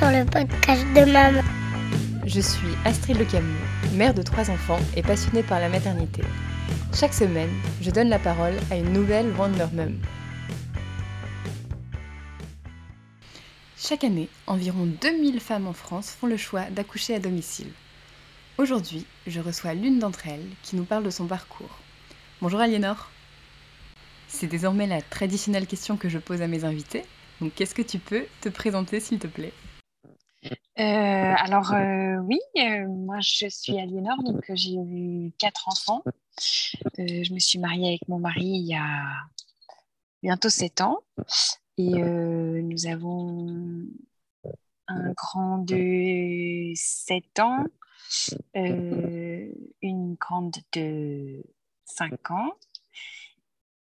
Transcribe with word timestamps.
le 0.00 0.24
podcast 0.24 0.84
de. 0.94 2.28
Je 2.28 2.40
suis 2.40 2.68
Astrid 2.84 3.18
Le 3.18 3.24
Camus, 3.24 3.58
mère 3.94 4.14
de 4.14 4.22
trois 4.22 4.48
enfants 4.48 4.78
et 4.96 5.02
passionnée 5.02 5.42
par 5.42 5.60
la 5.60 5.68
maternité. 5.68 6.22
Chaque 6.94 7.12
semaine, 7.12 7.50
je 7.82 7.90
donne 7.90 8.08
la 8.08 8.18
parole 8.18 8.54
à 8.70 8.76
une 8.76 8.92
nouvelle 8.92 9.30
Wonder 9.36 9.66
Mum. 9.72 9.98
Chaque 13.76 14.04
année, 14.04 14.28
environ 14.46 14.86
2000 14.86 15.40
femmes 15.40 15.66
en 15.66 15.72
France 15.72 16.10
font 16.10 16.26
le 16.26 16.36
choix 16.36 16.64
d'accoucher 16.70 17.16
à 17.16 17.18
domicile. 17.18 17.72
Aujourd'hui, 18.56 19.04
je 19.26 19.40
reçois 19.40 19.74
l'une 19.74 19.98
d'entre 19.98 20.28
elles 20.28 20.48
qui 20.62 20.76
nous 20.76 20.84
parle 20.84 21.04
de 21.04 21.10
son 21.10 21.26
parcours. 21.26 21.78
Bonjour 22.40 22.60
Aliénor. 22.60 23.10
C'est 24.28 24.46
désormais 24.46 24.86
la 24.86 25.02
traditionnelle 25.02 25.66
question 25.66 25.96
que 25.96 26.08
je 26.08 26.18
pose 26.18 26.40
à 26.40 26.46
mes 26.46 26.64
invités. 26.64 27.04
Donc, 27.40 27.54
qu'est-ce 27.54 27.74
que 27.74 27.82
tu 27.82 27.98
peux 27.98 28.24
te 28.40 28.48
présenter, 28.48 29.00
s'il 29.00 29.18
te 29.18 29.26
plaît? 29.26 29.52
Euh, 30.78 31.34
alors 31.36 31.72
oui, 32.24 32.38
euh, 32.58 32.86
moi 32.86 33.18
je 33.20 33.48
suis 33.48 33.78
Aliénor, 33.78 34.22
donc 34.22 34.44
j'ai 34.54 34.74
eu 34.74 35.32
quatre 35.38 35.68
enfants. 35.68 36.02
Euh, 36.06 37.22
je 37.24 37.32
me 37.32 37.38
suis 37.38 37.58
mariée 37.58 37.88
avec 37.88 38.08
mon 38.08 38.18
mari 38.18 38.44
il 38.44 38.66
y 38.66 38.74
a 38.74 39.04
bientôt 40.22 40.48
sept 40.48 40.80
ans 40.80 40.98
et 41.76 41.90
nous 41.90 42.86
avons 42.86 43.86
un 44.88 45.12
grand 45.12 45.58
de 45.58 46.72
7 46.74 47.40
ans, 47.40 47.64
une 48.54 50.14
grande 50.18 50.56
de 50.72 51.44
5 51.84 52.30
ans 52.30 52.52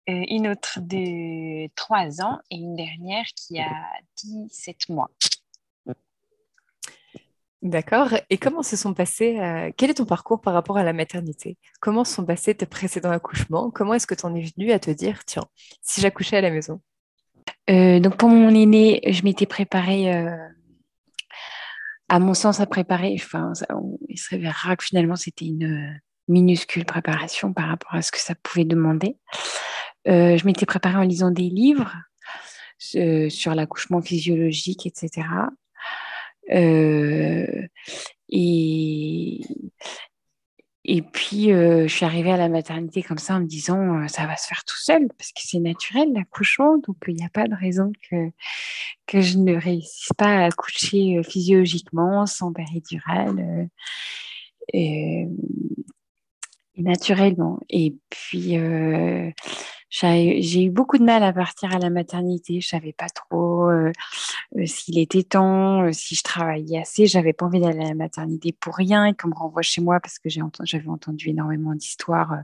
euh, 0.09 0.23
une 0.29 0.47
autre 0.47 0.79
de 0.79 1.67
3 1.75 2.21
ans 2.21 2.39
et 2.49 2.55
une 2.55 2.77
dernière 2.77 3.25
qui 3.35 3.59
a 3.59 3.69
17 4.23 4.87
mois. 4.87 5.11
D'accord. 7.63 8.09
Et 8.29 8.37
comment 8.37 8.61
se 8.61 8.75
sont 8.75 8.93
passés, 8.93 9.39
euh, 9.39 9.71
quel 9.75 9.89
est 9.89 9.95
ton 9.95 10.05
parcours 10.05 10.41
par 10.41 10.53
rapport 10.53 10.77
à 10.77 10.83
la 10.83 10.93
maternité? 10.93 11.57
Comment 11.81 12.03
se 12.03 12.13
sont 12.13 12.25
passés 12.25 12.53
tes 12.53 12.65
précédents 12.65 13.11
accouchements? 13.11 13.71
Comment 13.71 13.95
est-ce 13.95 14.07
que 14.07 14.15
tu 14.15 14.25
en 14.25 14.35
es 14.35 14.41
venu 14.55 14.71
à 14.71 14.79
te 14.79 14.91
dire, 14.91 15.25
tiens, 15.25 15.45
si 15.81 15.99
j'accouchais 16.01 16.37
à 16.37 16.41
la 16.41 16.51
maison? 16.51 16.81
Euh, 17.69 17.99
Donc 17.99 18.17
pour 18.17 18.29
mon 18.29 18.49
aîné, 18.49 19.01
je 19.07 19.23
m'étais 19.23 19.47
préparée, 19.47 20.11
à 22.09 22.19
mon 22.19 22.33
sens, 22.33 22.59
à 22.59 22.65
préparer, 22.67 23.15
enfin, 23.15 23.53
il 24.07 24.17
se 24.17 24.29
révélera 24.29 24.75
que 24.75 24.83
finalement 24.83 25.15
c'était 25.15 25.45
une 25.45 25.99
minuscule 26.27 26.85
préparation 26.85 27.53
par 27.53 27.67
rapport 27.67 27.95
à 27.95 28.01
ce 28.01 28.11
que 28.11 28.19
ça 28.19 28.35
pouvait 28.35 28.65
demander. 28.65 29.17
Euh, 30.07 30.37
je 30.37 30.45
m'étais 30.45 30.65
préparée 30.65 30.97
en 30.97 31.01
lisant 31.01 31.31
des 31.31 31.49
livres 31.49 31.95
euh, 32.95 33.29
sur 33.29 33.55
l'accouchement 33.55 34.01
physiologique, 34.01 34.85
etc. 34.85 35.27
Euh, 36.51 37.67
et, 38.29 39.41
et 40.83 41.01
puis, 41.01 41.49
je 41.49 41.87
suis 41.87 42.05
arrivée 42.05 42.31
à 42.31 42.37
la 42.37 42.49
maternité 42.49 43.03
comme 43.03 43.17
ça 43.17 43.35
en 43.35 43.41
me 43.41 43.45
disant, 43.45 44.07
ça 44.07 44.25
va 44.25 44.37
se 44.37 44.47
faire 44.47 44.63
tout 44.65 44.77
seul, 44.77 45.07
parce 45.17 45.31
que 45.31 45.41
c'est 45.43 45.59
naturel 45.59 46.13
l'accouchement, 46.13 46.77
donc 46.77 46.97
il 47.07 47.15
n'y 47.15 47.25
a 47.25 47.29
pas 47.29 47.47
de 47.47 47.55
raison 47.55 47.91
que, 48.09 48.31
que 49.05 49.21
je 49.21 49.37
ne 49.37 49.55
réussisse 49.55 50.13
pas 50.17 50.43
à 50.43 50.45
accoucher 50.45 51.21
physiologiquement, 51.23 52.25
sans 52.25 52.53
péridurale. 52.53 53.69
Naturellement. 56.77 57.59
Et 57.69 57.95
puis, 58.09 58.57
j'ai 59.89 60.63
eu 60.63 60.69
beaucoup 60.69 60.97
de 60.97 61.03
mal 61.03 61.23
à 61.23 61.33
partir 61.33 61.73
à 61.73 61.79
la 61.79 61.89
maternité. 61.89 62.59
Je 62.61 62.67
savais 62.67 62.93
pas 62.93 63.07
trop 63.07 63.69
euh, 63.69 63.91
euh, 64.57 64.65
s'il 64.65 64.99
était 64.99 65.23
temps, 65.23 65.83
euh, 65.83 65.91
si 65.93 66.15
je 66.15 66.23
travaillais 66.23 66.79
assez. 66.79 67.05
J'avais 67.07 67.33
pas 67.33 67.45
envie 67.45 67.59
d'aller 67.61 67.79
à 67.79 67.89
la 67.89 67.95
maternité 67.95 68.51
pour 68.51 68.75
rien 68.75 69.05
et 69.05 69.13
qu'on 69.13 69.29
me 69.29 69.35
renvoie 69.35 69.61
chez 69.61 69.81
moi 69.81 69.99
parce 69.99 70.19
que 70.19 70.29
j'avais 70.29 70.89
entendu 70.89 71.29
énormément 71.29 71.73
d'histoires 71.73 72.37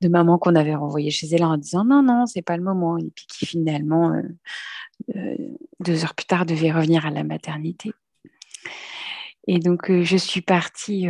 de 0.00 0.08
mamans 0.08 0.38
qu'on 0.38 0.54
avait 0.54 0.74
renvoyées 0.74 1.10
chez 1.10 1.28
elle 1.28 1.44
en 1.44 1.56
disant 1.56 1.84
non, 1.84 2.02
non, 2.02 2.26
c'est 2.26 2.42
pas 2.42 2.56
le 2.56 2.62
moment. 2.62 2.98
Et 2.98 3.10
puis 3.14 3.26
qui 3.26 3.46
finalement, 3.46 4.12
deux 5.80 6.04
heures 6.04 6.14
plus 6.14 6.26
tard, 6.26 6.46
devait 6.46 6.72
revenir 6.72 7.06
à 7.06 7.10
la 7.10 7.22
maternité. 7.22 7.92
Et 9.46 9.58
donc, 9.58 9.90
je 9.90 10.16
suis 10.16 10.42
partie 10.42 11.08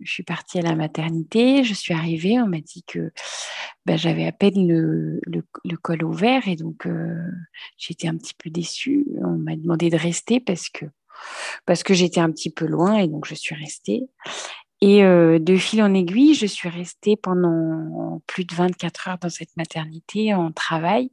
je 0.00 0.12
suis 0.12 0.22
partie 0.22 0.58
à 0.58 0.62
la 0.62 0.74
maternité, 0.74 1.64
je 1.64 1.74
suis 1.74 1.94
arrivée, 1.94 2.40
on 2.40 2.46
m'a 2.46 2.60
dit 2.60 2.82
que 2.86 3.12
ben, 3.86 3.96
j'avais 3.96 4.26
à 4.26 4.32
peine 4.32 4.66
le, 4.66 5.76
col 5.82 6.04
ouvert 6.04 6.48
et 6.48 6.56
donc 6.56 6.86
euh, 6.86 7.16
j'étais 7.76 8.08
un 8.08 8.16
petit 8.16 8.34
peu 8.34 8.50
déçue. 8.50 9.06
On 9.22 9.36
m'a 9.36 9.56
demandé 9.56 9.90
de 9.90 9.96
rester 9.96 10.40
parce 10.40 10.68
que, 10.68 10.86
parce 11.66 11.82
que 11.82 11.94
j'étais 11.94 12.20
un 12.20 12.30
petit 12.30 12.50
peu 12.50 12.66
loin 12.66 12.98
et 12.98 13.08
donc 13.08 13.26
je 13.26 13.34
suis 13.34 13.54
restée. 13.54 14.02
Et 14.82 15.04
euh, 15.04 15.38
de 15.38 15.56
fil 15.56 15.82
en 15.82 15.92
aiguille, 15.92 16.34
je 16.34 16.46
suis 16.46 16.70
restée 16.70 17.16
pendant 17.16 18.22
plus 18.26 18.44
de 18.44 18.54
24 18.54 19.08
heures 19.08 19.18
dans 19.18 19.28
cette 19.28 19.54
maternité 19.56 20.32
en 20.34 20.52
travail 20.52 21.10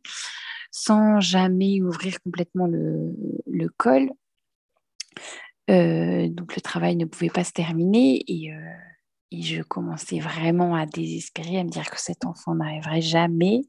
sans 0.71 1.19
jamais 1.19 1.81
ouvrir 1.81 2.21
complètement 2.21 2.67
le 2.67 3.69
col. 3.77 4.11
Euh, 5.69 6.29
donc 6.29 6.55
le 6.55 6.61
travail 6.61 6.95
ne 6.95 7.05
pouvait 7.05 7.29
pas 7.29 7.43
se 7.43 7.51
terminer 7.51 8.23
et, 8.27 8.53
euh, 8.53 8.73
et, 9.31 9.41
je 9.41 9.61
commençais 9.61 10.19
vraiment 10.19 10.75
à 10.75 10.85
désespérer, 10.85 11.59
à 11.59 11.63
me 11.63 11.69
dire 11.69 11.89
que 11.89 11.99
cet 11.99 12.23
enfant 12.25 12.55
n'arriverait 12.55 13.01
jamais. 13.01 13.61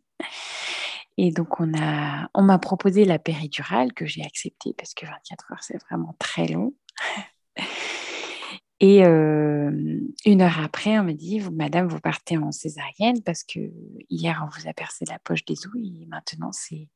Et 1.16 1.32
donc 1.32 1.58
on 1.58 1.66
m'a 1.66 2.58
proposé 2.60 3.04
la 3.04 3.18
péridurale 3.18 3.92
que 3.92 4.06
j'ai 4.06 4.22
acceptée 4.22 4.74
parce 4.78 4.94
que 4.94 5.06
24 5.06 5.52
heures 5.52 5.62
c'est 5.62 5.82
vraiment 5.90 6.14
très 6.18 6.46
long. 6.46 6.74
Et 8.80 9.04
euh, 9.04 10.00
une 10.24 10.40
heure 10.40 10.60
après, 10.60 10.98
on 11.00 11.04
me 11.04 11.12
dit, 11.12 11.40
Madame, 11.52 11.88
vous 11.88 11.98
partez 11.98 12.38
en 12.38 12.52
césarienne 12.52 13.20
parce 13.24 13.42
que 13.42 13.58
hier 14.08 14.40
on 14.46 14.56
vous 14.56 14.68
a 14.68 14.72
percé 14.72 15.04
la 15.06 15.18
poche 15.18 15.44
des 15.44 15.66
os 15.66 15.74
et 15.74 16.06
maintenant 16.06 16.52
c'est 16.52 16.88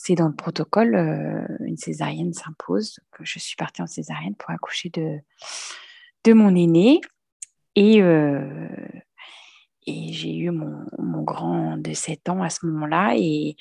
c'est 0.00 0.14
dans 0.14 0.28
le 0.28 0.34
protocole, 0.34 0.94
euh, 0.94 1.44
une 1.66 1.76
césarienne 1.76 2.32
s'impose. 2.32 3.00
Je 3.20 3.40
suis 3.40 3.56
partie 3.56 3.82
en 3.82 3.88
césarienne 3.88 4.36
pour 4.36 4.50
accoucher 4.50 4.90
de, 4.90 6.32
mon 6.32 6.54
aîné. 6.54 7.00
Et, 7.74 8.00
euh, 8.00 8.68
et 9.86 10.12
j'ai 10.12 10.36
eu 10.36 10.50
mon, 10.50 10.86
grand 11.22 11.78
de 11.78 11.92
7 11.92 12.28
ans 12.28 12.42
à 12.44 12.48
ce 12.48 12.64
moment-là. 12.66 13.16
Et, 13.16 13.56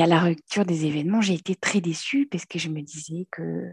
à 0.00 0.06
la 0.06 0.20
rupture 0.20 0.64
des 0.64 0.86
événements, 0.86 1.20
j'ai 1.20 1.34
été 1.34 1.54
très 1.54 1.82
déçue 1.82 2.26
parce 2.26 2.46
que 2.46 2.58
je 2.58 2.70
me 2.70 2.80
disais 2.80 3.26
que 3.30 3.70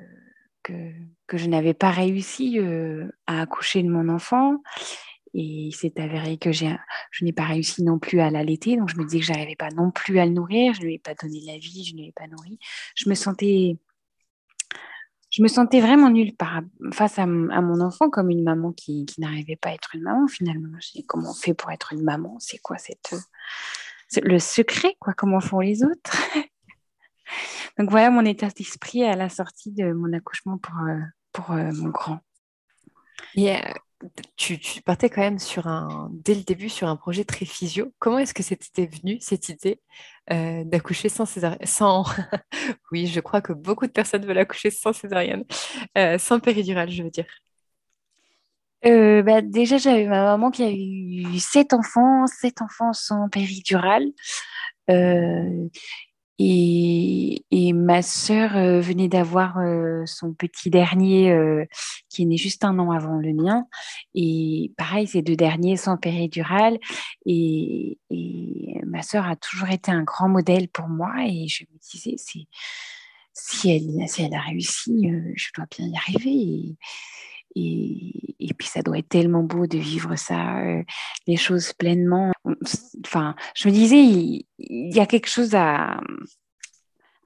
je 1.32 1.48
n'avais 1.48 1.76
pas 1.76 1.92
réussi 1.92 2.60
euh, 2.60 3.08
à 3.26 3.42
accoucher 3.42 3.84
de 3.84 3.90
mon 3.90 4.10
enfant 4.10 4.58
et 5.34 5.68
il 5.68 5.74
s'est 5.74 6.00
avéré 6.00 6.38
que 6.38 6.52
je 6.52 6.66
n'ai 7.22 7.34
pas 7.34 7.46
réussi 7.46 7.84
non 7.84 8.00
plus 8.00 8.20
à 8.20 8.30
l'allaiter. 8.30 8.78
Donc, 8.78 8.90
je 8.90 8.98
me 8.98 9.06
disais 9.06 9.20
que 9.20 9.26
je 9.26 9.32
n'arrivais 9.34 9.56
pas 9.56 9.70
non 9.70 9.92
plus 9.92 10.20
à 10.20 10.26
le 10.26 10.32
nourrir. 10.32 10.74
Je 10.74 10.82
ne 10.82 10.86
lui 10.86 10.96
ai 10.96 11.00
pas 11.00 11.14
donné 11.16 11.42
la 11.46 11.58
vie, 11.58 11.86
je 11.86 11.94
ne 11.94 12.02
lui 12.02 12.08
ai 12.08 12.12
pas 12.12 12.28
nourri. 12.28 12.60
Je 12.96 13.10
me 13.10 13.16
sentais, 13.16 13.78
je 15.30 15.42
me 15.42 15.48
sentais 15.48 15.82
vraiment 15.82 16.10
nulle 16.10 16.34
face 16.94 17.20
à, 17.20 17.26
mon 17.26 17.82
enfant 17.82 18.10
comme 18.10 18.30
une 18.30 18.44
maman 18.44 18.72
qui, 18.72 19.06
n'arrivait 19.18 19.56
pas 19.58 19.70
à 19.70 19.74
être 19.74 19.96
une 19.96 20.04
maman 20.04 20.28
finalement. 20.28 20.78
Comment 21.08 21.32
on 21.32 21.34
fait 21.34 21.54
pour 21.54 21.72
être 21.72 21.94
une 21.94 22.04
maman? 22.04 22.38
C'est 22.40 22.60
quoi 22.60 22.78
cette, 22.78 23.16
le 24.22 24.40
secret 24.40 24.96
quoi? 25.00 25.14
Comment 25.14 25.40
font 25.40 25.60
les 25.60 25.84
autres? 25.84 26.18
Donc, 27.78 27.92
voilà 27.92 28.10
mon 28.10 28.26
état 28.26 28.48
d'esprit 28.48 29.04
à 29.04 29.16
la 29.16 29.30
sortie 29.30 29.72
de 29.72 29.92
mon 29.92 30.14
accouchement 30.14 30.58
pour, 30.58 30.76
euh, 30.88 31.00
pour 31.34 31.52
euh, 31.52 31.72
mon 31.74 31.90
grand. 31.90 32.20
Et 33.36 33.56
tu, 34.36 34.60
partais 34.84 35.10
quand 35.10 35.22
même 35.22 35.40
sur 35.40 35.68
un, 35.68 36.10
dès 36.12 36.36
le 36.36 36.44
début 36.44 36.70
sur 36.70 36.88
un 36.88 36.96
projet 36.96 37.24
très 37.24 37.46
physio. 37.46 37.94
Comment 38.00 38.20
est-ce 38.20 38.34
que 38.34 38.44
c'était 38.44 38.86
venu, 38.86 39.18
cette 39.22 39.50
idée 39.50 39.82
euh, 40.32 40.64
d'accoucher 40.64 41.10
sans 41.10 41.26
césarienne 41.26 41.66
sans... 41.66 42.06
Oui, 42.92 43.08
je 43.08 43.20
crois 43.20 43.42
que 43.42 43.54
beaucoup 43.54 43.88
de 43.88 43.92
personnes 43.92 44.26
veulent 44.26 44.38
accoucher 44.38 44.70
sans 44.72 44.94
césarienne, 44.94 45.44
euh, 45.98 46.18
sans 46.18 46.40
péridurale, 46.40 46.90
je 46.92 47.04
veux 47.04 47.10
dire. 47.10 47.26
Euh, 48.86 49.24
bah, 49.24 49.42
déjà, 49.42 49.78
j'avais 49.78 50.06
ma 50.06 50.24
maman 50.24 50.52
qui 50.52 50.64
a 50.64 50.72
eu 50.72 51.40
sept 51.40 51.74
enfants, 51.74 52.28
sept 52.28 52.62
enfants 52.62 52.94
sans 52.94 53.30
péridurale. 53.30 54.06
Et, 56.40 57.44
ma 57.74 58.02
sœur 58.02 58.56
euh, 58.58 58.80
venait 58.80 59.08
d'avoir 59.08 59.58
euh, 59.60 60.04
son 60.06 60.34
petit 60.34 60.70
dernier 60.70 61.32
euh, 61.32 61.66
qui 62.10 62.24
est 62.24 62.26
né 62.26 62.38
juste 62.38 62.64
un 62.64 62.78
an 62.80 62.92
avant 62.92 63.18
le 63.18 63.34
mien. 63.34 63.66
Et 64.14 64.72
pareil, 64.78 65.08
ces 65.08 65.22
deux 65.22 65.36
derniers 65.36 65.78
sans 65.78 65.98
péridurale. 65.98 66.78
Et, 67.26 67.98
ma 68.86 69.02
sœur 69.02 69.28
a 69.28 69.36
toujours 69.36 69.70
été 69.70 69.92
un 69.92 70.04
grand 70.04 70.30
modèle 70.30 70.70
pour 70.70 70.88
moi. 70.88 71.14
Et 71.26 71.48
je 71.48 71.64
me 71.64 71.78
disais, 71.80 72.16
si 72.18 72.48
elle, 73.70 74.08
si 74.08 74.24
elle 74.24 74.34
a 74.34 74.42
réussi, 74.42 75.10
je 75.36 75.50
dois 75.56 75.66
bien 75.70 75.88
y 75.88 75.96
arriver. 75.98 76.78
Et, 77.58 78.54
puis 78.58 78.68
ça 78.68 78.82
doit 78.82 78.98
être 78.98 79.10
tellement 79.10 79.44
beau 79.44 79.68
de 79.68 79.78
vivre 79.78 80.16
ça, 80.16 80.62
les 81.28 81.38
choses 81.38 81.74
pleinement. 81.74 82.32
Enfin, 83.06 83.36
je 83.56 83.68
me 83.68 83.74
disais, 83.74 84.02
il, 84.04 84.46
y 84.60 85.00
a 85.00 85.06
quelque 85.06 85.28
chose 85.28 85.54
à, 85.54 86.00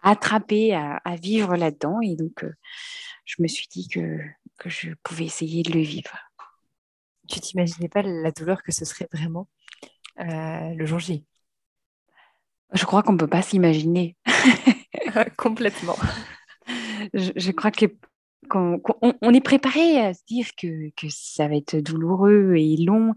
attraper 0.02 0.74
à, 0.74 1.16
vivre 1.22 1.56
là-dedans. 1.56 2.02
Et 2.02 2.16
donc, 2.16 2.46
je 3.26 3.36
me 3.42 3.48
suis 3.48 3.68
dit 3.70 3.88
que, 3.88 4.20
que 4.58 4.70
je 4.70 4.90
pouvais 5.04 5.26
essayer 5.26 5.64
de 5.64 5.72
le 5.72 5.82
vivre. 5.82 6.18
Tu 7.30 7.40
t'imaginais 7.40 7.90
pas 7.90 8.02
la 8.02 8.32
douleur 8.32 8.62
que 8.64 8.72
ce 8.74 8.84
serait 8.84 9.08
vraiment 9.14 9.48
le 10.18 10.86
jour 10.86 11.00
J? 11.00 11.26
Je 12.74 12.86
crois 12.86 13.04
qu'on 13.04 13.14
ne 13.14 13.18
peut 13.18 13.28
pas 13.28 13.42
s'imaginer. 13.42 14.16
Complètement. 15.38 15.98
Je, 17.14 17.32
je, 17.36 17.52
crois 17.52 17.72
que 17.72 17.86
on, 18.54 19.34
est 19.34 19.44
préparé 19.44 20.00
à 20.00 20.14
se 20.14 20.24
dire 20.28 20.48
que, 20.58 20.90
que, 20.96 21.08
ça 21.10 21.48
va 21.48 21.56
être 21.56 21.78
douloureux 21.78 22.56
et 22.58 22.78
long 22.78 23.14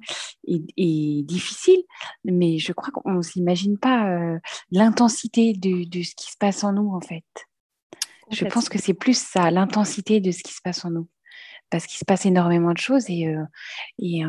et, 0.46 1.22
difficile, 1.24 1.82
mais 2.24 2.58
je 2.58 2.72
crois 2.72 2.90
qu'on 2.92 3.14
ne 3.14 3.22
s'imagine 3.22 3.78
pas 3.78 4.08
euh, 4.10 4.38
l'intensité 4.70 5.52
de, 5.54 5.88
de, 5.88 6.02
ce 6.02 6.14
qui 6.14 6.30
se 6.30 6.36
passe 6.38 6.64
en 6.64 6.72
nous, 6.72 6.94
en 6.94 7.00
fait. 7.00 7.24
Je 8.30 8.44
pense 8.46 8.68
que 8.68 8.78
c'est 8.78 8.94
plus 8.94 9.18
ça, 9.18 9.50
l'intensité 9.50 10.20
de 10.20 10.30
ce 10.30 10.42
qui 10.42 10.52
se 10.52 10.60
passe 10.62 10.84
en 10.84 10.90
nous. 10.90 11.08
Parce 11.70 11.86
qu'il 11.86 11.98
se 11.98 12.04
passe 12.04 12.26
énormément 12.26 12.72
de 12.72 12.78
choses 12.78 13.08
et, 13.08 13.26
euh, 13.26 13.44
et 13.98 14.22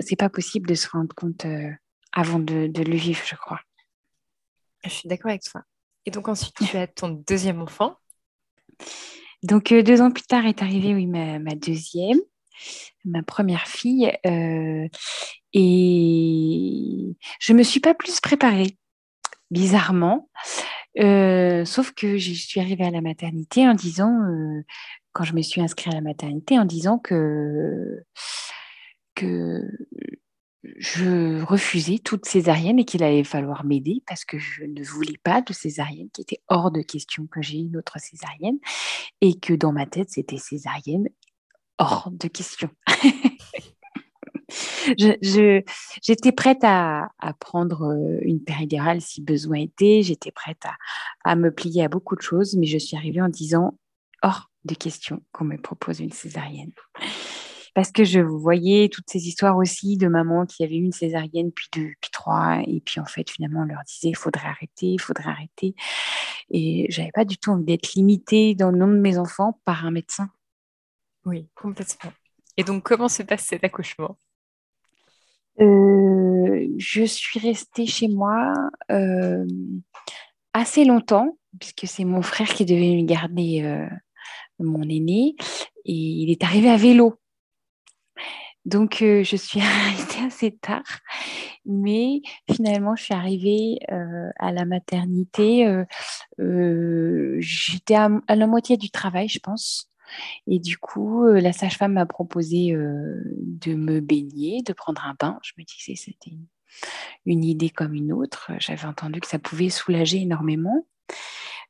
c'est 0.00 0.16
pas 0.16 0.28
possible 0.28 0.68
de 0.68 0.74
se 0.74 0.88
rendre 0.88 1.14
compte 1.14 1.44
euh, 1.44 1.70
avant 2.12 2.38
de, 2.38 2.66
de, 2.68 2.82
le 2.82 2.94
vivre, 2.94 3.22
je 3.26 3.34
crois. 3.34 3.60
Je 4.84 4.90
suis 4.90 5.08
d'accord 5.08 5.30
avec 5.30 5.42
toi. 5.42 5.62
Et 6.04 6.10
donc 6.10 6.28
ensuite, 6.28 6.54
tu 6.54 6.76
as 6.76 6.86
ton 6.86 7.08
deuxième 7.08 7.60
enfant. 7.62 7.96
Donc, 9.42 9.72
euh, 9.72 9.82
deux 9.82 10.00
ans 10.00 10.10
plus 10.10 10.22
tard 10.22 10.46
est 10.46 10.62
arrivée 10.62 10.94
oui, 10.94 11.06
ma, 11.06 11.38
deuxième, 11.54 12.18
ma 13.04 13.22
première 13.22 13.66
fille. 13.66 14.12
Euh, 14.26 14.88
et 15.52 17.16
je 17.40 17.52
ne 17.52 17.58
me 17.58 17.62
suis 17.62 17.80
pas 17.80 17.94
plus 17.94 18.20
préparée, 18.20 18.78
bizarrement. 19.50 20.30
Euh, 20.98 21.64
sauf 21.64 21.92
que 21.92 22.18
je 22.18 22.32
suis 22.32 22.60
arrivée 22.60 22.84
à 22.84 22.90
la 22.90 23.00
maternité 23.00 23.68
en 23.68 23.74
disant, 23.74 24.16
quand 25.12 25.24
je 25.24 25.34
me 25.34 25.42
suis 25.42 25.60
inscrite 25.60 25.92
à 25.92 25.96
la 25.96 26.02
maternité, 26.02 26.58
en 26.58 26.64
disant 26.64 26.98
que, 26.98 28.02
que 29.14 29.62
je 30.64 31.42
refusais 31.42 31.98
toute 31.98 32.24
césarienne 32.24 32.78
et 32.78 32.84
qu'il 32.84 33.02
allait 33.02 33.24
falloir 33.24 33.64
m'aider 33.64 34.02
parce 34.06 34.24
que 34.24 34.38
je 34.38 34.64
ne 34.64 34.82
voulais 34.82 35.18
pas 35.22 35.42
de 35.42 35.52
césarienne, 35.52 36.08
qui 36.12 36.22
était 36.22 36.40
hors 36.48 36.70
de 36.70 36.82
question 36.82 37.26
que 37.26 37.42
j'ai 37.42 37.58
une 37.58 37.76
autre 37.76 37.98
césarienne 37.98 38.58
et 39.20 39.38
que 39.38 39.54
dans 39.54 39.72
ma 39.72 39.86
tête, 39.86 40.10
c'était 40.10 40.38
césarienne 40.38 41.08
hors 41.78 42.10
de 42.12 42.28
question. 42.28 42.70
J'étais 44.86 46.32
prête 46.32 46.62
à, 46.62 47.08
prendre 47.40 47.92
euh, 47.92 48.18
une 48.22 48.42
péridurale 48.42 49.00
si 49.00 49.22
besoin 49.22 49.58
était, 49.58 50.02
j'étais 50.02 50.30
prête 50.30 50.64
à, 50.64 50.74
à 51.24 51.36
me 51.36 51.50
plier 51.50 51.84
à 51.84 51.88
beaucoup 51.88 52.16
de 52.16 52.22
choses, 52.22 52.56
mais 52.56 52.66
je 52.66 52.78
suis 52.78 52.96
arrivée 52.96 53.22
en 53.22 53.28
disant 53.28 53.78
hors 54.22 54.50
de 54.64 54.74
question 54.74 55.22
qu'on 55.32 55.44
me 55.44 55.56
propose 55.56 56.00
une 56.00 56.12
césarienne 56.12 56.72
parce 57.74 57.90
que 57.90 58.04
je 58.04 58.20
voyais 58.20 58.88
toutes 58.88 59.08
ces 59.08 59.26
histoires 59.26 59.56
aussi 59.56 59.96
de 59.96 60.08
mamans 60.08 60.44
qui 60.46 60.62
avaient 60.62 60.76
eu 60.76 60.84
une 60.84 60.92
césarienne, 60.92 61.52
puis 61.52 61.68
deux, 61.72 61.92
puis 62.00 62.10
trois, 62.12 62.60
et 62.66 62.80
puis 62.80 63.00
en 63.00 63.06
fait, 63.06 63.30
finalement, 63.30 63.60
on 63.62 63.64
leur 63.64 63.82
disait, 63.86 64.08
il 64.08 64.16
faudrait 64.16 64.48
arrêter, 64.48 64.86
il 64.86 65.00
faudrait 65.00 65.30
arrêter. 65.30 65.74
Et 66.50 66.86
j'avais 66.90 67.12
pas 67.12 67.24
du 67.24 67.38
tout 67.38 67.50
envie 67.50 67.64
d'être 67.64 67.94
limitée 67.94 68.54
dans 68.54 68.70
le 68.70 68.78
nom 68.78 68.88
de 68.88 68.98
mes 68.98 69.16
enfants 69.16 69.58
par 69.64 69.86
un 69.86 69.90
médecin. 69.90 70.28
Oui, 71.24 71.48
complètement. 71.54 72.12
Et 72.56 72.64
donc, 72.64 72.82
comment 72.82 73.08
se 73.08 73.22
passe 73.22 73.44
cet 73.46 73.64
accouchement? 73.64 74.18
Euh, 75.60 76.68
Je 76.76 77.04
suis 77.04 77.38
restée 77.38 77.86
chez 77.86 78.08
moi 78.08 78.52
euh, 78.90 79.46
assez 80.52 80.84
longtemps, 80.84 81.38
puisque 81.58 81.86
c'est 81.86 82.04
mon 82.04 82.22
frère 82.22 82.48
qui 82.48 82.66
devait 82.66 82.96
me 82.96 83.06
garder 83.06 83.62
euh, 83.62 83.88
mon 84.58 84.82
aîné, 84.82 85.36
et 85.84 85.94
il 85.94 86.30
est 86.30 86.44
arrivé 86.44 86.68
à 86.68 86.76
vélo. 86.76 87.18
Donc, 88.64 89.02
euh, 89.02 89.24
je 89.24 89.36
suis 89.36 89.60
arrêtée 89.60 90.24
assez 90.24 90.52
tard, 90.52 91.00
mais 91.66 92.22
finalement, 92.50 92.94
je 92.96 93.04
suis 93.04 93.14
arrivée 93.14 93.78
euh, 93.90 94.30
à 94.38 94.52
la 94.52 94.64
maternité. 94.64 95.66
Euh, 95.66 97.36
j'étais 97.40 97.94
à, 97.94 98.08
la 98.28 98.46
moitié 98.46 98.76
du 98.76 98.90
travail, 98.90 99.28
je 99.28 99.40
pense. 99.40 99.88
Et 100.46 100.58
du 100.58 100.76
coup, 100.76 101.24
la 101.26 101.52
sage-femme 101.52 101.94
m'a 101.94 102.04
proposé 102.04 102.72
de 102.74 103.74
me 103.74 104.00
baigner, 104.00 104.60
de 104.62 104.74
prendre 104.74 105.02
un 105.06 105.14
bain. 105.18 105.38
Je 105.42 105.52
me 105.56 105.64
disais 105.64 105.94
c'était 105.94 106.36
une, 107.24 107.44
idée 107.44 107.70
comme 107.70 107.94
une 107.94 108.12
autre. 108.12 108.50
J'avais 108.58 108.84
entendu 108.84 109.20
que 109.20 109.26
ça 109.26 109.38
pouvait 109.38 109.70
soulager 109.70 110.20
énormément. 110.20 110.86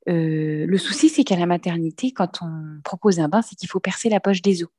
le 0.07 0.77
souci, 0.77 1.09
c'est 1.09 1.23
qu'à 1.23 1.37
la 1.37 1.47
maternité, 1.47 2.11
quand 2.11 2.43
on 2.43 2.81
propose 2.83 3.21
un 3.21 3.29
bain, 3.29 3.43
c'est 3.43 3.55
qu'il 3.55 3.69
faut 3.69 3.79
percer 3.79 4.09
la 4.09 4.19
poche 4.19 4.43
des 4.43 4.65
os. 4.65 4.71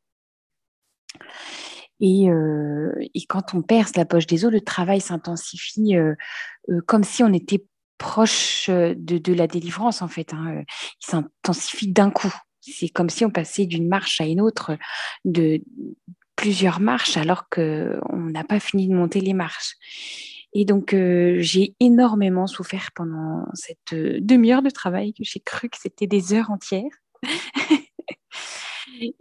Euh, 2.03 2.91
et, 3.13 3.25
quand 3.27 3.53
on 3.53 3.61
perce 3.61 3.95
la 3.95 4.05
poche 4.05 4.27
des 4.27 4.45
os, 4.45 4.51
le 4.51 4.61
travail 4.61 4.99
s'intensifie 5.01 5.95
euh, 5.95 6.15
euh, 6.69 6.81
comme 6.85 7.03
si 7.03 7.23
on 7.23 7.31
était 7.31 7.65
proche 7.97 8.69
de, 8.69 9.33
la 9.33 9.47
délivrance, 9.47 10.01
en 10.01 10.07
fait. 10.07 10.33
Hein. 10.33 10.63
Il 11.01 11.05
s'intensifie 11.05 11.87
d'un 11.87 12.11
coup. 12.11 12.33
C'est 12.59 12.89
comme 12.89 13.09
si 13.09 13.23
on 13.23 13.29
passait 13.29 13.65
d'une 13.65 13.87
marche 13.87 14.19
à 14.19 14.25
une 14.25 14.41
autre, 14.41 14.77
de 15.25 15.61
plusieurs 16.35 16.79
marches, 16.79 17.17
alors 17.17 17.47
qu'on 17.49 18.01
n'a 18.11 18.43
pas 18.43 18.59
fini 18.59 18.87
de 18.87 18.93
monter 18.93 19.21
les 19.21 19.33
marches. 19.33 19.75
Et 20.53 20.65
donc, 20.65 20.89
j'ai 20.91 21.75
énormément 21.79 22.47
souffert 22.47 22.89
pendant 22.93 23.45
cette 23.53 23.93
demi-heure 23.93 24.61
de 24.61 24.69
travail 24.69 25.13
que 25.13 25.23
j'ai 25.23 25.39
cru 25.39 25.69
que 25.69 25.77
c'était 25.79 26.07
des 26.07 26.33
heures 26.33 26.51
entières. 26.51 26.91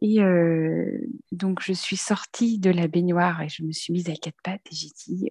Et 0.00 0.22
euh, 0.22 0.98
donc, 1.32 1.60
je 1.62 1.72
suis 1.72 1.96
sortie 1.96 2.58
de 2.58 2.70
la 2.70 2.88
baignoire 2.88 3.42
et 3.42 3.48
je 3.48 3.62
me 3.62 3.72
suis 3.72 3.92
mise 3.92 4.08
à 4.08 4.14
quatre 4.14 4.40
pattes 4.42 4.66
et 4.70 4.74
j'ai 4.74 4.88
dit 5.06 5.30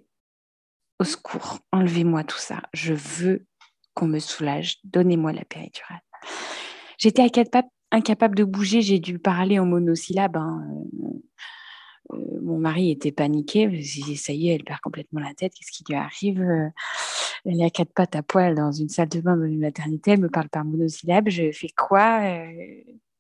Au 1.00 1.04
secours, 1.04 1.60
enlevez-moi 1.72 2.24
tout 2.24 2.38
ça. 2.38 2.62
Je 2.74 2.94
veux 2.94 3.46
qu'on 3.94 4.08
me 4.08 4.20
soulage. 4.20 4.78
Donnez-moi 4.84 5.34
la 5.34 5.46
péridurale. 5.46 6.02
J'étais 6.98 7.22
à 7.22 7.30
quatre 7.30 7.52
pattes, 7.52 7.70
incapable 7.92 8.36
de 8.36 8.44
bouger. 8.44 8.82
J'ai 8.82 9.00
dû 9.00 9.20
parler 9.20 9.60
en 9.60 9.66
monosyllabe. 9.66 10.38
Hein. 10.38 10.64
Euh, 11.04 12.16
euh, 12.16 12.42
mon 12.42 12.58
mari 12.58 12.92
était 12.92 13.12
paniqué. 13.12 13.84
Ça 14.16 14.34
y 14.34 14.50
est, 14.50 14.56
elle 14.56 14.64
perd 14.64 14.80
complètement 14.82 15.20
la 15.20 15.34
tête. 15.34 15.54
Qu'est-ce 15.54 15.72
qui 15.72 15.84
lui 15.88 15.96
arrive? 15.96 16.42
Elle 17.46 17.60
est 17.60 17.66
à 17.66 17.70
quatre 17.70 17.94
pattes 17.94 18.16
à 18.16 18.24
poil 18.24 18.56
dans 18.56 18.72
une 18.72 18.90
salle 18.90 19.10
de 19.10 19.20
bain 19.22 19.36
dans 19.36 19.46
une 19.46 19.60
maternité. 19.60 20.12
Elle 20.12 20.22
me 20.22 20.30
parle 20.30 20.50
par 20.50 20.64
monosyllabe. 20.64 21.30
Je 21.30 21.52
fais 21.52 21.70
quoi? 21.76 22.22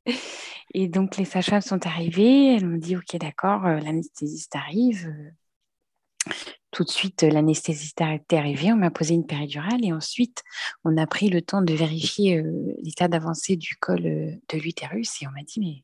et 0.73 0.87
donc, 0.87 1.17
les 1.17 1.25
sages-femmes 1.25 1.61
sont 1.61 1.85
arrivées. 1.85 2.55
Elles 2.55 2.67
m'ont 2.67 2.77
dit 2.77 2.95
Ok, 2.95 3.15
d'accord, 3.17 3.65
euh, 3.65 3.79
l'anesthésiste 3.79 4.55
arrive. 4.55 5.07
Euh, 5.07 6.33
tout 6.71 6.83
de 6.83 6.89
suite, 6.89 7.23
l'anesthésiste 7.23 7.99
est 8.01 8.33
arrivé. 8.33 8.71
On 8.71 8.77
m'a 8.77 8.91
posé 8.91 9.13
une 9.13 9.25
péridurale 9.25 9.83
et 9.83 9.91
ensuite, 9.91 10.43
on 10.85 10.95
a 10.97 11.05
pris 11.05 11.29
le 11.29 11.41
temps 11.41 11.61
de 11.61 11.73
vérifier 11.73 12.37
euh, 12.37 12.73
l'état 12.81 13.07
d'avancée 13.07 13.57
du 13.57 13.75
col 13.75 14.01
de 14.01 14.57
l'utérus. 14.57 15.21
Et 15.21 15.27
on 15.27 15.31
m'a 15.31 15.43
dit 15.43 15.59
Mais 15.59 15.83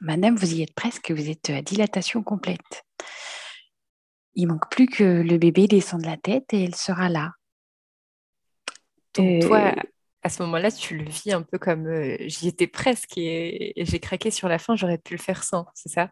madame, 0.00 0.34
vous 0.34 0.54
y 0.54 0.62
êtes 0.62 0.74
presque, 0.74 1.12
vous 1.12 1.30
êtes 1.30 1.50
à 1.50 1.62
dilatation 1.62 2.22
complète. 2.22 2.84
Il 4.34 4.48
manque 4.48 4.70
plus 4.70 4.86
que 4.86 5.04
le 5.04 5.36
bébé 5.36 5.68
descende 5.68 6.02
de 6.02 6.06
la 6.06 6.16
tête 6.16 6.52
et 6.52 6.64
elle 6.64 6.74
sera 6.74 7.08
là. 7.08 7.32
Donc, 9.14 9.42
toi, 9.42 9.74
à 10.22 10.28
ce 10.28 10.42
moment-là, 10.42 10.70
tu 10.70 10.96
le 10.96 11.04
vis 11.04 11.32
un 11.32 11.42
peu 11.42 11.58
comme 11.58 11.86
euh, 11.86 12.16
j'y 12.20 12.48
étais 12.48 12.68
presque 12.68 13.18
et, 13.18 13.72
j'ai 13.76 13.98
craqué 13.98 14.30
sur 14.30 14.48
la 14.48 14.58
fin, 14.58 14.76
j'aurais 14.76 14.98
pu 14.98 15.14
le 15.14 15.20
faire 15.20 15.42
sans, 15.42 15.66
c'est 15.74 15.88
ça? 15.88 16.10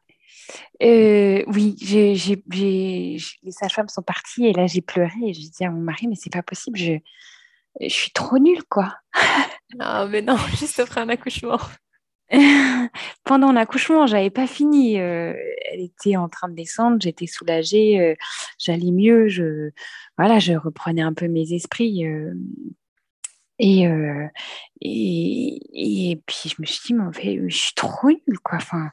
Euh, 0.82 1.44
Oui, 1.46 1.76
les 1.80 3.18
sages-femmes 3.50 3.88
sont 3.88 4.02
parties 4.02 4.46
et 4.46 4.52
là 4.52 4.66
j'ai 4.66 4.80
pleuré 4.80 5.12
et 5.26 5.32
j'ai 5.32 5.48
dit 5.48 5.64
à 5.64 5.70
mon 5.70 5.80
mari, 5.80 6.08
mais 6.08 6.16
c'est 6.16 6.32
pas 6.32 6.42
possible, 6.42 6.76
je, 6.78 6.94
je 7.80 7.88
suis 7.88 8.10
trop 8.10 8.38
nulle 8.38 8.64
quoi. 8.68 8.96
non, 9.78 10.08
mais 10.10 10.22
non, 10.22 10.36
juste 10.58 10.80
après 10.80 11.00
un 11.00 11.08
accouchement. 11.08 11.60
Pendant 13.24 13.50
l'accouchement, 13.50 14.06
j'avais 14.06 14.30
pas 14.30 14.46
fini. 14.46 15.00
Euh, 15.00 15.34
elle 15.70 15.80
était 15.80 16.16
en 16.16 16.28
train 16.28 16.48
de 16.48 16.54
descendre, 16.54 16.98
j'étais 17.00 17.26
soulagée, 17.26 18.16
j'allais 18.58 18.92
mieux, 18.92 19.28
je 19.28 19.70
voilà, 20.16 20.38
je 20.38 20.52
reprenais 20.52 21.02
un 21.02 21.12
peu 21.12 21.26
mes 21.26 21.52
esprits 21.52 22.04
et, 23.60 23.86
euh, 23.86 24.26
et, 24.80 26.10
et, 26.12 26.16
puis 26.26 26.48
je 26.48 26.54
me 26.58 26.66
suis 26.66 26.80
dit, 26.86 26.94
mais 26.94 27.04
en 27.04 27.12
fait, 27.12 27.38
je 27.46 27.54
suis 27.54 27.74
trop 27.74 28.08
nulle, 28.08 28.38
quoi. 28.42 28.56
Enfin, 28.56 28.90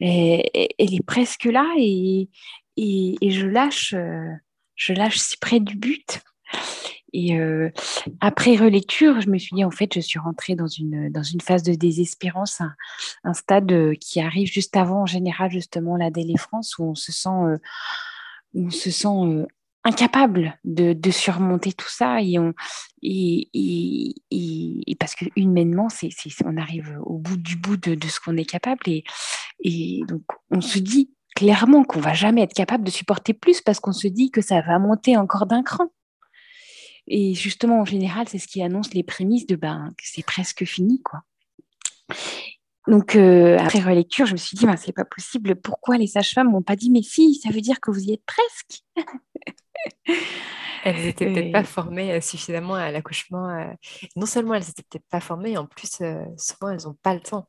elle, 0.00 0.44
est 0.78 1.04
presque 1.04 1.44
là 1.44 1.66
et, 1.76 2.28
je 2.76 3.46
lâche, 3.46 3.94
euh, 3.94 4.30
je 4.76 4.92
lâche 4.92 5.18
si 5.18 5.36
près 5.38 5.58
du 5.58 5.76
but. 5.76 6.20
Et 7.12 7.36
euh, 7.36 7.70
après 8.20 8.54
relecture, 8.54 9.20
je 9.20 9.28
me 9.28 9.38
suis 9.38 9.56
dit, 9.56 9.64
en 9.64 9.72
fait, 9.72 9.92
je 9.94 10.00
suis 10.00 10.20
rentrée 10.20 10.54
dans 10.54 10.68
une, 10.68 11.10
dans 11.10 11.24
une 11.24 11.40
phase 11.40 11.64
de 11.64 11.74
désespérance, 11.74 12.60
un, 13.24 13.34
stade 13.34 13.96
qui 13.98 14.20
arrive 14.20 14.46
juste 14.46 14.76
avant, 14.76 15.02
en 15.02 15.06
général, 15.06 15.50
justement, 15.50 15.96
la 15.96 16.10
délivrance, 16.12 16.78
où 16.78 16.84
on 16.84 16.94
se 16.94 17.10
sent, 17.10 17.58
on 18.54 18.70
se 18.70 18.90
sent 18.92 19.46
incapable 19.86 20.58
de, 20.64 21.10
surmonter 21.10 21.72
tout 21.72 21.88
ça 21.88 22.18
et, 22.20 22.36
parce 24.98 25.14
que 25.14 25.26
humainement, 25.36 25.86
on 26.44 26.56
arrive 26.56 26.98
au 27.04 27.18
bout 27.18 27.36
du 27.36 27.56
bout 27.56 27.76
de, 27.76 28.08
ce 28.08 28.18
qu'on 28.18 28.36
est 28.36 28.44
capable 28.44 28.80
et, 28.88 30.02
donc 30.08 30.22
on 30.50 30.60
se 30.60 30.80
dit 30.80 31.12
clairement 31.36 31.84
qu'on 31.84 32.00
va 32.00 32.14
jamais 32.14 32.42
être 32.42 32.54
capable 32.54 32.82
de 32.82 32.90
supporter 32.90 33.32
plus 33.32 33.60
parce 33.60 33.78
qu'on 33.78 33.92
se 33.92 34.08
dit 34.08 34.30
que 34.30 34.40
ça 34.40 34.60
va 34.60 34.78
monter 34.78 35.16
encore 35.16 35.46
d'un 35.46 35.62
cran. 35.62 35.86
Et 37.06 37.34
justement, 37.34 37.80
en 37.80 37.84
général, 37.84 38.26
c'est 38.28 38.38
ce 38.38 38.48
qui 38.48 38.62
annonce 38.62 38.92
les 38.92 39.04
prémices 39.04 39.46
de 39.46 39.54
ben, 39.54 39.94
c'est 40.02 40.24
presque 40.24 40.64
fini. 40.64 41.00
quoi. 41.02 41.20
Donc, 42.86 43.16
euh, 43.16 43.58
après 43.58 43.80
relecture, 43.80 44.26
je 44.26 44.32
me 44.32 44.36
suis 44.36 44.56
dit, 44.56 44.64
ben, 44.64 44.76
c'est 44.76 44.92
pas 44.92 45.04
possible. 45.04 45.56
Pourquoi 45.56 45.98
les 45.98 46.06
sages-femmes 46.06 46.50
m'ont 46.50 46.62
pas 46.62 46.76
dit, 46.76 46.90
mais 46.90 47.02
si, 47.02 47.34
ça 47.34 47.50
veut 47.50 47.60
dire 47.60 47.80
que 47.80 47.90
vous 47.90 48.04
y 48.04 48.12
êtes 48.12 48.24
presque 48.24 48.84
Elles 50.84 51.02
n'étaient 51.04 51.32
peut-être 51.32 51.52
pas 51.52 51.64
formées 51.64 52.12
euh, 52.12 52.20
suffisamment 52.20 52.74
à 52.74 52.92
l'accouchement. 52.92 53.48
Euh, 53.48 53.72
non 54.14 54.26
seulement 54.26 54.54
elles 54.54 54.62
n'étaient 54.62 54.84
peut-être 54.88 55.08
pas 55.10 55.18
formées, 55.18 55.56
en 55.58 55.66
plus, 55.66 56.00
souvent, 56.36 56.70
elles 56.70 56.84
n'ont 56.84 56.96
pas 57.02 57.14
le 57.14 57.20
temps. 57.20 57.48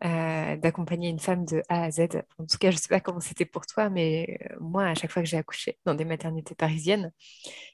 d'accompagner 0.00 1.08
une 1.08 1.18
femme 1.18 1.44
de 1.44 1.60
A 1.68 1.82
à 1.82 1.90
Z. 1.90 2.22
En 2.38 2.46
tout 2.46 2.58
cas, 2.58 2.70
je 2.70 2.76
ne 2.76 2.80
sais 2.80 2.88
pas 2.88 3.00
comment 3.00 3.18
c'était 3.18 3.46
pour 3.46 3.66
toi, 3.66 3.90
mais 3.90 4.38
moi, 4.60 4.84
à 4.84 4.94
chaque 4.94 5.10
fois 5.10 5.22
que 5.22 5.28
j'ai 5.28 5.38
accouché 5.38 5.76
dans 5.86 5.94
des 5.96 6.04
maternités 6.04 6.54
parisiennes, 6.54 7.10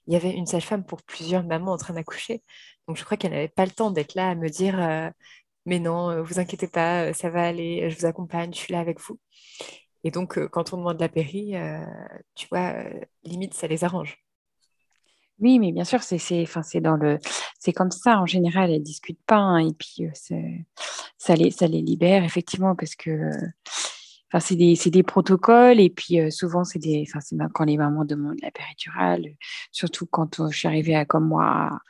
il 0.06 0.14
y 0.14 0.16
avait 0.16 0.30
une 0.30 0.46
sage-femme 0.46 0.86
pour 0.86 1.02
plusieurs 1.02 1.44
mamans 1.44 1.72
en 1.72 1.76
train 1.76 1.92
d'accoucher. 1.92 2.42
Donc, 2.88 2.96
je 2.96 3.04
crois 3.04 3.18
qu'elle 3.18 3.32
n'avait 3.32 3.48
pas 3.48 3.66
le 3.66 3.72
temps 3.72 3.90
d'être 3.90 4.14
là 4.14 4.30
à 4.30 4.34
me 4.34 4.48
dire 4.48 5.12
Mais 5.66 5.78
non, 5.78 6.22
vous 6.22 6.38
inquiétez 6.38 6.68
pas, 6.68 7.12
ça 7.14 7.30
va 7.30 7.44
aller, 7.44 7.88
je 7.90 7.98
vous 7.98 8.06
accompagne, 8.06 8.52
je 8.52 8.58
suis 8.58 8.72
là 8.72 8.80
avec 8.80 9.00
vous. 9.00 9.18
Et 10.04 10.10
donc, 10.10 10.38
quand 10.48 10.72
on 10.72 10.78
demande 10.78 11.00
la 11.00 11.08
péri, 11.08 11.54
tu 12.34 12.46
vois, 12.50 12.74
limite, 13.24 13.54
ça 13.54 13.66
les 13.66 13.84
arrange. 13.84 14.18
Oui, 15.40 15.58
mais 15.58 15.72
bien 15.72 15.84
sûr, 15.84 16.02
c'est 16.02 16.18
c'est 16.18 16.80
dans 16.80 16.96
le 16.96 17.18
c'est 17.58 17.72
comme 17.72 17.90
ça 17.90 18.18
en 18.20 18.26
général, 18.26 18.70
elles 18.70 18.82
discutent 18.82 19.24
pas 19.26 19.36
hein, 19.36 19.58
et 19.66 19.72
puis 19.72 20.06
ça 21.18 21.34
les 21.34 21.50
ça 21.50 21.66
les 21.66 21.82
libère 21.82 22.22
effectivement 22.24 22.76
parce 22.76 22.94
que 22.94 23.30
c'est 24.40 24.56
des, 24.56 25.02
protocoles 25.02 25.80
et 25.80 25.90
puis 25.90 26.30
souvent 26.32 26.64
c'est 26.64 26.78
des 26.78 27.04
enfin 27.06 27.20
quand 27.52 27.64
les 27.64 27.76
mamans 27.76 28.04
demandent 28.04 28.40
la 28.42 28.50
péridurale, 28.50 29.34
surtout 29.72 30.06
quand 30.06 30.50
je 30.50 30.56
suis 30.56 30.68
arrivée 30.68 30.96
à 30.96 31.04
comme 31.04 31.28
moi 31.28 31.80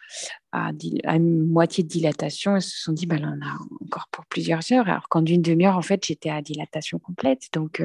à, 0.53 0.71
à, 1.05 1.19
moitié 1.19 1.85
de 1.85 1.89
dilatation, 1.89 2.57
elles 2.57 2.63
se 2.63 2.83
sont 2.83 2.93
dit 2.93 3.07
bah 3.07 3.19
là 3.19 3.33
on 3.37 3.45
a 3.45 3.85
encore 3.85 4.09
pour 4.11 4.27
plusieurs 4.27 4.61
heures 4.73 4.89
alors 4.89 5.09
qu'en 5.09 5.23
d'une 5.23 5.43
demi-heure 5.43 5.77
en 5.77 5.83
fait 5.83 6.05
j'étais 6.05 6.31
à 6.31 6.43
dilatation 6.43 6.99
complète 6.99 7.49
donc 7.53 7.83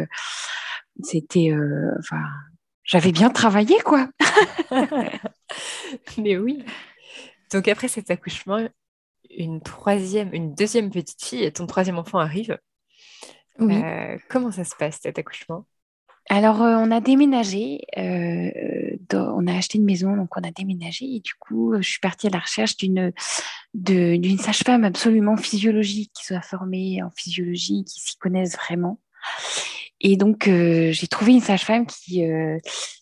c'était 1.03 1.53
enfin 1.99 2.23
j'avais 2.89 3.11
bien 3.11 3.29
travaillé, 3.29 3.79
quoi. 3.81 4.09
Mais 6.17 6.37
oui. 6.37 6.65
Donc 7.53 7.67
après 7.67 7.87
cet 7.87 8.09
accouchement, 8.09 8.67
une 9.29 9.61
troisième, 9.61 10.33
une 10.33 10.55
deuxième 10.55 10.89
petite 10.89 11.23
fille 11.23 11.51
ton 11.53 11.67
troisième 11.67 11.99
enfant 11.99 12.17
arrive. 12.17 12.57
Oui. 13.59 13.75
Euh, 13.75 14.17
comment 14.29 14.51
ça 14.51 14.63
se 14.63 14.75
passe 14.75 14.99
cet 15.01 15.19
accouchement? 15.19 15.65
Alors, 16.31 16.61
euh, 16.61 16.75
on 16.77 16.91
a 16.91 17.01
déménagé, 17.01 17.81
euh, 17.97 18.51
on 19.11 19.47
a 19.47 19.57
acheté 19.57 19.79
une 19.79 19.85
maison, 19.85 20.15
donc 20.15 20.37
on 20.37 20.43
a 20.43 20.51
déménagé. 20.51 21.05
Et 21.05 21.19
du 21.21 21.33
coup, 21.39 21.73
je 21.77 21.89
suis 21.89 21.99
partie 21.99 22.27
à 22.27 22.29
la 22.29 22.39
recherche 22.39 22.77
d'une 22.77 23.11
d'une 23.73 24.37
sage-femme 24.37 24.83
absolument 24.83 25.37
physiologique, 25.37 26.11
qui 26.13 26.25
soit 26.25 26.41
formée 26.41 27.01
en 27.03 27.09
physiologie, 27.09 27.83
qui 27.83 27.99
s'y 27.99 28.17
connaisse 28.17 28.55
vraiment. 28.55 28.99
Et 30.01 30.17
donc, 30.17 30.47
euh, 30.47 30.91
j'ai 30.91 31.07
trouvé 31.07 31.33
une 31.33 31.41
sage-femme 31.41 31.85
qui, 31.85 32.23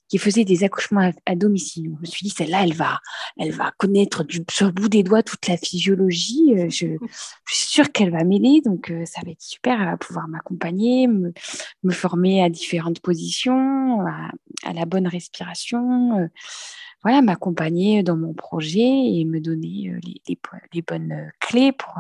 qui 0.08 0.18
faisait 0.18 0.46
des 0.46 0.64
accouchements 0.64 1.12
à, 1.26 1.36
domicile. 1.36 1.92
Je 1.96 2.02
me 2.02 2.06
suis 2.06 2.24
dit, 2.24 2.30
celle-là, 2.30 2.64
elle 2.64 2.74
va, 2.74 3.00
elle 3.38 3.52
va 3.52 3.72
connaître 3.78 4.24
du, 4.24 4.44
sur 4.50 4.68
le 4.68 4.72
bout 4.72 4.90
des 4.90 5.04
doigts 5.04 5.24
toute 5.24 5.48
la 5.48 5.58
physiologie. 5.58 6.54
Euh, 6.58 6.70
je, 6.70 6.86
suis 7.48 7.68
sûre 7.70 7.92
qu'elle 7.92 8.12
va 8.12 8.24
m'aider, 8.24 8.62
donc 8.62 8.92
ça 9.06 9.22
va 9.26 9.32
être 9.32 9.42
super. 9.42 9.80
Elle 9.80 9.88
va 9.88 9.98
pouvoir 9.98 10.28
m'accompagner, 10.28 11.08
me, 11.08 11.34
me, 11.84 11.92
former 11.92 12.44
à 12.44 12.50
différentes 12.50 13.00
positions, 13.00 14.02
à, 14.02 14.74
la 14.74 14.86
bonne 14.86 15.08
respiration. 15.08 16.30
voilà, 17.04 17.22
m'accompagner 17.22 18.04
dans 18.04 18.18
mon 18.18 18.34
projet 18.34 18.82
et 18.82 19.26
me 19.26 19.40
donner 19.40 19.94
les, 20.04 20.22
les, 20.28 20.40
les 20.74 20.82
bonnes 20.82 21.32
clés 21.40 21.72
pour 21.72 21.96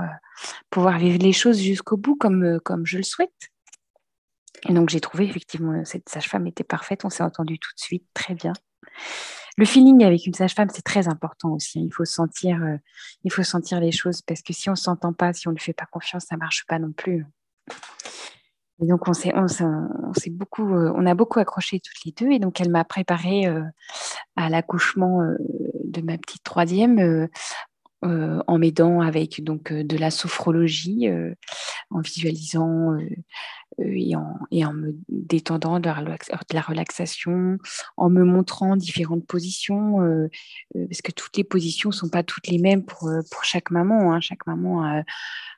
pouvoir 0.70 1.00
vivre 1.00 1.20
les 1.20 1.34
choses 1.34 1.60
jusqu'au 1.62 1.98
bout 1.98 2.16
comme, 2.16 2.60
comme 2.64 2.86
je 2.86 2.98
le 2.98 3.04
souhaite. 3.04 3.52
Et 4.68 4.74
donc 4.74 4.90
j'ai 4.90 5.00
trouvé 5.00 5.26
effectivement 5.26 5.84
cette 5.86 6.10
sage-femme 6.10 6.48
était 6.48 6.64
parfaite, 6.64 7.06
on 7.06 7.10
s'est 7.10 7.24
entendu 7.24 7.58
tout 7.60 7.72
de 7.76 7.80
suite, 7.80 8.06
très 8.14 8.36
bien. 8.36 8.54
Le 9.58 9.66
feeling 9.66 10.04
avec 10.04 10.28
une 10.28 10.36
sage-femme, 10.36 10.70
c'est 10.72 10.84
très 10.84 11.08
important 11.08 11.54
aussi. 11.54 11.80
Hein. 11.80 11.84
Il 11.86 11.94
faut 11.94 12.06
sentir, 12.06 12.62
euh, 12.62 12.78
il 13.24 13.32
faut 13.32 13.44
sentir 13.44 13.80
les 13.80 13.92
choses 13.92 14.22
parce 14.22 14.44
que 14.44 14.54
si 14.54 14.70
on 14.70 14.76
s'entend 14.76 15.14
pas, 15.14 15.34
si 15.34 15.48
on 15.48 15.52
ne 15.52 15.58
fait 15.58 15.74
pas 15.74 15.88
confiance, 15.88 16.26
ça 16.30 16.38
marche 16.38 16.66
pas 16.68 16.78
non 16.78 16.92
plus. 16.92 17.26
Et 18.80 18.86
donc 18.86 19.08
on 19.08 19.14
s'est, 19.14 19.34
on, 19.36 19.48
s'est 19.48 20.30
beaucoup, 20.30 20.76
euh, 20.76 20.94
on 20.96 21.08
a 21.08 21.16
beaucoup 21.16 21.40
accroché 21.40 21.80
toutes 21.80 22.06
les 22.06 22.12
deux. 22.12 22.32
Et 22.32 22.38
donc 22.38 22.62
elle 22.62 22.70
m'a 22.70 22.84
préparé 22.84 23.48
euh, 23.48 23.64
à 24.36 24.50
l'accouchement 24.50 25.24
de 25.84 26.02
ma 26.02 26.20
petite 26.20 26.44
troisième 26.44 27.28
en 28.04 28.58
m'aidant 28.60 29.02
avec 29.02 29.44
donc 29.44 29.74
de 29.74 29.98
la 29.98 30.12
sophrologie, 30.12 31.10
en 31.90 32.02
visualisant 32.02 32.98
et 33.80 34.16
en, 34.16 34.40
et, 34.52 34.66
en, 34.66 34.74
me 34.74 34.96
détendant 35.10 35.80
de 35.80 35.88
la, 35.88 36.62
relaxation, 36.62 37.58
en 37.96 38.10
me 38.10 38.24
montrant 38.24 38.76
différentes 38.76 39.26
positions, 39.26 40.00
parce 40.74 41.02
que 41.02 41.12
toutes 41.12 41.38
les 41.38 41.44
positions 41.44 41.90
ne 41.90 41.96
sont 41.96 42.10
pas 42.10 42.24
toutes 42.24 42.48
les 42.48 42.58
mêmes 42.58 42.84
pour, 42.84 43.10
pour 43.32 43.44
chaque 43.44 43.72
maman. 43.72 44.14
Hein. 44.14 44.20
Chaque 44.20 44.48
maman 44.48 44.84
a, 44.84 45.04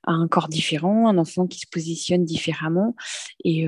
un 0.05 0.27
corps 0.27 0.49
différent, 0.49 1.07
un 1.07 1.17
enfant 1.17 1.47
qui 1.47 1.59
se 1.59 1.67
positionne 1.71 2.25
différemment. 2.25 2.95
Et 3.43 3.65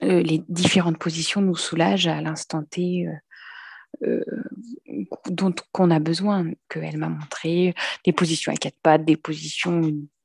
les 0.00 0.42
différentes 0.48 0.98
positions 0.98 1.40
nous 1.40 1.56
soulagent 1.56 2.08
à 2.08 2.20
l'instant 2.20 2.62
T. 2.64 3.06
Euh, 4.04 4.24
dont 5.30 5.54
qu'on 5.72 5.90
a 5.90 6.00
besoin, 6.00 6.50
qu'elle 6.68 6.96
m'a 6.96 7.08
montré, 7.08 7.74
des 8.04 8.12
positions 8.12 8.52
à 8.52 8.56
quatre 8.56 8.78
pattes, 8.82 9.04
des 9.04 9.16
positions 9.16 9.82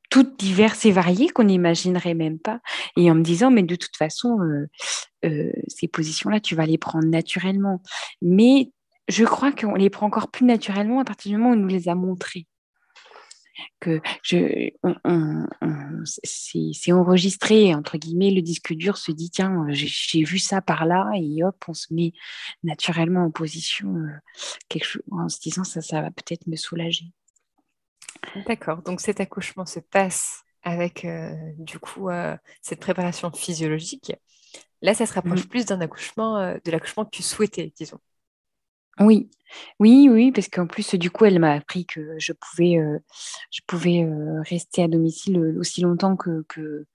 toutes 0.10 0.40
diverses 0.40 0.86
et 0.86 0.92
variées 0.92 1.30
qu'on 1.30 1.46
n'imaginerait 1.46 2.14
même 2.14 2.40
pas, 2.40 2.60
et 2.96 3.10
en 3.12 3.16
me 3.16 3.24
disant, 3.24 3.52
mais 3.52 3.64
de 3.64 3.76
toute 3.76 3.96
façon, 3.96 4.40
euh, 4.42 4.68
euh, 5.26 5.52
ces 5.68 5.88
positions-là, 5.88 6.40
tu 6.40 6.56
vas 6.56 6.66
les 6.66 6.78
prendre 6.78 7.08
naturellement. 7.08 7.82
Mais 8.22 8.72
je 9.08 9.24
crois 9.26 9.52
qu'on 9.52 9.76
les 9.76 9.90
prend 9.90 10.08
encore 10.08 10.32
plus 10.32 10.46
naturellement 10.46 11.00
à 11.00 11.06
partir 11.06 11.32
du 11.32 11.38
moment 11.38 11.52
où 11.52 11.54
on 11.54 11.62
nous 11.62 11.68
les 11.68 11.90
a 11.90 11.96
montrées 11.96 12.48
que 13.80 14.02
je, 14.24 14.70
c'est 16.14 16.92
enregistré, 16.92 17.74
entre 17.74 17.98
guillemets, 17.98 18.32
le 18.32 18.42
disque 18.42 18.74
dur 18.74 18.98
se 18.98 19.12
dit, 19.12 19.30
tiens, 19.30 19.66
j'ai 19.70 20.24
vu 20.24 20.40
ça 20.40 20.62
par 20.62 20.86
là, 20.86 21.10
et 21.16 21.44
hop, 21.44 21.64
on 21.68 21.74
se 21.74 21.94
met 21.94 22.14
naturellement 22.64 23.26
en 23.26 23.32
position, 23.32 23.96
euh, 23.96 24.08
quelque 24.70 25.00
en 25.12 25.30
se 25.30 25.40
disant, 25.40 25.64
ça, 25.64 25.82
ça 25.82 26.02
va 26.02 26.12
peut-être 26.12 26.48
me 26.48 26.56
soulager. 26.56 27.06
D'accord, 28.48 28.82
donc 28.82 29.02
cet 29.02 29.20
accouchement 29.20 29.66
se 29.66 29.80
passe 29.80 30.44
avec, 30.64 31.06
euh, 31.06 31.32
du 31.58 31.80
coup, 31.80 32.10
euh, 32.10 32.36
cette 32.62 32.80
préparation 32.80 33.32
physiologique. 33.32 34.14
Là, 34.82 34.94
ça 34.94 35.06
se 35.06 35.14
rapproche 35.14 35.46
mmh. 35.46 35.50
plus 35.50 35.66
d'un 35.66 35.82
accouchement, 35.82 36.54
de 36.54 36.72
l'accouchement 36.72 37.06
que 37.06 37.12
tu 37.12 37.24
souhaitais, 37.24 37.74
disons. 37.76 38.00
Oui, 39.00 39.30
oui, 39.80 40.10
oui, 40.10 40.32
parce 40.32 40.48
qu'en 40.50 40.66
plus, 40.66 40.96
du 40.96 41.12
coup, 41.12 41.26
elle 41.26 41.40
m'a 41.40 41.54
appris 41.54 41.86
que 41.86 42.16
je 42.18 42.34
pouvais, 42.34 42.78
euh, 42.78 42.98
je 43.52 43.62
pouvais 43.68 44.04
euh, 44.04 44.42
rester 44.42 44.82
à 44.84 44.88
domicile 44.88 45.38
euh, 45.38 45.60
aussi 45.60 45.82
longtemps 45.82 46.16
que, 46.16 46.44
que, 46.50 46.86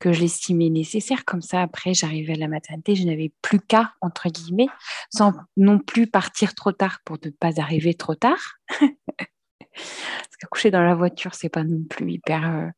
que 0.00 0.12
je 0.12 0.20
l'estimais 0.20 0.68
nécessaire. 0.68 1.24
Comme 1.24 1.42
ça, 1.42 1.62
après, 1.62 1.94
j'arrivais 1.94 2.32
à 2.34 2.36
la 2.36 2.48
maternité, 2.48 2.96
je 2.96 3.04
n'avais 3.04 3.32
plus 3.40 3.60
qu'à, 3.60 3.92
entre 4.00 4.28
guillemets, 4.28 4.66
sans 5.10 5.32
non 5.56 5.78
plus 5.78 6.08
partir 6.08 6.54
trop 6.56 6.72
tard 6.72 6.98
pour 7.04 7.18
ne 7.24 7.30
pas 7.30 7.60
arriver 7.60 7.94
trop 7.94 8.16
tard. 8.16 8.56
parce 9.74 10.36
qu'accoucher 10.40 10.70
dans 10.70 10.82
la 10.82 10.94
voiture, 10.94 11.34
c'est 11.34 11.48
pas 11.48 11.64
non 11.64 11.84
plus 11.88 12.12
hyper, 12.12 12.70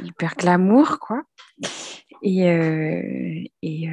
hyper 0.00 0.34
glamour, 0.36 0.98
quoi. 0.98 1.22
Et, 2.22 3.52
et, 3.62 3.88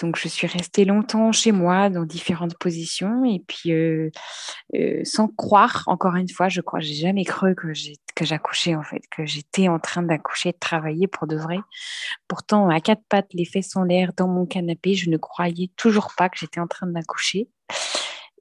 donc, 0.00 0.16
je 0.16 0.28
suis 0.28 0.46
restée 0.46 0.84
longtemps 0.84 1.30
chez 1.32 1.52
moi 1.52 1.90
dans 1.90 2.04
différentes 2.04 2.56
positions 2.58 3.24
et 3.24 3.42
puis 3.46 3.72
euh, 3.72 4.10
euh, 4.74 5.00
sans 5.04 5.28
croire, 5.28 5.84
encore 5.86 6.16
une 6.16 6.28
fois, 6.28 6.48
je 6.48 6.60
crois, 6.60 6.80
j'ai 6.80 6.94
jamais 6.94 7.24
cru 7.24 7.54
que 7.54 8.24
j'accouchais 8.24 8.74
en 8.74 8.82
fait, 8.82 9.02
que 9.10 9.26
j'étais 9.26 9.68
en 9.68 9.78
train 9.78 10.02
d'accoucher, 10.02 10.52
de 10.52 10.58
travailler 10.58 11.06
pour 11.06 11.26
de 11.26 11.36
vrai. 11.36 11.58
Pourtant, 12.28 12.68
à 12.68 12.80
quatre 12.80 13.02
pattes, 13.08 13.32
les 13.34 13.44
fesses 13.44 13.76
en 13.76 13.84
l'air, 13.84 14.12
dans 14.16 14.28
mon 14.28 14.46
canapé, 14.46 14.94
je 14.94 15.10
ne 15.10 15.18
croyais 15.18 15.70
toujours 15.76 16.12
pas 16.16 16.28
que 16.28 16.38
j'étais 16.38 16.60
en 16.60 16.66
train 16.66 16.86
d'accoucher. 16.86 17.48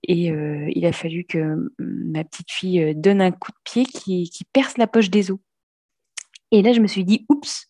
Et 0.04 0.32
euh, 0.32 0.70
il 0.74 0.86
a 0.86 0.92
fallu 0.92 1.26
que 1.26 1.72
ma 1.78 2.24
petite 2.24 2.52
fille 2.52 2.96
donne 2.96 3.22
un 3.22 3.32
coup 3.32 3.52
de 3.52 3.58
pied 3.64 3.86
qui, 3.86 4.30
perce 4.54 4.78
la 4.78 4.88
poche 4.88 5.10
des 5.10 5.32
os. 5.32 5.40
Et 6.52 6.62
là, 6.62 6.74
je 6.74 6.80
me 6.80 6.88
suis 6.88 7.04
dit, 7.04 7.26
oups, 7.30 7.70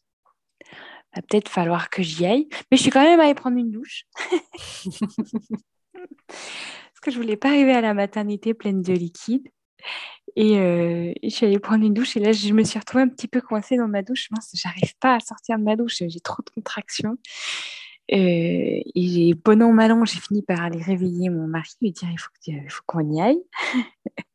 va 1.16 1.22
peut-être 1.22 1.50
falloir 1.50 1.90
que 1.90 2.02
j'y 2.04 2.26
aille. 2.26 2.48
Mais 2.72 2.78
je 2.78 2.84
suis 2.84 2.92
quand 2.92 3.04
même 3.04 3.20
allée 3.20 3.34
prendre 3.34 3.58
une 3.58 3.72
douche. 3.72 4.06
Parce 6.28 7.00
que 7.02 7.12
je 7.12 7.18
voulais 7.18 7.38
pas 7.38 7.50
arriver 7.50 7.74
à 7.74 7.82
la 7.82 7.94
maternité 7.94 8.54
pleine 8.54 8.82
de 8.82 8.94
liquide. 8.94 9.48
Et, 10.36 10.58
euh, 10.60 11.14
je 11.24 11.30
suis 11.30 11.46
allée 11.46 11.60
prendre 11.60 11.84
une 11.84 11.94
douche 11.94 12.16
et 12.18 12.20
là, 12.20 12.32
je 12.32 12.54
me 12.54 12.64
suis 12.64 12.80
retrouvée 12.80 13.04
un 13.04 13.08
petit 13.08 13.28
peu 13.28 13.42
coincée 13.42 13.78
dans 13.78 13.88
ma 13.88 14.02
douche. 14.02 14.30
Mince, 14.32 14.52
j'arrive 14.54 14.96
pas 15.00 15.16
à 15.16 15.20
sortir 15.20 15.58
de 15.58 15.64
ma 15.64 15.76
douche, 15.76 16.04
j'ai 16.08 16.20
trop 16.20 16.44
de 16.44 16.50
contractions. 16.50 17.18
Euh, 18.12 18.82
et 18.96 19.34
bon 19.46 19.62
an, 19.62 19.72
mal 19.72 19.92
an, 19.92 20.04
j'ai 20.06 20.20
fini 20.20 20.42
par 20.42 20.62
aller 20.62 20.82
réveiller 20.82 21.30
mon 21.30 21.48
mari, 21.48 21.70
lui 21.82 21.92
dire 21.92 22.10
il 22.12 22.18
faut, 22.70 22.82
qu'on 22.86 23.12
y 23.12 23.22
aille. 23.22 23.44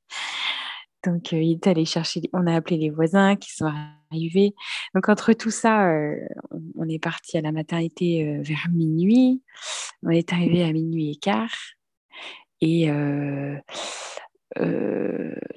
Donc, 1.04 1.32
euh, 1.32 1.40
il 1.40 1.52
est 1.52 1.66
allé 1.66 1.84
chercher, 1.84 2.22
on 2.32 2.46
a 2.46 2.54
appelé 2.54 2.78
les 2.78 2.90
voisins 2.90 3.36
qui 3.36 3.52
sont 3.52 3.70
arrivés. 4.10 4.54
Donc, 4.94 5.08
entre 5.08 5.32
tout 5.34 5.50
ça, 5.50 5.88
euh, 5.90 6.16
on 6.76 6.88
est 6.88 6.98
parti 6.98 7.36
à 7.36 7.42
la 7.42 7.52
maternité 7.52 8.26
euh, 8.26 8.42
vers 8.42 8.66
minuit. 8.72 9.42
On 10.02 10.10
est 10.10 10.32
arrivé 10.32 10.64
à 10.64 10.72
minuit 10.72 11.10
et 11.10 11.16
quart. 11.16 11.54
Et 12.60 12.88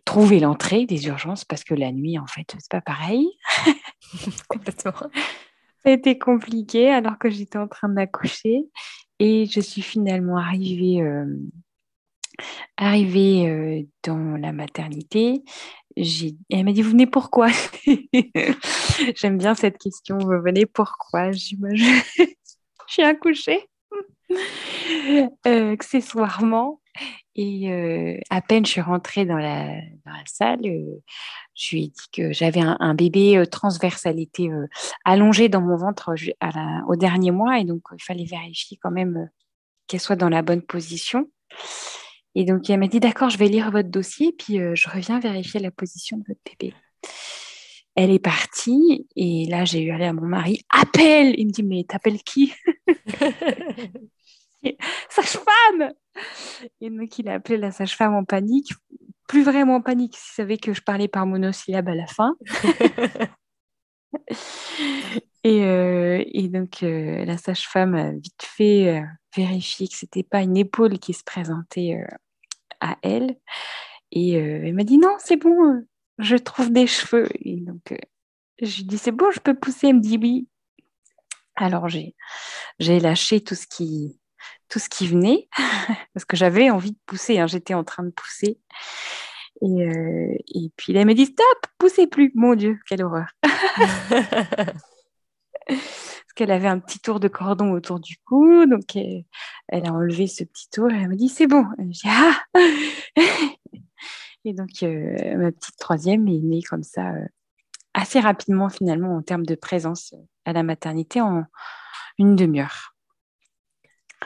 trouver 0.04 0.40
l'entrée 0.42 0.86
des 0.86 1.08
urgences 1.08 1.46
parce 1.46 1.64
que 1.64 1.74
la 1.74 1.94
nuit, 1.94 2.20
en 2.20 2.28
fait, 2.28 2.54
c'est 2.60 2.70
pas 2.70 2.82
pareil. 2.82 3.30
Complètement. 4.50 4.94
Été 5.88 6.20
compliqué 6.20 6.92
alors 6.92 7.18
que 7.18 7.30
j'étais 7.30 7.58
en 7.58 7.68
train 7.68 7.90
d'accoucher. 7.90 8.66
Et 9.20 9.46
je 9.48 9.60
suis 9.62 9.82
finalement 9.82 10.38
arrivée 10.38 11.02
Arrivée 12.78 13.50
euh, 13.50 13.82
dans 14.04 14.38
la 14.38 14.52
maternité, 14.52 15.44
elle 15.96 16.64
m'a 16.64 16.72
dit 16.72 16.84
Vous 16.84 16.92
venez 16.92 17.08
pourquoi? 17.08 17.48
J'aime 19.16 19.40
bien 19.40 19.56
cette 19.56 19.80
question 19.80 20.20
Vous 20.20 20.40
venez 20.44 20.68
pourquoi? 20.68 21.32
Je, 21.32 21.56
je... 21.74 22.26
suis 22.86 23.02
accouchée 23.02 23.66
euh, 25.48 25.72
accessoirement. 25.72 26.80
Et 27.36 27.72
euh, 27.72 28.18
à 28.30 28.42
peine 28.42 28.66
je 28.66 28.72
suis 28.72 28.82
rentrée 28.82 29.26
dans 29.26 29.38
la, 29.38 29.68
dans 30.06 30.12
la 30.12 30.24
salle, 30.26 30.62
je 31.54 31.76
lui 31.76 31.84
ai 31.84 31.88
dit 31.88 32.08
que 32.12 32.34
j'avais 32.34 32.62
un, 32.62 32.94
bébé 32.94 33.44
transverse. 33.52 34.06
Elle 34.06 34.20
était 34.20 34.50
allongée 35.06 35.50
dans 35.50 35.62
mon 35.62 35.76
ventre 35.76 36.16
au 36.88 36.96
dernier 36.96 37.32
mois 37.32 37.60
et 37.60 37.64
donc 37.64 37.82
il 37.94 38.04
fallait 38.04 38.26
vérifier 38.26 38.78
quand 38.82 38.92
même 38.92 39.30
qu'elle 39.88 40.00
soit 40.00 40.16
dans 40.16 40.30
la 40.30 40.42
bonne 40.42 40.62
position. 40.62 41.30
Et 42.36 42.46
donc, 42.46 42.70
elle 42.70 42.80
m'a 42.80 42.88
dit, 42.88 43.00
d'accord, 43.00 43.32
je 43.32 43.38
vais 43.40 43.48
lire 43.48 43.72
votre 43.72 43.90
dossier, 43.90 44.32
puis 44.32 44.60
euh, 44.60 44.76
je 44.76 44.88
reviens 44.88 45.20
vérifier 45.20 45.60
la 45.60 45.72
position 45.72 46.18
de 46.18 46.24
votre 46.28 46.40
bébé. 46.46 46.72
Elle 47.96 48.12
est 48.12 48.20
partie, 48.20 49.08
et 49.16 49.48
là, 49.50 49.66
j'ai 49.66 49.82
hurlé 49.82 50.06
à 50.06 50.14
mon 50.14 50.28
mari, 50.28 50.64
appelle 50.70 51.34
Il 51.40 51.48
me 51.48 51.52
dit, 51.52 51.64
mais 51.64 51.84
t'appelles 51.84 52.22
qui? 52.22 52.54
Sage-femme 55.10 55.94
Et 56.82 56.90
donc, 56.90 57.18
il 57.20 57.30
a 57.30 57.34
appelé 57.36 57.58
la 57.58 57.72
sage-femme 57.72 58.16
en 58.16 58.26
panique, 58.26 58.74
plus 59.28 59.44
vraiment 59.44 59.76
en 59.76 59.82
panique, 59.82 60.18
s'il 60.18 60.34
savait 60.34 60.58
que 60.58 60.74
je 60.74 60.82
parlais 60.82 61.08
par 61.08 61.26
monosyllabe 61.26 61.88
à 61.90 61.96
la 61.96 62.08
fin. 62.08 62.36
et, 65.44 65.64
euh, 65.64 66.24
et, 66.26 66.48
donc, 66.50 66.84
euh, 66.84 67.24
la 67.26 67.38
sage-femme 67.38 67.96
a 67.96 68.12
vite 68.12 68.44
fait 68.44 69.04
vérifier 69.36 69.88
que 69.88 69.96
ce 69.96 70.06
n'était 70.06 70.24
pas 70.24 70.42
une 70.42 70.58
épaule 70.58 71.00
qui 71.00 71.14
se 71.14 71.24
présentait 71.24 71.98
à 72.80 72.98
elle. 73.02 73.38
Et 74.12 74.38
euh, 74.38 74.62
elle 74.66 74.74
m'a 74.74 74.84
dit 74.84 74.98
non, 74.98 75.16
c'est 75.20 75.38
bon, 75.38 75.74
euh, 75.74 75.88
je 76.20 76.36
trouve 76.38 76.72
des 76.72 76.88
cheveux. 76.88 77.28
Et 77.42 77.58
donc, 77.58 77.92
euh, 77.92 77.98
je 78.62 78.78
lui 78.78 78.86
dis 78.86 78.98
c'est 78.98 79.12
bon, 79.12 79.32
je 79.32 79.40
peux 79.40 79.56
pousser. 79.56 79.88
Elle 79.88 79.98
me 79.98 80.02
dit 80.02 80.18
oui. 80.18 80.48
Alors, 81.56 81.90
j'ai, 81.90 82.16
j'ai 82.80 83.00
lâché 83.00 83.42
tout 83.42 83.56
ce 83.56 83.66
qui, 83.66 84.17
tout 84.70 84.80
ce 84.80 84.90
qui 84.90 85.08
venait 85.08 85.48
parce 86.14 86.26
que 86.26 86.38
j'avais 86.38 86.70
envie 86.70 86.92
de 86.92 87.00
pousser. 87.06 87.40
Hein, 87.40 87.48
j'étais 87.48 87.74
en 87.74 87.84
train 87.84 88.04
de 88.04 88.12
pousser. 88.12 88.60
Et, 89.62 90.44
et 90.54 90.72
puis, 90.78 90.96
elle 90.96 91.08
m'a 91.08 91.14
dit 91.14 91.26
stop, 91.26 91.58
poussez 91.80 92.08
plus. 92.08 92.32
Mon 92.36 92.56
Dieu, 92.56 92.80
quelle 92.88 93.04
horreur. 93.04 93.28
qu'elle 96.38 96.52
avait 96.52 96.68
un 96.68 96.80
petit 96.80 97.00
tour 97.00 97.20
de 97.20 97.28
cordon 97.28 97.72
autour 97.72 98.00
du 98.00 98.16
cou. 98.24 98.66
Donc, 98.66 98.96
elle, 98.96 99.26
a 99.72 99.92
enlevé 99.92 100.28
ce 100.28 100.46
petit 100.46 100.70
tour 100.70 100.90
et 100.92 100.96
elle 100.96 101.10
m'a 101.10 101.16
dit 101.16 101.28
c'est 101.28 101.48
bon. 101.48 101.66
Et, 101.80 101.92
ah 102.06 102.38
et 104.46 104.54
donc, 104.54 104.84
euh, 104.84 105.38
ma 105.38 105.52
petite 105.52 105.78
troisième 105.78 106.28
est 106.28 106.40
née 106.40 106.62
comme 106.62 106.84
ça, 106.84 107.10
euh, 107.10 107.26
assez 107.94 108.20
rapidement 108.20 108.70
finalement 108.70 109.18
en 109.18 109.24
termes 109.24 109.46
de 109.46 109.56
présence 109.56 110.14
à 110.46 110.54
la 110.54 110.64
maternité 110.64 111.20
en 111.20 111.44
une 112.20 112.36
demi-heure. 112.36 112.96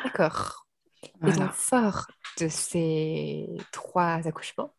D'accord. 0.04 0.68
Et 1.04 1.32
donc, 1.32 1.52
fort 1.52 2.08
de 2.40 2.48
ces 2.48 3.48
trois 3.72 4.28
accouchements, 4.28 4.74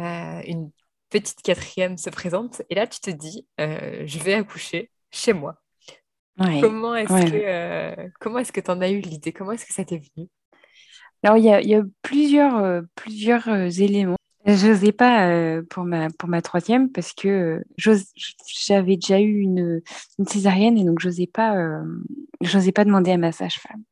euh, 0.00 0.42
une 0.46 0.70
petite 1.10 1.42
quatrième 1.42 1.96
se 1.96 2.10
présente 2.10 2.62
et 2.68 2.74
là, 2.74 2.86
tu 2.86 3.00
te 3.00 3.10
dis, 3.10 3.46
je 3.58 4.18
vais 4.18 4.34
accoucher 4.34 4.90
chez 5.10 5.32
moi. 5.32 5.62
Comment 6.38 6.94
est-ce 6.94 7.30
que 7.30 7.36
euh, 7.44 8.08
comment 8.20 8.38
est-ce 8.38 8.52
que 8.52 8.60
tu 8.60 8.70
en 8.70 8.80
as 8.80 8.90
eu 8.90 9.00
l'idée? 9.00 9.32
Comment 9.32 9.52
est-ce 9.52 9.66
que 9.66 9.74
ça 9.74 9.84
t'est 9.84 9.98
venu? 10.16 10.28
Alors 11.22 11.36
il 11.36 11.44
y 11.44 11.74
a, 11.74 11.82
plusieurs 12.02 12.56
euh, 12.56 12.82
plusieurs 12.94 13.48
euh, 13.48 13.68
éléments. 13.68 14.16
Je 14.44 14.68
n'osais 14.68 14.92
pas 14.92 15.62
pour 15.70 15.84
ma 15.84 16.10
pour 16.10 16.28
ma 16.28 16.42
troisième 16.42 16.90
parce 16.90 17.12
que 17.12 17.62
j'avais 17.78 18.96
déjà 18.96 19.20
eu 19.20 19.38
une, 19.40 19.80
une, 20.18 20.26
césarienne 20.26 20.76
et 20.76 20.84
donc 20.84 20.98
j'osais 20.98 21.28
pas 21.28 21.54
j'osais 22.40 22.72
pas 22.72 22.84
demander 22.84 23.12
à 23.12 23.18
ma 23.18 23.32
sage-femme. 23.32 23.82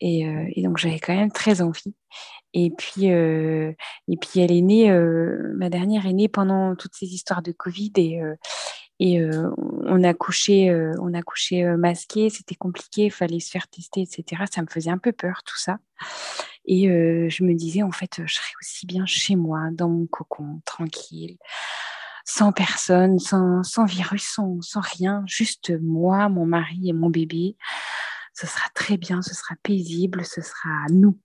Et, 0.00 0.20
et, 0.54 0.62
donc 0.62 0.78
j'avais 0.78 1.00
quand 1.00 1.14
même 1.14 1.32
très 1.32 1.60
envie. 1.60 1.94
Et 2.54 2.70
puis, 2.70 3.06
et 3.06 3.76
puis 4.20 4.40
elle 4.40 4.52
est 4.52 4.62
née, 4.62 4.90
ma 5.56 5.68
dernière 5.68 6.06
est 6.06 6.14
née 6.14 6.28
pendant 6.28 6.74
toutes 6.74 6.94
ces 6.94 7.06
histoires 7.06 7.42
de 7.42 7.52
Covid 7.52 7.92
et, 7.96 8.22
et 9.00 9.20
euh, 9.20 9.50
on 9.56 10.02
a 10.02 10.12
couché, 10.12 10.70
euh, 10.70 10.92
on 11.00 11.14
a 11.14 11.22
couché 11.22 11.64
euh, 11.64 11.76
masqué, 11.76 12.30
c'était 12.30 12.56
compliqué, 12.56 13.06
il 13.06 13.12
fallait 13.12 13.38
se 13.38 13.50
faire 13.50 13.68
tester, 13.68 14.02
etc. 14.02 14.42
Ça 14.52 14.62
me 14.62 14.66
faisait 14.66 14.90
un 14.90 14.98
peu 14.98 15.12
peur 15.12 15.42
tout 15.44 15.56
ça. 15.56 15.78
Et 16.70 16.86
je 17.30 17.44
me 17.44 17.54
disais, 17.54 17.82
en 17.82 17.90
fait, 17.90 18.20
je 18.26 18.34
serais 18.34 18.52
aussi 18.60 18.84
bien 18.84 19.06
chez 19.06 19.36
moi, 19.36 19.70
dans 19.72 19.88
mon 19.88 20.06
cocon, 20.06 20.60
tranquille, 20.66 21.38
sans 22.26 22.52
personne, 22.52 23.18
sans, 23.18 23.62
virus, 23.86 24.22
sans, 24.60 24.80
rien, 24.80 25.24
juste 25.26 25.72
moi, 25.80 26.28
mon 26.28 26.44
mari 26.44 26.90
et 26.90 26.92
mon 26.92 27.08
bébé. 27.08 27.56
Ce 28.34 28.46
sera 28.46 28.68
très 28.74 28.98
bien, 28.98 29.22
ce 29.22 29.34
sera 29.34 29.54
paisible, 29.62 30.24
ce 30.26 30.42
sera 30.42 30.86
nous. 30.90 31.18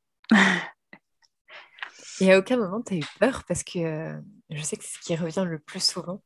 Et 2.22 2.32
à 2.32 2.40
aucun 2.40 2.56
moment, 2.56 2.82
tu 2.82 2.94
as 2.94 2.98
eu 2.98 3.06
peur 3.20 3.44
parce 3.46 3.64
que 3.64 4.14
je 4.50 4.62
sais 4.62 4.78
que 4.78 4.84
c'est 4.84 4.98
ce 4.98 5.06
qui 5.06 5.16
revient 5.16 5.46
le 5.46 5.60
plus 5.60 5.84
souvent 5.84 6.22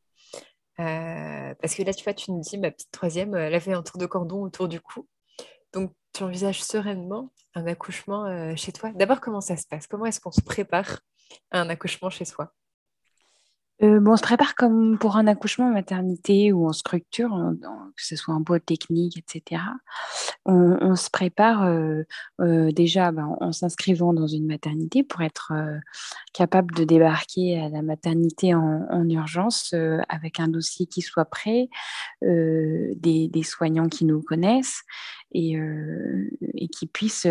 parce 0.77 1.75
que 1.75 1.83
là, 1.83 1.93
tu 1.93 2.03
vois, 2.03 2.13
tu 2.13 2.31
nous 2.31 2.41
dis, 2.41 2.57
ma 2.57 2.71
petite 2.71 2.91
troisième, 2.91 3.35
elle 3.35 3.53
avait 3.53 3.73
un 3.73 3.83
tour 3.83 3.97
de 3.97 4.05
cordon 4.05 4.43
autour 4.43 4.67
du 4.67 4.79
cou. 4.79 5.07
Donc, 5.73 5.93
tu 6.13 6.23
envisages 6.23 6.63
sereinement 6.63 7.31
un 7.55 7.67
accouchement 7.67 8.25
euh, 8.25 8.55
chez 8.55 8.71
toi. 8.71 8.91
D'abord, 8.93 9.21
comment 9.21 9.41
ça 9.41 9.57
se 9.57 9.67
passe? 9.67 9.87
Comment 9.87 10.05
est-ce 10.05 10.19
qu'on 10.19 10.31
se 10.31 10.41
prépare 10.41 10.99
à 11.51 11.61
un 11.61 11.69
accouchement 11.69 12.09
chez 12.09 12.25
soi? 12.25 12.53
Euh, 13.83 13.99
bon, 13.99 14.13
on 14.13 14.17
se 14.17 14.23
prépare 14.23 14.55
comme 14.55 14.97
pour 14.97 15.17
un 15.17 15.27
accouchement 15.27 15.67
en 15.67 15.71
maternité 15.71 16.51
ou 16.51 16.67
en 16.67 16.73
structure, 16.73 17.29
que 17.95 18.03
ce 18.03 18.15
soit 18.15 18.33
en 18.33 18.39
boîte 18.39 18.65
technique, 18.65 19.17
etc. 19.17 19.61
On, 20.45 20.95
se 20.95 21.09
prépare 21.11 21.63
euh, 21.63 22.03
euh, 22.41 22.71
déjà 22.71 23.11
ben, 23.11 23.35
en 23.39 23.51
s'inscrivant 23.51 24.13
dans 24.13 24.25
une 24.25 24.47
maternité 24.47 25.03
pour 25.03 25.21
être 25.21 25.53
capable 26.33 26.73
de 26.73 26.85
débarquer 26.85 27.59
à 27.59 27.69
la 27.69 27.83
maternité 27.83 28.55
en, 28.55 29.07
urgence 29.09 29.73
avec 30.09 30.39
un 30.39 30.47
dossier 30.47 30.87
qui 30.87 31.01
soit 31.01 31.25
prêt, 31.25 31.69
des, 32.21 33.29
des, 33.31 33.43
soignants 33.43 33.89
qui 33.89 34.05
nous 34.05 34.21
connaissent 34.21 34.81
et, 35.31 35.55
et 36.55 36.67
qui 36.67 36.87
puissent 36.87 37.27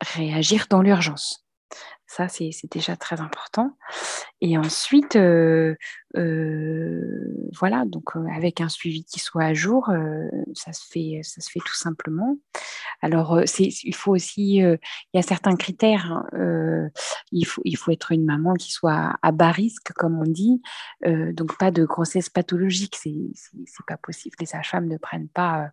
réagir 0.00 0.66
dans 0.70 0.82
l'urgence. 0.82 1.41
Ça, 2.14 2.28
c'est 2.28 2.52
déjà 2.70 2.94
très 2.94 3.22
important. 3.22 3.74
Et 4.42 4.58
ensuite, 4.58 5.16
euh, 5.16 5.74
euh, 6.18 7.48
voilà, 7.58 7.86
donc 7.86 8.16
euh, 8.16 8.26
avec 8.36 8.60
un 8.60 8.68
suivi 8.68 9.02
qui 9.02 9.18
soit 9.18 9.44
à 9.44 9.54
jour, 9.54 9.90
ça, 10.52 10.74
se 10.74 10.86
fait, 10.90 11.20
ça 11.22 11.40
se 11.40 11.50
fait 11.50 11.60
tout 11.64 11.74
simplement. 11.74 12.36
Alors, 13.00 13.40
il 13.58 13.94
faut 13.94 14.12
aussi, 14.12 14.56
il 14.56 14.78
y 15.14 15.18
a 15.18 15.22
certains 15.22 15.56
critères. 15.56 16.22
Hein, 16.34 16.90
il, 17.30 17.46
faut, 17.46 17.62
être 17.90 18.12
une 18.12 18.26
maman 18.26 18.52
qui 18.54 18.72
soit 18.72 19.14
à 19.22 19.32
bas 19.32 19.50
risque, 19.50 19.94
comme 19.94 20.18
on 20.20 20.30
dit. 20.30 20.60
donc, 21.06 21.56
pas 21.56 21.70
de 21.70 21.86
grossesse 21.86 22.28
pathologique, 22.28 22.96
c'est 22.96 23.86
pas 23.88 23.96
possible. 23.96 24.36
Les 24.38 24.46
sages-femmes 24.46 24.88
ne 24.88 24.98
prennent 24.98 25.30
pas 25.30 25.70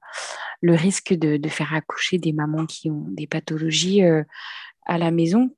le 0.61 0.73
risque 0.73 1.13
de, 1.13 1.49
faire 1.49 1.73
accoucher 1.73 2.17
des 2.17 2.31
mamans 2.31 2.65
qui 2.65 2.89
ont 2.89 3.07
des 3.09 3.27
pathologies 3.27 4.03
à 4.85 4.97
la 4.97 5.11
maison 5.11 5.51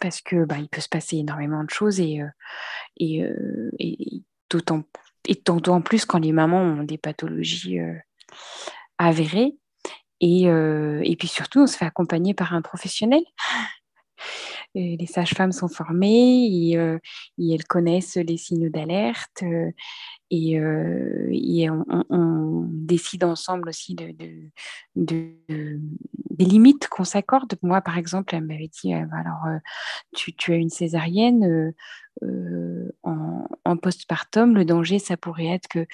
parce 0.00 0.20
que 0.20 0.44
bah, 0.44 0.58
il 0.58 0.68
peut 0.68 0.80
se 0.80 0.88
passer 0.88 1.16
énormément 1.18 1.64
de 1.64 1.70
choses 1.70 2.00
et, 2.00 2.20
euh, 2.20 2.28
et, 2.96 3.22
euh, 3.22 3.70
et 3.78 4.22
d'autant 4.48 4.82
et 5.28 5.40
plus 5.84 6.04
quand 6.06 6.18
les 6.18 6.32
mamans 6.32 6.62
ont 6.62 6.82
des 6.82 6.98
pathologies 6.98 7.78
euh, 7.78 7.94
avérée. 8.98 9.56
Et, 10.22 10.42
et 10.44 11.16
puis 11.18 11.28
surtout, 11.28 11.60
on 11.60 11.66
se 11.66 11.78
fait 11.78 11.86
accompagner 11.86 12.34
par 12.34 12.52
un 12.52 12.60
professionnel 12.60 13.22
les 14.74 15.06
sages-femmes 15.06 15.52
sont 15.52 15.68
formées 15.68 16.44
et, 16.44 16.72
elles 16.74 17.64
connaissent 17.66 18.16
les 18.16 18.36
signaux 18.36 18.68
d'alerte 18.68 19.42
et, 20.30 21.68
on, 21.70 22.66
décide 22.70 23.24
ensemble 23.24 23.68
aussi 23.68 23.94
de, 23.94 24.14
des 24.96 26.44
limites 26.44 26.88
qu'on 26.88 27.04
s'accorde. 27.04 27.54
Moi, 27.62 27.80
par 27.80 27.98
exemple, 27.98 28.34
elle 28.34 28.44
m'avait 28.44 28.70
dit 28.82 28.92
alors, 28.92 29.44
tu, 30.14 30.52
as 30.52 30.56
une 30.56 30.70
césarienne 30.70 31.72
en, 33.02 33.76
postpartum, 33.76 34.54
le 34.54 34.64
danger, 34.64 34.98
ça 34.98 35.16
pourrait 35.16 35.46
être 35.46 35.68
que, 35.68 35.86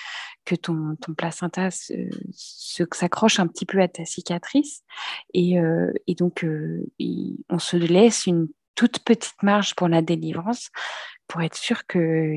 que 0.45 0.55
ton, 0.55 0.97
ton 1.01 1.15
placenta 1.15 1.69
s'accroche 1.71 3.41
un 3.41 3.47
petit 3.47 3.67
peu 3.67 3.81
à 3.81 3.89
ta 3.89 4.05
cicatrice. 4.05 4.83
Et, 5.35 5.57
et 6.07 6.15
donc, 6.15 6.47
on 7.49 7.59
se 7.59 7.77
laisse 7.77 8.27
une 8.27 8.49
toute 8.75 9.01
petite 9.01 9.43
marge 9.43 9.75
pour 9.75 9.89
la 9.89 10.03
délivrance 10.03 10.71
pour 11.27 11.43
être 11.43 11.57
sûr 11.57 11.87
que 11.87 12.37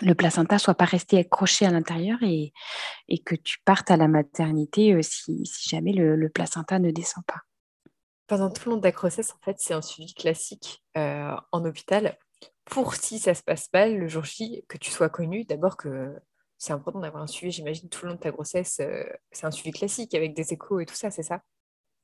le 0.00 0.14
placenta 0.14 0.58
soit 0.58 0.74
pas 0.74 0.84
resté 0.84 1.18
accroché 1.18 1.66
à 1.66 1.70
l'intérieur 1.70 2.18
et, 2.22 2.52
que 3.24 3.34
tu 3.34 3.58
partes 3.64 3.90
à 3.90 3.96
la 3.96 4.08
maternité 4.08 4.94
euh, 4.94 5.02
si, 5.02 5.44
jamais 5.68 5.92
le, 5.92 6.28
placenta 6.28 6.78
ne 6.78 6.90
descend 6.90 7.24
pas. 7.26 7.42
Pendant 8.26 8.50
tout 8.50 8.68
le 8.68 8.74
long 8.74 8.78
de 8.78 8.84
la 8.84 8.92
grossesse, 8.92 9.32
en 9.32 9.44
fait, 9.44 9.56
c'est 9.58 9.74
un 9.74 9.82
suivi 9.82 10.14
classique 10.14 10.82
euh, 10.96 11.36
en 11.52 11.64
hôpital. 11.64 12.16
Pour 12.64 12.94
si 12.94 13.18
ça 13.18 13.34
se 13.34 13.42
passe 13.42 13.68
mal, 13.72 13.98
le 13.98 14.08
jour 14.08 14.24
J, 14.24 14.64
que 14.68 14.78
tu 14.78 14.90
sois 14.90 15.08
connu, 15.08 15.44
d'abord 15.44 15.76
que 15.76 16.16
c'est 16.56 16.72
important 16.72 17.00
d'avoir 17.00 17.22
un 17.22 17.26
suivi, 17.26 17.52
j'imagine, 17.52 17.88
tout 17.88 18.06
le 18.06 18.10
long 18.10 18.16
de 18.16 18.20
ta 18.20 18.30
grossesse, 18.30 18.78
euh, 18.80 19.04
c'est 19.32 19.46
un 19.46 19.50
suivi 19.50 19.72
classique 19.72 20.14
avec 20.14 20.34
des 20.34 20.52
échos 20.52 20.80
et 20.80 20.86
tout 20.86 20.94
ça, 20.94 21.10
c'est 21.10 21.24
ça? 21.24 21.42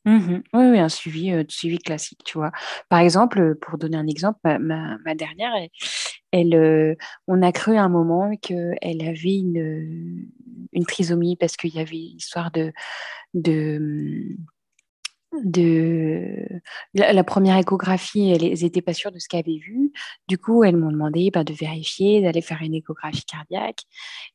Mmh 0.05 0.43
oui, 0.55 0.67
oui, 0.71 0.79
un 0.79 0.89
suivi, 0.89 1.33
suivi 1.49 1.79
classique, 1.79 2.21
tu 2.25 2.39
vois. 2.39 2.51
Par 2.89 3.01
exemple, 3.01 3.57
pour 3.57 3.79
donner 3.79 3.97
un 3.97 4.07
exemple, 4.07 4.39
ma, 4.59 5.15
dernière, 5.15 5.53
elle, 6.33 6.97
on 7.27 7.43
a 7.43 7.53
cru 7.53 7.77
à 7.77 7.83
un 7.83 7.89
moment 7.89 8.37
qu'elle 8.37 8.77
avait 8.83 9.37
une, 9.37 10.29
une 10.73 10.87
trisomie 10.87 11.37
parce 11.37 11.57
qu'il 11.57 11.75
y 11.75 11.81
avait 11.81 11.97
histoire 11.97 12.51
de, 12.51 12.73
de, 13.35 14.37
de 15.33 16.61
la, 16.95 17.25
première 17.25 17.57
échographie, 17.59 18.31
elles 18.31 18.61
n'étaient 18.63 18.83
pas 18.83 18.95
sûres 18.95 19.13
de 19.13 19.19
ce 19.19 19.29
qu'elles 19.29 19.41
avaient 19.41 19.59
vu. 19.59 19.93
Du 20.27 20.39
coup, 20.39 20.65
elles 20.65 20.77
m'ont 20.77 20.91
demandé 20.91 21.31
bah, 21.31 21.45
de 21.45 21.53
vérifier, 21.53 22.23
d'aller 22.23 22.43
faire 22.43 22.63
une 22.63 22.75
échographie 22.75 23.25
cardiaque 23.25 23.83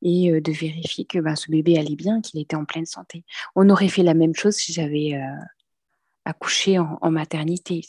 et 0.01 0.39
de 0.39 0.51
vérifier 0.51 1.05
que 1.05 1.19
bah, 1.19 1.35
ce 1.35 1.49
bébé 1.51 1.77
allait 1.77 1.95
bien, 1.95 2.21
qu'il 2.21 2.39
était 2.39 2.55
en 2.55 2.65
pleine 2.65 2.85
santé. 2.85 3.23
On 3.55 3.69
aurait 3.69 3.89
fait 3.89 4.03
la 4.03 4.13
même 4.13 4.35
chose 4.35 4.55
si 4.55 4.73
j'avais 4.73 5.19
accoucher 6.25 6.79
en, 6.79 7.11
maternité. 7.11 7.81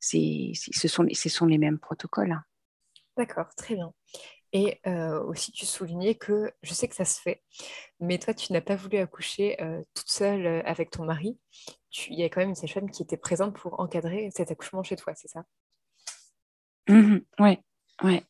C'est, 0.00 0.52
ce, 0.54 0.88
sont, 0.88 1.06
ce 1.12 1.28
sont 1.28 1.46
les 1.46 1.58
mêmes 1.58 1.78
protocoles. 1.78 2.32
Hein. 2.32 2.44
D'accord, 3.18 3.52
très 3.56 3.74
bien. 3.74 3.92
Et 4.52 4.80
euh, 4.86 5.20
aussi, 5.24 5.50
tu 5.50 5.66
soulignais 5.66 6.14
que 6.14 6.52
je 6.62 6.72
sais 6.72 6.86
que 6.86 6.94
ça 6.94 7.04
se 7.04 7.20
fait, 7.20 7.42
mais 7.98 8.18
toi, 8.18 8.32
tu 8.32 8.52
n'as 8.52 8.60
pas 8.60 8.76
voulu 8.76 8.96
accoucher 8.98 9.60
euh, 9.60 9.82
toute 9.92 10.08
seule 10.08 10.46
euh, 10.46 10.62
avec 10.64 10.90
ton 10.90 11.04
mari. 11.04 11.36
Il 12.08 12.18
y 12.18 12.22
a 12.22 12.28
quand 12.28 12.40
même 12.40 12.50
une 12.50 12.54
sage-femme 12.54 12.90
qui 12.90 13.02
était 13.02 13.16
présente 13.16 13.56
pour 13.56 13.80
encadrer 13.80 14.30
cet 14.32 14.52
accouchement 14.52 14.84
chez 14.84 14.94
toi, 14.94 15.14
c'est 15.16 15.26
ça? 15.26 15.44
Mmh 16.88 17.18
Oui, 17.40 17.58
ouais. 18.04 18.22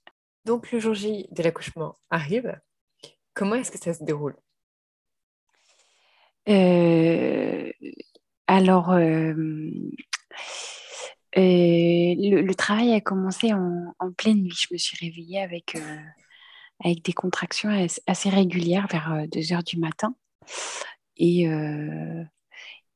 Donc, 0.46 0.72
le 0.72 0.80
jour 0.80 0.94
J 0.94 1.28
de 1.32 1.42
l'accouchement 1.42 1.94
arrive. 2.08 2.58
Comment 3.34 3.56
est-ce 3.56 3.70
que 3.70 3.78
ça 3.78 3.92
se 3.92 4.02
déroule? 4.02 4.36
Alors, 8.46 8.90
euh, 8.92 9.34
le, 11.34 12.52
travail 12.54 12.92
a 12.94 13.00
commencé 13.00 13.52
en, 13.52 14.12
pleine 14.16 14.42
nuit. 14.42 14.56
Je 14.58 14.68
me 14.72 14.78
suis 14.78 14.96
réveillée 15.04 15.40
avec, 15.40 15.74
euh, 15.76 15.98
avec 16.84 17.04
des 17.04 17.12
contractions 17.12 17.70
assez 18.06 18.30
régulières 18.30 18.86
vers 18.90 19.26
2 19.30 19.52
heures 19.52 19.64
du 19.64 19.78
matin. 19.78 20.14
Et, 21.16 21.46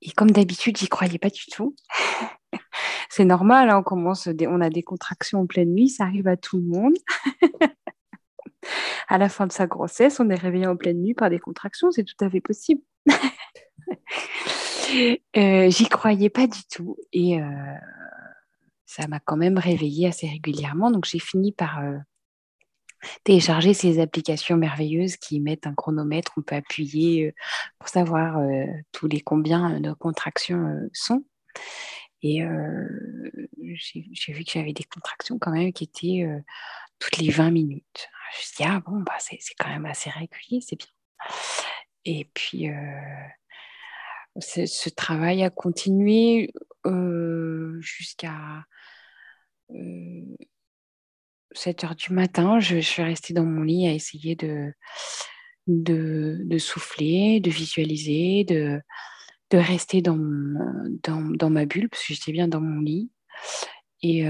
et 0.03 0.11
comme 0.12 0.31
d'habitude, 0.31 0.77
j'y 0.77 0.88
croyais 0.88 1.18
pas 1.18 1.31
du 1.31 1.47
tout. 1.47 1.75
C'est 3.09 3.25
normal, 3.25 3.71
hein, 3.71 3.79
on, 3.79 3.83
commence 3.83 4.27
on 4.27 4.61
a 4.61 4.71
des 4.71 4.83
contractions 4.83 5.40
en 5.40 5.47
pleine 5.47 5.75
nuit, 5.75 5.90
ça 5.90 6.05
arrive 6.05 6.29
à 6.29 6.37
tout 6.37 6.57
le 6.57 6.64
monde. 6.64 6.95
à 9.09 9.18
la 9.18 9.29
fin 9.29 9.47
de 9.47 9.53
sa 9.53 9.66
grossesse, 9.66 10.18
on 10.18 10.31
est 10.31 10.35
réveillé 10.35 10.66
en 10.66 10.77
pleine 10.77 11.01
nuit 11.01 11.14
par 11.14 11.31
des 11.31 11.38
contractions, 11.38 11.90
c'est 11.90 12.05
tout 12.05 12.16
à 12.25 12.31
fait 12.31 12.40
possible. 12.40 12.81
Euh, 15.37 15.71
j'y 15.71 15.88
croyais 15.88 16.31
pas 16.31 16.47
du 16.47 16.61
tout. 16.71 16.97
Et 17.12 17.40
euh, 17.40 17.75
ça 18.87 19.07
m'a 19.09 19.21
quand 19.21 19.37
même 19.37 19.59
réveillée 19.59 20.09
assez 20.09 20.29
régulièrement. 20.29 20.90
Donc 20.90 21.05
j'ai 21.07 21.18
fini 21.18 21.53
par 21.53 21.81
euh, 21.81 21.99
télécharger 23.25 23.75
ces 23.75 24.01
applications 24.01 24.57
merveilleuses 24.57 25.16
qui 25.16 25.40
mettent 25.40 25.66
un 25.66 25.75
chronomètre. 25.75 26.33
On 26.37 26.42
peut 26.42 26.57
appuyer 26.57 27.35
pour 27.79 27.88
savoir 27.88 28.38
tous 28.92 29.09
les 29.09 29.21
combien 29.21 29.81
nos 29.81 29.97
contractions 29.97 30.79
sont. 30.92 31.25
Et 32.23 32.42
j'ai 33.75 34.33
vu 34.33 34.45
que 34.45 34.53
j'avais 34.53 34.73
des 34.73 34.85
contractions 34.85 35.38
quand 35.40 35.51
même 35.51 35.73
qui 35.73 35.83
étaient 35.83 36.25
toutes 37.01 37.16
les 37.16 37.31
20 37.31 37.51
minutes. 37.51 38.09
Je 38.35 38.38
me 38.38 38.42
suis 38.42 38.57
dit, 38.59 38.64
ah 38.64 38.81
bon, 38.87 39.01
bah, 39.01 39.16
c'est 39.18 39.40
quand 39.59 39.68
même 39.68 39.87
assez 39.87 40.09
régulier, 40.09 40.61
c'est 40.61 40.77
bien. 40.77 40.87
Et 42.05 42.31
puis, 42.33 42.71
ce 44.40 44.88
travail 44.88 45.42
a 45.42 45.51
continué 45.51 46.53
jusqu'à 47.81 48.64
7 51.53 51.85
heures 51.85 51.95
du 51.95 52.12
matin. 52.12 52.61
Je, 52.61 52.79
suis 52.79 53.03
restée 53.03 53.35
dans 53.35 53.45
mon 53.45 53.62
lit 53.62 53.87
à 53.87 53.92
essayer 53.92 54.35
de, 54.37 54.73
de, 55.66 56.59
souffler, 56.59 57.40
de 57.40 57.51
visualiser, 57.51 58.45
de, 58.45 58.81
de 59.51 59.59
rester 59.59 60.03
dans, 60.03 60.18
dans, 61.03 61.21
dans, 61.21 61.51
ma 61.51 61.66
bulle, 61.66 61.88
parce 61.88 62.07
que 62.07 62.14
j'étais 62.14 62.33
bien 62.33 62.49
dans 62.49 62.61
mon 62.61 62.81
lit. 62.81 63.11
Et 64.03 64.25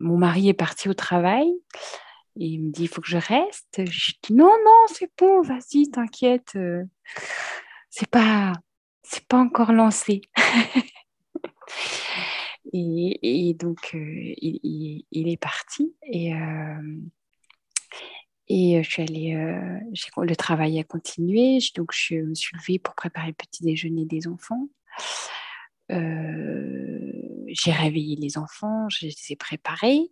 mon 0.00 0.18
mari 0.18 0.48
est 0.48 0.54
parti 0.54 0.88
au 0.88 0.94
travail. 0.94 1.48
Et 2.40 2.46
il 2.46 2.66
me 2.66 2.70
dit, 2.70 2.82
il 2.82 2.88
faut 2.88 3.00
que 3.00 3.08
je 3.08 3.18
reste. 3.18 3.84
Je 3.84 4.12
dis, 4.22 4.32
non, 4.32 4.52
non, 4.64 4.86
c'est 4.88 5.10
bon, 5.18 5.42
vas-y, 5.42 5.90
t'inquiète 5.90 6.56
c'est 7.90 8.08
pas 8.08 8.52
c'est 9.02 9.26
pas 9.26 9.38
encore 9.38 9.72
lancé. 9.72 10.20
et, 12.72 13.54
donc 13.58 13.90
euh, 13.94 14.34
il, 14.40 15.28
est 15.28 15.36
parti 15.36 15.94
et 16.02 16.34
euh, 16.34 17.00
et 18.50 18.82
je 18.82 18.90
suis 18.90 19.02
allée, 19.02 19.34
euh, 19.34 19.78
le 20.22 20.34
travail 20.34 20.80
a 20.80 20.84
continué, 20.84 21.58
donc 21.74 21.92
je 21.92 22.16
me 22.16 22.34
suis 22.34 22.56
levée 22.56 22.78
pour 22.78 22.94
préparer 22.94 23.28
le 23.28 23.34
petit 23.34 23.62
déjeuner 23.62 24.06
des 24.06 24.26
enfants. 24.26 24.68
j'ai 25.90 27.72
réveillé 27.72 28.16
les 28.16 28.38
enfants, 28.38 28.88
je 28.88 29.06
les 29.06 29.14
ai 29.30 29.36
préparés 29.36 30.10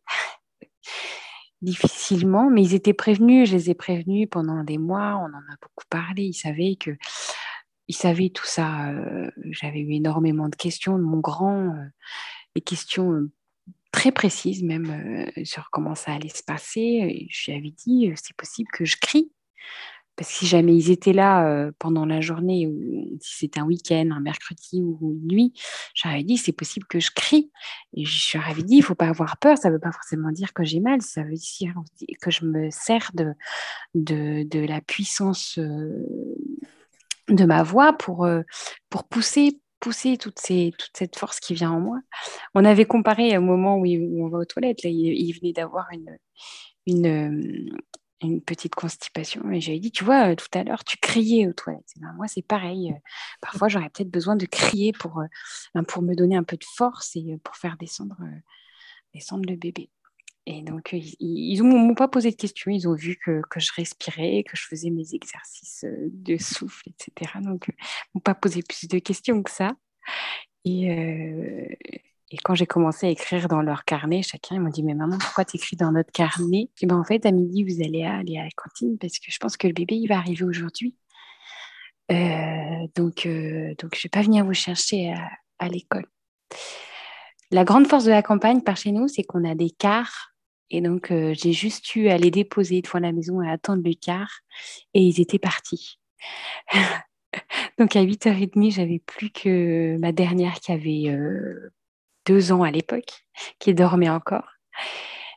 difficilement, 1.62 2.51
mais 2.51 2.62
ils 2.62 2.75
étaient 2.75 2.93
prévenus, 2.93 3.49
je 3.49 3.57
les 3.57 3.71
ai 3.71 3.75
prévenus 3.75 4.29
pendant 4.31 4.62
des 4.65 4.77
mois, 4.77 5.17
on 5.17 5.33
en 5.35 5.53
a 5.53 5.57
beaucoup 5.62 5.87
parlé, 5.89 6.25
ils 6.25 6.35
savaient 6.35 6.77
que 6.77 6.91
il 7.88 7.94
savait 7.94 8.31
tout 8.31 8.46
ça. 8.46 8.90
Euh, 8.90 9.31
j'avais 9.51 9.81
eu 9.81 9.92
énormément 9.92 10.49
de 10.49 10.57
questions 10.57 10.99
de 10.99 11.03
mon 11.03 11.18
grand, 11.18 11.75
euh, 11.75 11.85
des 12.55 12.61
questions 12.61 13.12
euh, 13.12 13.31
très 13.92 14.12
précises 14.12 14.62
même 14.62 15.31
sur 15.44 15.70
comment 15.70 15.94
ça 15.94 16.12
allait 16.12 16.29
se 16.29 16.42
passer. 16.42 17.27
je 17.31 17.51
lui 17.51 17.59
avais 17.59 17.70
dit, 17.70 18.12
c'est 18.16 18.37
possible 18.37 18.68
que 18.70 18.85
je 18.85 18.99
crie. 18.99 19.33
Parce 20.16 20.31
que 20.31 20.37
si 20.37 20.46
jamais 20.46 20.77
ils 20.77 20.90
étaient 20.90 21.14
là 21.14 21.70
pendant 21.79 22.05
la 22.05 22.20
journée, 22.20 22.66
ou 22.66 23.18
si 23.22 23.38
c'était 23.38 23.61
un 23.61 23.64
week-end, 23.64 24.11
un 24.12 24.20
mercredi 24.20 24.83
ou 24.83 24.99
une 25.14 25.29
nuit, 25.29 25.53
j'avais 25.94 26.25
dit, 26.25 26.37
c'est 26.37 26.53
possible 26.53 26.87
que 26.87 27.01
je 27.01 27.11
crie. 27.11 27.51
Et 27.94 28.05
je 28.05 28.37
leur 28.37 28.46
avais 28.49 28.62
dit, 28.62 28.77
il 28.77 28.81
ne 28.81 28.85
faut 28.85 28.94
pas 28.94 29.09
avoir 29.09 29.38
peur, 29.38 29.57
ça 29.57 29.68
ne 29.68 29.75
veut 29.75 29.81
pas 29.81 29.92
forcément 29.92 30.31
dire 30.31 30.53
que 30.53 30.64
j'ai 30.64 30.81
mal, 30.81 31.01
ça 31.01 31.22
veut 31.22 31.35
dire 31.35 31.75
que 32.20 32.31
je 32.31 32.44
me 32.44 32.70
sers 32.70 33.11
de, 33.14 33.35
de 33.94 34.66
la 34.66 34.83
puissance 34.83 35.59
de 37.29 37.45
ma 37.45 37.62
voix 37.62 37.93
pour, 37.93 38.25
euh, 38.25 38.43
pousser, 39.11 39.61
pousser 39.81 40.17
toute, 40.17 40.39
cette 40.39 41.17
force 41.17 41.41
qui 41.41 41.55
vient 41.55 41.71
en 41.71 41.81
moi. 41.81 42.01
On 42.55 42.65
avait 42.65 42.87
comparé 42.87 43.37
au 43.37 43.43
moment 43.43 43.77
où, 43.77 43.87
on 43.87 44.29
va 44.29 44.39
aux 44.39 44.45
toilettes, 44.45 44.85
il, 44.85 45.33
venait 45.33 45.53
d'avoir 45.53 45.89
euh, 45.93 46.17
une, 46.87 48.41
petite 48.47 48.75
constipation 48.75 49.51
et 49.51 49.61
j'avais 49.61 49.79
dit, 49.79 49.93
tu 49.93 50.05
vois, 50.05 50.35
tout 50.37 50.47
à 50.55 50.65
l'heure, 50.65 50.85
tu 50.85 50.97
criais 50.99 51.47
aux 51.47 51.53
toilettes. 51.53 51.93
Ben, 52.01 52.12
moi, 52.17 52.27
c'est 52.29 52.43
pareil. 52.43 52.95
Parfois, 53.41 53.69
j'aurais 53.69 53.91
peut-être 53.91 54.11
besoin 54.11 54.37
de 54.37 54.47
crier 54.47 54.93
pour, 54.93 55.21
euh, 55.21 55.27
ben, 55.75 55.85
pour 55.85 56.03
me 56.03 56.15
donner 56.15 56.37
un 56.37 56.45
peu 56.45 56.57
de 56.57 56.65
force 56.65 57.15
et 57.17 57.39
pour 57.45 57.57
faire 57.57 57.77
descendre 57.77 58.17
le 59.47 59.57
bébé. 59.57 59.91
Et 60.49 60.63
donc, 60.63 60.93
ils 60.93 61.59
ne 61.59 61.65
m'ont 61.65 61.95
pas 61.95 62.07
posé 62.07 62.31
de 62.31 62.37
questions. 62.37 62.71
Ils 62.71 62.89
ont 62.89 62.95
vu 62.95 63.17
que, 63.17 63.43
que, 63.51 63.59
je 63.59 63.73
respirais, 63.75 64.45
que 64.49 64.57
je 64.57 64.63
faisais 64.63 64.91
mes 64.91 65.15
exercices 65.15 65.85
de 65.85 66.37
souffle, 66.37 66.89
etc. 66.89 67.33
Donc, 67.43 67.65
ils 67.67 67.73
ne 67.73 67.77
m'ont 68.15 68.21
pas 68.21 68.37
posé 68.37 68.63
plus 68.63 68.87
de 68.87 69.01
questions 69.01 69.43
que 69.43 69.51
ça. 69.51 69.73
Et, 70.65 70.91
euh, 70.91 71.67
et 72.31 72.37
quand 72.39 72.55
j'ai 72.55 72.67
commencé 72.67 73.07
à 73.07 73.11
écrire 73.11 73.49
dans 73.49 73.63
leur 73.63 73.85
carnet, 73.85 74.23
chacun 74.23 74.59
m'a 74.59 74.71
dit 74.71 74.83
Mais 74.83 74.95
maman, 74.95 75.19
pourquoi 75.19 75.45
tu 75.45 75.57
écris 75.57 75.77
dans 75.77 75.93
notre 75.93 76.11
carnet? 76.13 76.71
Dis 76.77 76.87
ben, 76.87 76.99
En 76.99 77.05
fait, 77.05 77.25
à 77.25 77.31
midi, 77.33 77.65
vous 77.65 77.83
allez 77.83 78.05
aller 78.05 78.39
à 78.39 78.45
la 78.45 78.51
cantine 78.51 78.99
parce 78.99 79.19
que 79.19 79.31
je 79.31 79.39
pense 79.39 79.57
que 79.57 79.67
le 79.67 79.73
bébé, 79.73 79.97
il 79.97 80.09
va 80.09 80.19
arriver 80.19 80.45
aujourd'hui. 80.45 80.95
Euh, 82.11 82.87
donc, 82.95 83.27
euh, 83.27 83.75
donc, 83.81 83.95
je 83.95 83.99
ne 83.99 84.03
vais 84.05 84.09
pas 84.13 84.23
venir 84.23 84.45
vous 84.45 84.55
chercher 84.55 85.13
à, 85.13 85.29
à 85.59 85.69
l'école. 85.69 86.07
La 87.51 87.65
grande 87.65 87.87
force 87.87 88.05
de 88.05 88.11
la 88.11 88.23
campagne 88.23 88.61
par 88.61 88.77
chez 88.77 88.91
nous, 88.91 89.07
c'est 89.07 89.23
qu'on 89.23 89.45
a 89.45 89.55
des 89.55 89.71
cars. 89.71 90.36
Et 90.71 90.81
donc, 90.81 91.11
euh, 91.11 91.33
j'ai 91.35 91.53
juste 91.53 91.95
eu 91.95 92.09
à 92.09 92.19
les 92.19 92.31
déposer 92.31 92.83
devant 92.83 92.99
la 92.99 93.13
maison 93.13 93.41
et 93.43 93.51
attendre 93.51 93.83
le 93.85 93.95
car. 93.95 94.41
Et 94.95 95.01
ils 95.01 95.21
étaient 95.21 95.39
partis. 95.39 95.99
donc, 97.79 97.95
à 97.95 98.05
8h30, 98.05 98.73
j'avais 98.73 98.99
plus 98.99 99.31
que 99.31 99.97
ma 99.99 100.13
dernière 100.13 100.55
qui 100.55 100.73
avait 100.73 101.09
euh, 101.09 101.73
deux 102.27 102.53
ans 102.53 102.63
à 102.63 102.71
l'époque, 102.71 103.27
qui 103.59 103.75
dormait 103.75 104.11
encore. 104.11 104.49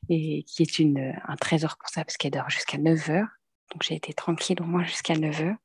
Et 0.10 0.44
qui 0.44 0.64
est 0.64 0.80
une, 0.80 1.14
un 1.28 1.36
trésor 1.36 1.78
pour 1.78 1.90
ça, 1.90 2.04
parce 2.04 2.18
qu'elle 2.18 2.32
dort 2.32 2.50
jusqu'à 2.50 2.78
9h. 2.78 3.28
Donc, 3.72 3.84
j'ai 3.84 3.96
été 3.96 4.14
tranquille 4.14 4.60
au 4.62 4.66
moins 4.66 4.84
jusqu'à 4.84 5.14
9h. 5.14 5.56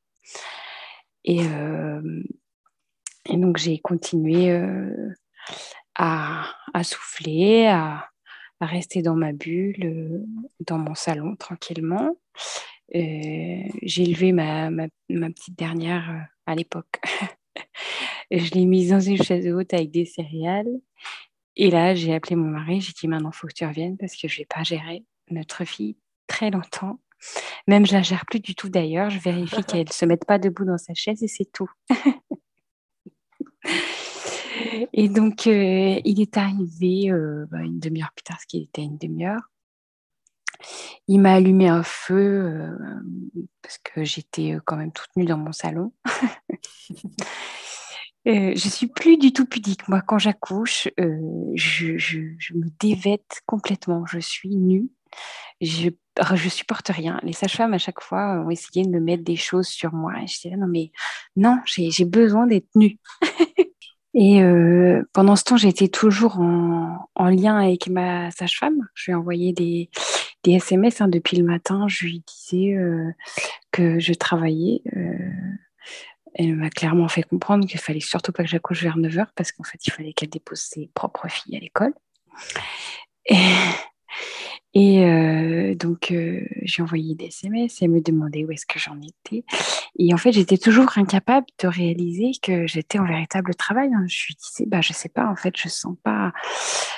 Et, 1.23 1.41
euh, 1.43 2.23
et 3.27 3.37
donc, 3.37 3.57
j'ai 3.57 3.79
continué 3.79 4.55
à, 5.95 6.51
à, 6.73 6.83
souffler, 6.83 7.65
à, 7.65 8.07
à, 8.59 8.65
rester 8.65 9.01
dans 9.01 9.15
ma 9.15 9.33
bulle, 9.33 10.25
dans 10.59 10.77
mon 10.77 10.95
salon 10.95 11.35
tranquillement. 11.35 12.15
j'ai 12.91 14.03
élevé 14.03 14.31
ma, 14.31 14.69
ma, 14.69 14.87
ma, 15.09 15.29
petite 15.29 15.57
dernière 15.57 16.27
à 16.45 16.55
l'époque. 16.55 16.99
je 18.31 18.51
l'ai 18.51 18.65
mise 18.65 18.89
dans 18.89 18.99
une 18.99 19.21
chaise 19.21 19.47
haute 19.47 19.73
avec 19.73 19.91
des 19.91 20.05
céréales. 20.05 20.79
Et 21.57 21.69
là, 21.69 21.95
j'ai 21.95 22.13
appelé 22.13 22.35
mon 22.35 22.49
mari, 22.49 22.81
j'ai 22.81 22.93
dit 22.93 23.07
maintenant, 23.07 23.31
il 23.33 23.35
faut 23.35 23.47
que 23.47 23.53
tu 23.53 23.65
reviennes 23.65 23.97
parce 23.97 24.15
que 24.15 24.27
je 24.27 24.35
ne 24.35 24.39
vais 24.39 24.45
pas 24.45 24.63
gérer 24.63 25.05
notre 25.29 25.63
fille 25.63 25.97
très 26.27 26.51
longtemps. 26.51 26.99
Même 27.67 27.85
je 27.85 27.93
la 27.93 28.01
gère 28.01 28.25
plus 28.25 28.39
du 28.39 28.55
tout 28.55 28.69
d'ailleurs. 28.69 29.09
Je 29.09 29.19
vérifie 29.19 29.63
qu'elle 29.67 29.87
ne 29.87 29.91
se 29.91 30.05
mette 30.05 30.25
pas 30.25 30.37
debout 30.37 30.65
dans 30.65 30.77
sa 30.77 30.93
chaise 30.93 31.23
et 31.23 31.27
c'est 31.27 31.51
tout. 31.51 31.69
et 34.93 35.09
donc, 35.09 35.47
euh, 35.47 35.99
il 36.03 36.21
est 36.21 36.37
arrivé 36.37 37.11
euh, 37.11 37.45
bah, 37.49 37.61
une 37.61 37.79
demi-heure 37.79 38.11
plus 38.15 38.23
tard, 38.23 38.39
ce 38.41 38.47
qui 38.47 38.63
était 38.63 38.83
une 38.83 38.97
demi-heure. 38.97 39.41
Il 41.07 41.19
m'a 41.19 41.33
allumé 41.33 41.67
un 41.67 41.83
feu 41.83 42.45
euh, 42.45 42.77
parce 43.61 43.77
que 43.79 44.03
j'étais 44.03 44.57
quand 44.65 44.77
même 44.77 44.91
toute 44.91 45.09
nue 45.15 45.25
dans 45.25 45.37
mon 45.37 45.51
salon. 45.51 45.93
Je 48.27 48.69
suis 48.69 48.87
plus 48.87 49.17
du 49.17 49.33
tout 49.33 49.45
pudique. 49.45 49.87
Moi, 49.87 50.01
quand 50.01 50.17
j'accouche, 50.17 50.87
je, 50.97 52.55
me 52.55 52.69
dévête 52.79 53.43
complètement. 53.45 54.03
Je 54.07 54.17
suis 54.17 54.55
nue. 54.55 54.89
Je 55.61 55.91
je 56.33 56.49
supporte 56.49 56.87
rien. 56.89 57.19
Les 57.23 57.33
sages-femmes, 57.33 57.73
à 57.73 57.77
chaque 57.77 58.01
fois, 58.01 58.41
ont 58.43 58.49
essayé 58.49 58.83
de 58.83 58.89
me 58.89 58.99
mettre 58.99 59.23
des 59.23 59.35
choses 59.35 59.67
sur 59.67 59.93
moi. 59.93 60.13
Et 60.23 60.27
je 60.27 60.41
disais, 60.41 60.55
non, 60.55 60.65
mais 60.67 60.91
non, 61.35 61.59
j'ai 61.65 62.05
besoin 62.05 62.47
d'être 62.47 62.69
nue. 62.73 62.97
et 64.17 64.41
euh, 64.41 65.03
pendant 65.11 65.35
ce 65.35 65.43
temps, 65.43 65.57
j'étais 65.57 65.89
toujours 65.89 66.39
en, 66.39 67.09
en, 67.15 67.27
lien 67.27 67.57
avec 67.57 67.89
ma 67.89 68.31
sage-femme. 68.31 68.77
Je 68.93 69.05
lui 69.05 69.11
ai 69.11 69.15
envoyé 69.15 69.51
des, 69.51 69.89
des 70.45 70.53
SMS 70.53 71.01
hein, 71.01 71.09
depuis 71.09 71.35
le 71.35 71.43
matin. 71.43 71.85
Je 71.89 72.05
lui 72.05 72.23
disais 72.25 72.75
euh, 72.75 73.11
que 73.71 73.99
je 73.99 74.13
travaillais. 74.13 74.81
Euh, 74.95 75.17
elle 76.33 76.55
m'a 76.55 76.69
clairement 76.69 77.09
fait 77.09 77.23
comprendre 77.23 77.67
qu'il 77.67 77.79
fallait 77.79 77.99
surtout 77.99 78.31
pas 78.31 78.43
que 78.43 78.49
j'accouche 78.49 78.83
vers 78.83 78.97
9h 78.97 79.27
parce 79.35 79.51
qu'en 79.51 79.63
fait, 79.63 79.85
il 79.85 79.91
fallait 79.91 80.13
qu'elle 80.13 80.29
dépose 80.29 80.59
ses 80.59 80.89
propres 80.93 81.29
filles 81.29 81.57
à 81.57 81.59
l'école. 81.59 81.93
Et 84.77 85.05
euh, 85.05 85.73
donc, 85.73 86.11
euh, 86.11 86.41
j'ai 86.63 86.81
envoyé 86.81 87.15
des 87.15 87.27
SMS, 87.27 87.81
elle 87.81 87.91
me 87.91 88.01
demandait 88.01 88.43
où 88.43 88.51
est-ce 88.51 88.65
que 88.65 88.77
j'en 88.77 88.99
étais. 89.01 89.45
Et 89.97 90.13
en 90.13 90.17
fait, 90.17 90.33
j'étais 90.33 90.57
toujours 90.57 90.97
incapable 90.97 91.47
de 91.63 91.67
réaliser 91.69 92.31
que 92.41 92.67
j'étais 92.67 92.99
en 92.99 93.05
véritable 93.05 93.55
travail. 93.55 93.89
Hein. 93.93 94.03
Je 94.09 94.25
lui 94.27 94.35
disais, 94.35 94.65
bah, 94.67 94.81
je 94.81 94.91
sais 94.91 95.07
pas, 95.07 95.27
en 95.27 95.37
fait, 95.37 95.53
je 95.55 95.69
sens 95.69 95.95
pas, 96.03 96.33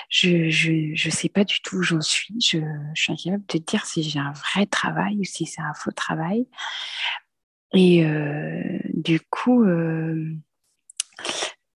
je, 0.09 0.49
je, 0.49 0.95
je 0.95 1.09
sais 1.11 1.29
pas 1.29 1.43
du 1.43 1.61
tout 1.61 1.77
où 1.77 1.83
j'en 1.83 2.01
suis. 2.01 2.33
Je, 2.41 2.57
suis 2.95 3.13
incapable 3.13 3.45
de 3.47 3.59
dire 3.59 3.85
si 3.85 4.01
j'ai 4.01 4.19
un 4.19 4.33
vrai 4.33 4.65
travail 4.65 5.19
ou 5.19 5.23
si 5.23 5.45
c'est 5.45 5.61
un 5.61 5.75
faux 5.75 5.91
travail. 5.91 6.47
Et 7.75 8.03
euh, 8.03 8.79
du 8.95 9.19
coup, 9.19 9.63
je 9.63 10.33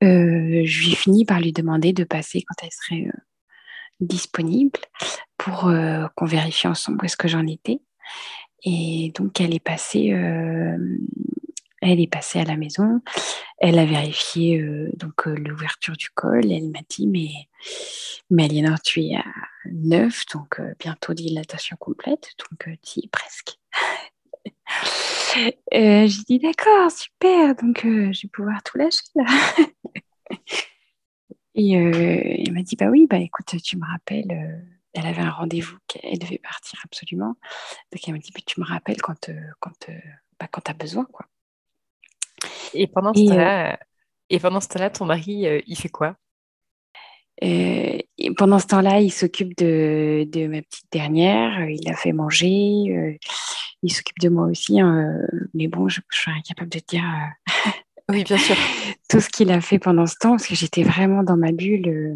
lui 0.02 0.92
ai 0.92 0.96
fini 0.96 1.26
par 1.26 1.40
lui 1.40 1.54
demander 1.54 1.92
de 1.92 2.04
passer 2.04 2.44
quand 2.44 2.64
elle 2.64 2.72
serait 2.72 3.12
disponible 4.00 4.80
pour 5.38 5.72
qu'on 6.16 6.26
vérifie 6.26 6.68
ensemble 6.68 7.00
où 7.02 7.06
est-ce 7.06 7.18
que 7.18 7.28
j'en 7.28 7.46
étais. 7.48 7.80
Et 8.64 9.12
donc, 9.16 9.40
elle 9.40 9.54
est 9.54 9.60
passée, 9.60 10.08
elle 11.82 12.00
est 12.00 12.12
passée 12.12 12.40
à 12.40 12.44
la 12.44 12.58
maison. 12.58 13.02
Elle 13.60 13.80
a 13.80 13.86
vérifié 13.86 14.64
donc 14.96 15.26
l'ouverture 15.26 15.96
du 15.96 16.10
col. 16.10 16.52
Elle 16.52 16.70
m'a 16.70 16.82
dit 16.90 17.08
mais 17.08 17.30
mais 18.30 18.46
Aliénor, 18.46 18.82
tu 18.82 19.02
es 19.04 19.16
à 19.16 19.24
9, 19.72 20.26
donc 20.34 20.62
bientôt 20.80 21.14
dilatation 21.14 21.78
complète, 21.78 22.32
donc 22.40 22.70
tu 22.84 23.00
es 23.00 23.08
presque. 23.12 23.58
Euh, 25.72 26.08
j'ai 26.08 26.24
dit 26.28 26.40
d'accord, 26.40 26.90
super, 26.90 27.54
donc 27.56 27.86
euh, 27.86 28.12
je 28.12 28.24
vais 28.24 28.30
pouvoir 28.34 28.64
tout 28.64 28.80
lâcher 28.80 29.04
là. 29.14 29.26
Et 31.58 31.78
euh, 31.78 32.36
elle 32.46 32.54
m'a 32.54 32.62
dit 32.62 32.76
bah 32.76 32.88
oui, 32.88 33.08
bah 33.10 33.18
écoute, 33.18 33.54
tu 33.62 33.78
me 33.78 33.86
rappelles, 33.86 34.32
euh, 34.32 34.58
elle 34.94 35.06
avait 35.06 35.22
un 35.22 35.32
rendez-vous 35.32 35.78
qu'elle 35.88 36.18
devait 36.18 36.38
partir 36.38 36.80
absolument. 36.86 37.36
Donc 37.92 38.08
elle 38.08 38.14
m'a 38.14 38.20
dit 38.20 38.32
tu 38.46 38.62
me 38.62 38.66
rappelles 38.66 39.02
quand, 39.02 39.30
quand, 39.60 39.90
bah, 40.40 40.48
quand 40.50 40.62
tu 40.62 40.72
as 40.72 40.76
besoin 40.76 41.06
quoi. 41.12 41.26
Et 42.74 42.88
pendant 42.88 43.14
ce 43.14 43.26
temps-là, 43.28 43.80
et 44.30 44.40
pendant 44.40 44.62
ce 44.62 44.68
temps-là, 44.70 44.90
ton 44.90 45.06
mari, 45.06 45.46
il 45.66 45.76
fait 45.76 45.90
quoi? 45.90 46.16
Et 47.42 48.08
pendant 48.38 48.60
ce 48.60 48.68
temps-là, 48.68 49.00
il 49.00 49.12
s'occupe 49.12 49.58
de, 49.58 50.28
de, 50.32 50.48
ma 50.48 50.62
petite 50.62 50.92
dernière, 50.92 51.68
il 51.70 51.82
la 51.86 51.96
fait 51.96 52.14
manger, 52.14 53.20
il 53.84 53.94
s'occupe 53.94 54.20
de 54.20 54.30
moi 54.30 54.46
aussi. 54.48 54.80
Hein, 54.80 55.18
euh, 55.32 55.48
mais 55.54 55.68
bon, 55.68 55.88
je, 55.88 56.02
suis 56.12 56.32
incapable 56.32 56.70
de 56.70 56.80
dire 56.88 57.04
euh, 57.04 57.70
oui, 58.10 58.24
bien 58.24 58.38
sûr. 58.38 58.56
tout 59.10 59.22
ce 59.22 59.30
qu'il 59.30 59.52
a 59.52 59.62
fait 59.62 59.80
pendant 59.80 60.06
ce 60.06 60.16
temps, 60.20 60.32
parce 60.32 60.48
que 60.48 60.56
j'étais 60.56 60.84
vraiment 60.84 61.24
dans 61.24 61.38
ma 61.38 61.52
bulle. 61.52 61.88
Euh, 61.88 62.16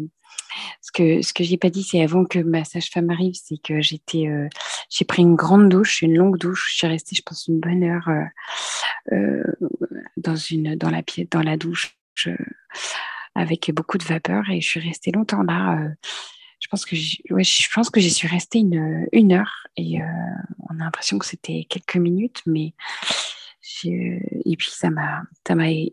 ce 0.82 0.92
que 0.92 1.22
ce 1.22 1.32
que 1.32 1.44
j'ai 1.44 1.56
pas 1.56 1.70
dit, 1.70 1.82
c'est 1.82 2.02
avant 2.02 2.26
que 2.26 2.38
ma 2.38 2.64
sage-femme 2.64 3.08
arrive, 3.08 3.34
c'est 3.34 3.56
que 3.56 3.80
j'étais, 3.80 4.28
j'ai 4.90 5.06
pris 5.06 5.22
une 5.22 5.34
grande 5.34 5.70
douche, 5.70 6.02
une 6.02 6.14
longue 6.14 6.36
douche. 6.36 6.72
Je 6.72 6.76
suis 6.76 6.86
restée, 6.86 7.16
je 7.16 7.22
pense, 7.22 7.46
une 7.46 7.58
bonne 7.58 7.82
heure 7.84 8.06
dans 10.18 10.36
une 10.36 10.76
dans 10.76 10.90
la 10.90 11.02
pièce, 11.02 11.26
dans 11.30 11.42
la 11.42 11.56
douche, 11.56 11.96
avec 13.34 13.72
beaucoup 13.72 13.96
de 13.96 14.04
vapeur, 14.04 14.50
et 14.50 14.60
je 14.60 14.68
suis 14.68 14.80
restée 14.80 15.10
longtemps 15.10 15.42
là 15.42 15.78
je 16.62 16.68
pense 16.68 16.84
que 16.86 16.94
ouais, 17.34 17.42
je 17.42 17.68
pense 17.74 17.90
que 17.90 18.00
j'y 18.00 18.10
suis 18.10 18.28
restée 18.28 18.60
une, 18.60 19.06
une 19.10 19.32
heure 19.32 19.66
et 19.76 20.00
euh, 20.00 20.06
on 20.70 20.78
a 20.78 20.84
l'impression 20.84 21.18
que 21.18 21.26
c'était 21.26 21.66
quelques 21.68 21.96
minutes, 21.96 22.40
mais 22.46 22.72
et 23.84 24.56
puis 24.56 24.70
ça 24.70 24.90
m'a 24.90 25.22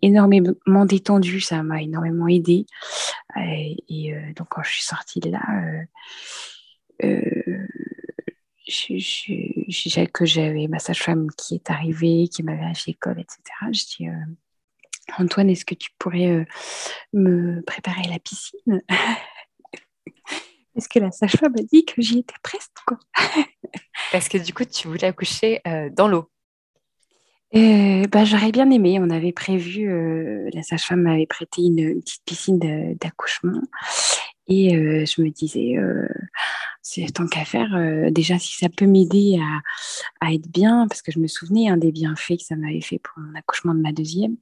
énormément 0.01 0.85
détendu, 0.85 1.41
ça 1.41 1.63
m'a 1.63 1.81
énormément 1.81 2.27
aidé. 2.27 2.65
Et, 3.37 4.13
euh, 4.13 4.33
donc 4.35 4.47
quand 4.49 4.63
je 4.63 4.71
suis 4.71 4.83
sortie 4.83 5.19
de 5.19 5.31
là, 5.31 5.41
euh, 7.03 7.67
je, 8.67 10.05
que 10.05 10.25
j'avais 10.25 10.67
ma 10.67 10.79
sage-femme 10.79 11.27
qui 11.37 11.55
est 11.55 11.69
arrivée, 11.69 12.27
qui 12.27 12.43
m'avait 12.43 12.59
vérifié 12.59 12.93
l'école, 12.93 13.19
etc. 13.19 13.41
Je 13.71 13.83
dis 13.97 14.07
Antoine, 15.17 15.49
est-ce 15.49 15.65
que 15.65 15.75
tu 15.75 15.89
pourrais 15.97 16.45
me 17.13 17.61
préparer 17.61 18.03
la 18.09 18.19
piscine? 18.19 18.81
Parce 20.79 20.87
que 20.87 20.99
la 20.99 21.11
sage-femme 21.11 21.55
a 21.57 21.61
dit 21.61 21.83
que 21.83 22.01
j'y 22.01 22.19
étais 22.19 22.35
presque. 22.41 22.71
Quoi. 22.85 22.97
Parce 24.13 24.29
que 24.29 24.37
du 24.37 24.53
coup, 24.53 24.63
tu 24.63 24.87
voulais 24.87 25.07
accoucher 25.07 25.59
euh, 25.67 25.89
dans 25.91 26.07
l'eau. 26.07 26.31
Euh, 27.55 28.03
bah, 28.11 28.25
J'aurais 28.25 28.51
bien 28.51 28.69
aimé. 28.69 28.99
On 29.01 29.09
avait 29.09 29.31
prévu, 29.31 29.89
euh, 29.89 30.49
la 30.53 30.63
sage-femme 30.63 31.01
m'avait 31.01 31.25
prêté 31.25 31.63
une, 31.63 31.99
petite 32.01 32.23
piscine 32.25 32.59
d'accouchement. 32.99 33.61
Et 34.47 34.71
je 34.71 35.21
me 35.21 35.29
disais, 35.29 35.75
c'est 36.81 37.05
tant 37.13 37.27
qu'à 37.27 37.45
faire, 37.45 37.69
déjà 38.11 38.39
si 38.39 38.57
ça 38.57 38.67
peut 38.67 38.87
m'aider 38.87 39.39
à, 39.39 40.25
à, 40.25 40.33
être 40.33 40.49
bien, 40.49 40.87
parce 40.87 41.03
que 41.03 41.11
je 41.11 41.19
me 41.19 41.27
souvenais 41.27 41.69
un 41.69 41.77
des 41.77 41.91
bienfaits 41.91 42.37
que 42.37 42.43
ça 42.43 42.55
m'avait 42.55 42.81
fait 42.81 42.97
pour 42.97 43.13
mon 43.21 43.35
accouchement 43.35 43.75
de 43.75 43.81
ma 43.81 43.91
deuxième. 43.91 44.37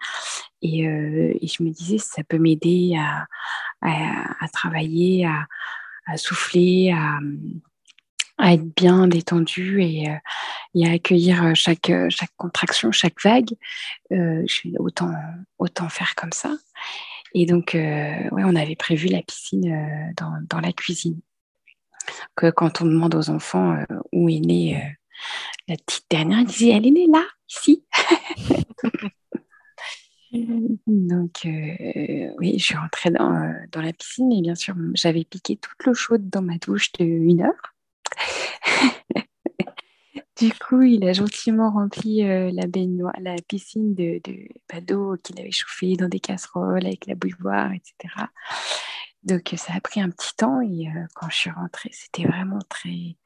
Et, 0.61 0.83
et 0.83 1.47
je 1.47 1.61
me 1.61 1.71
disais, 1.71 1.97
si 1.97 2.07
ça 2.07 2.23
peut 2.23 2.37
m'aider 2.37 2.95
à, 2.97 3.27
à, 3.81 4.47
travailler, 4.53 5.25
à 5.25 6.15
souffler, 6.15 6.93
à, 6.95 7.19
à 8.37 8.53
être 8.53 8.75
bien 8.75 9.07
détendue 9.07 9.81
et, 9.81 10.07
à 10.09 10.91
accueillir 10.91 11.55
chaque, 11.55 11.91
chaque 12.09 12.35
contraction, 12.37 12.91
chaque 12.91 13.21
vague. 13.21 13.49
je 14.11 14.69
vais 14.69 14.77
autant, 14.79 15.11
autant 15.57 15.89
faire 15.89 16.15
comme 16.15 16.31
ça. 16.31 16.51
Et 17.33 17.45
donc, 17.45 17.71
ouais, 17.73 18.29
on 18.31 18.55
avait 18.55 18.75
prévu 18.75 19.07
la 19.07 19.21
piscine 19.21 20.13
dans, 20.15 20.33
dans, 20.49 20.59
la 20.59 20.71
cuisine. 20.71 21.19
Que 22.35 22.51
quand 22.51 22.81
on 22.81 22.85
demande 22.85 23.15
aux 23.15 23.29
enfants 23.29 23.75
où 24.13 24.29
est 24.29 24.39
née 24.39 24.81
la 25.67 25.75
petite 25.75 26.05
dernière, 26.09 26.39
ils 26.39 26.45
disaient 26.45 26.69
Elle 26.69 26.87
est 26.87 26.91
née 26.91 27.07
là, 27.07 27.25
ici. 27.49 27.83
Donc, 30.87 31.45
euh, 31.45 32.33
oui, 32.37 32.59
je 32.59 32.63
suis 32.63 32.75
rentrée 32.75 33.11
dans, 33.11 33.33
euh, 33.33 33.53
dans, 33.71 33.81
la 33.81 33.93
piscine 33.93 34.31
et 34.33 34.41
bien 34.41 34.55
sûr, 34.55 34.75
j'avais 34.93 35.23
piqué 35.23 35.55
toute 35.55 35.85
l'eau 35.85 35.93
chaude 35.93 36.29
dans 36.29 36.41
ma 36.41 36.57
douche 36.57 36.91
de 36.93 37.05
une 37.05 37.41
heure. 37.41 37.75
du 40.39 40.51
coup, 40.53 40.81
il 40.81 41.07
a 41.07 41.13
gentiment 41.13 41.71
rempli 41.71 42.23
euh, 42.23 42.51
la 42.53 42.67
baignoire, 42.67 43.13
la 43.21 43.35
piscine 43.47 43.95
de, 43.95 44.21
bah, 44.71 44.81
d'eau 44.81 45.17
qu'il 45.23 45.39
avait 45.39 45.51
chauffée 45.51 45.95
dans 45.95 46.09
des 46.09 46.19
casseroles 46.19 46.85
avec 46.85 47.07
la 47.07 47.15
bouilloire, 47.15 47.71
etc. 47.71 48.13
Donc, 49.23 49.53
ça 49.57 49.73
a 49.73 49.81
pris 49.81 49.99
un 49.99 50.09
petit 50.09 50.35
temps 50.35 50.61
et 50.61 50.87
quand 51.15 51.29
je 51.29 51.35
suis 51.35 51.49
rentrée, 51.49 51.89
c'était 51.91 52.25
vraiment 52.25 52.59
très, 52.69 53.17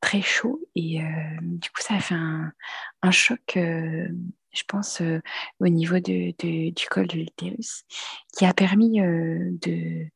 très 0.00 0.20
chaud 0.20 0.60
et 0.74 1.00
du 1.40 1.70
coup, 1.70 1.80
ça 1.80 1.94
a 1.94 2.00
fait 2.00 2.14
un, 2.14 2.52
choc 3.10 3.56
je 4.52 4.62
pense, 4.66 5.00
euh, 5.00 5.20
au 5.60 5.68
niveau 5.68 5.98
du 6.00 6.34
col 6.90 7.06
de 7.06 7.16
l'utérus, 7.16 7.84
qui 8.36 8.44
a 8.44 8.54
permis 8.54 9.00
euh, 9.00 9.50
de, 9.62 10.06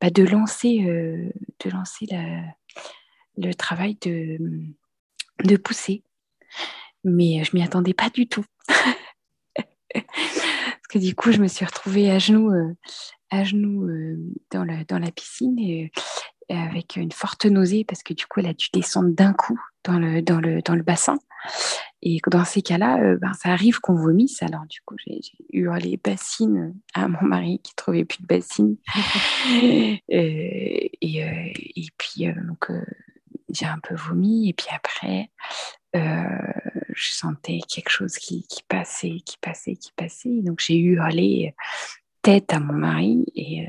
bah, 0.00 0.10
de 0.10 0.24
lancer, 0.24 0.84
euh, 0.86 1.30
de 1.64 1.70
lancer 1.70 2.06
le 3.40 3.54
travail 3.54 3.96
de, 4.02 4.38
de 5.44 5.56
pousser. 5.56 6.02
Mais 7.04 7.44
je 7.44 7.56
m'y 7.56 7.62
attendais 7.62 7.94
pas 7.94 8.10
du 8.10 8.28
tout. 8.28 8.44
Parce 9.94 10.86
que 10.90 10.98
du 10.98 11.14
coup, 11.14 11.32
je 11.32 11.38
me 11.38 11.48
suis 11.48 11.64
retrouvée 11.64 12.10
à 12.10 12.18
genoux, 12.18 12.52
à 13.30 13.44
genoux 13.44 13.88
dans, 14.50 14.64
la, 14.64 14.84
dans 14.84 14.98
la 14.98 15.10
piscine 15.10 15.58
et, 15.58 15.90
avec 16.48 16.96
une 16.96 17.12
forte 17.12 17.44
nausée 17.44 17.84
parce 17.84 18.02
que 18.02 18.14
du 18.14 18.24
coup, 18.24 18.40
elle 18.40 18.46
a 18.46 18.54
dû 18.54 18.68
descendre 18.72 19.10
d'un 19.10 19.34
coup 19.34 19.60
dans 19.84 19.98
le, 19.98 20.22
dans 20.22 20.40
le, 20.40 20.62
dans 20.62 20.74
le 20.74 20.82
bassin. 20.82 21.18
Et 22.02 22.18
dans 22.30 22.44
ces 22.44 22.62
cas-là, 22.62 23.00
euh, 23.00 23.18
ben, 23.20 23.32
ça 23.34 23.50
arrive 23.50 23.80
qu'on 23.80 23.94
vomisse. 23.94 24.42
Alors, 24.42 24.66
du 24.66 24.80
coup, 24.84 24.94
j'ai 25.04 25.20
hurlé 25.52 25.98
bassine 26.02 26.74
à 26.94 27.08
mon 27.08 27.22
mari 27.22 27.60
qui 27.62 27.72
ne 27.72 27.76
trouvait 27.76 28.04
plus 28.04 28.22
de 28.22 28.26
bassine. 28.26 28.76
Euh, 30.10 30.88
et, 31.00 31.24
euh, 31.24 31.52
et, 31.54 31.86
puis, 31.96 32.26
donc, 32.26 32.70
j'ai 33.50 33.66
un 33.66 33.78
peu 33.78 33.94
vomi. 33.94 34.48
Et 34.48 34.52
puis 34.52 34.66
après, 34.74 35.30
je 35.94 37.12
sentais 37.12 37.60
quelque 37.68 37.90
chose 37.90 38.16
qui, 38.16 38.46
passait, 38.68 39.20
qui 39.24 39.36
passait, 39.40 39.76
qui 39.76 39.92
passait. 39.96 40.42
Donc, 40.42 40.60
j'ai 40.60 40.76
hurlé 40.76 41.54
tête 42.22 42.52
à 42.52 42.60
mon 42.60 42.74
mari. 42.74 43.24
Et 43.34 43.66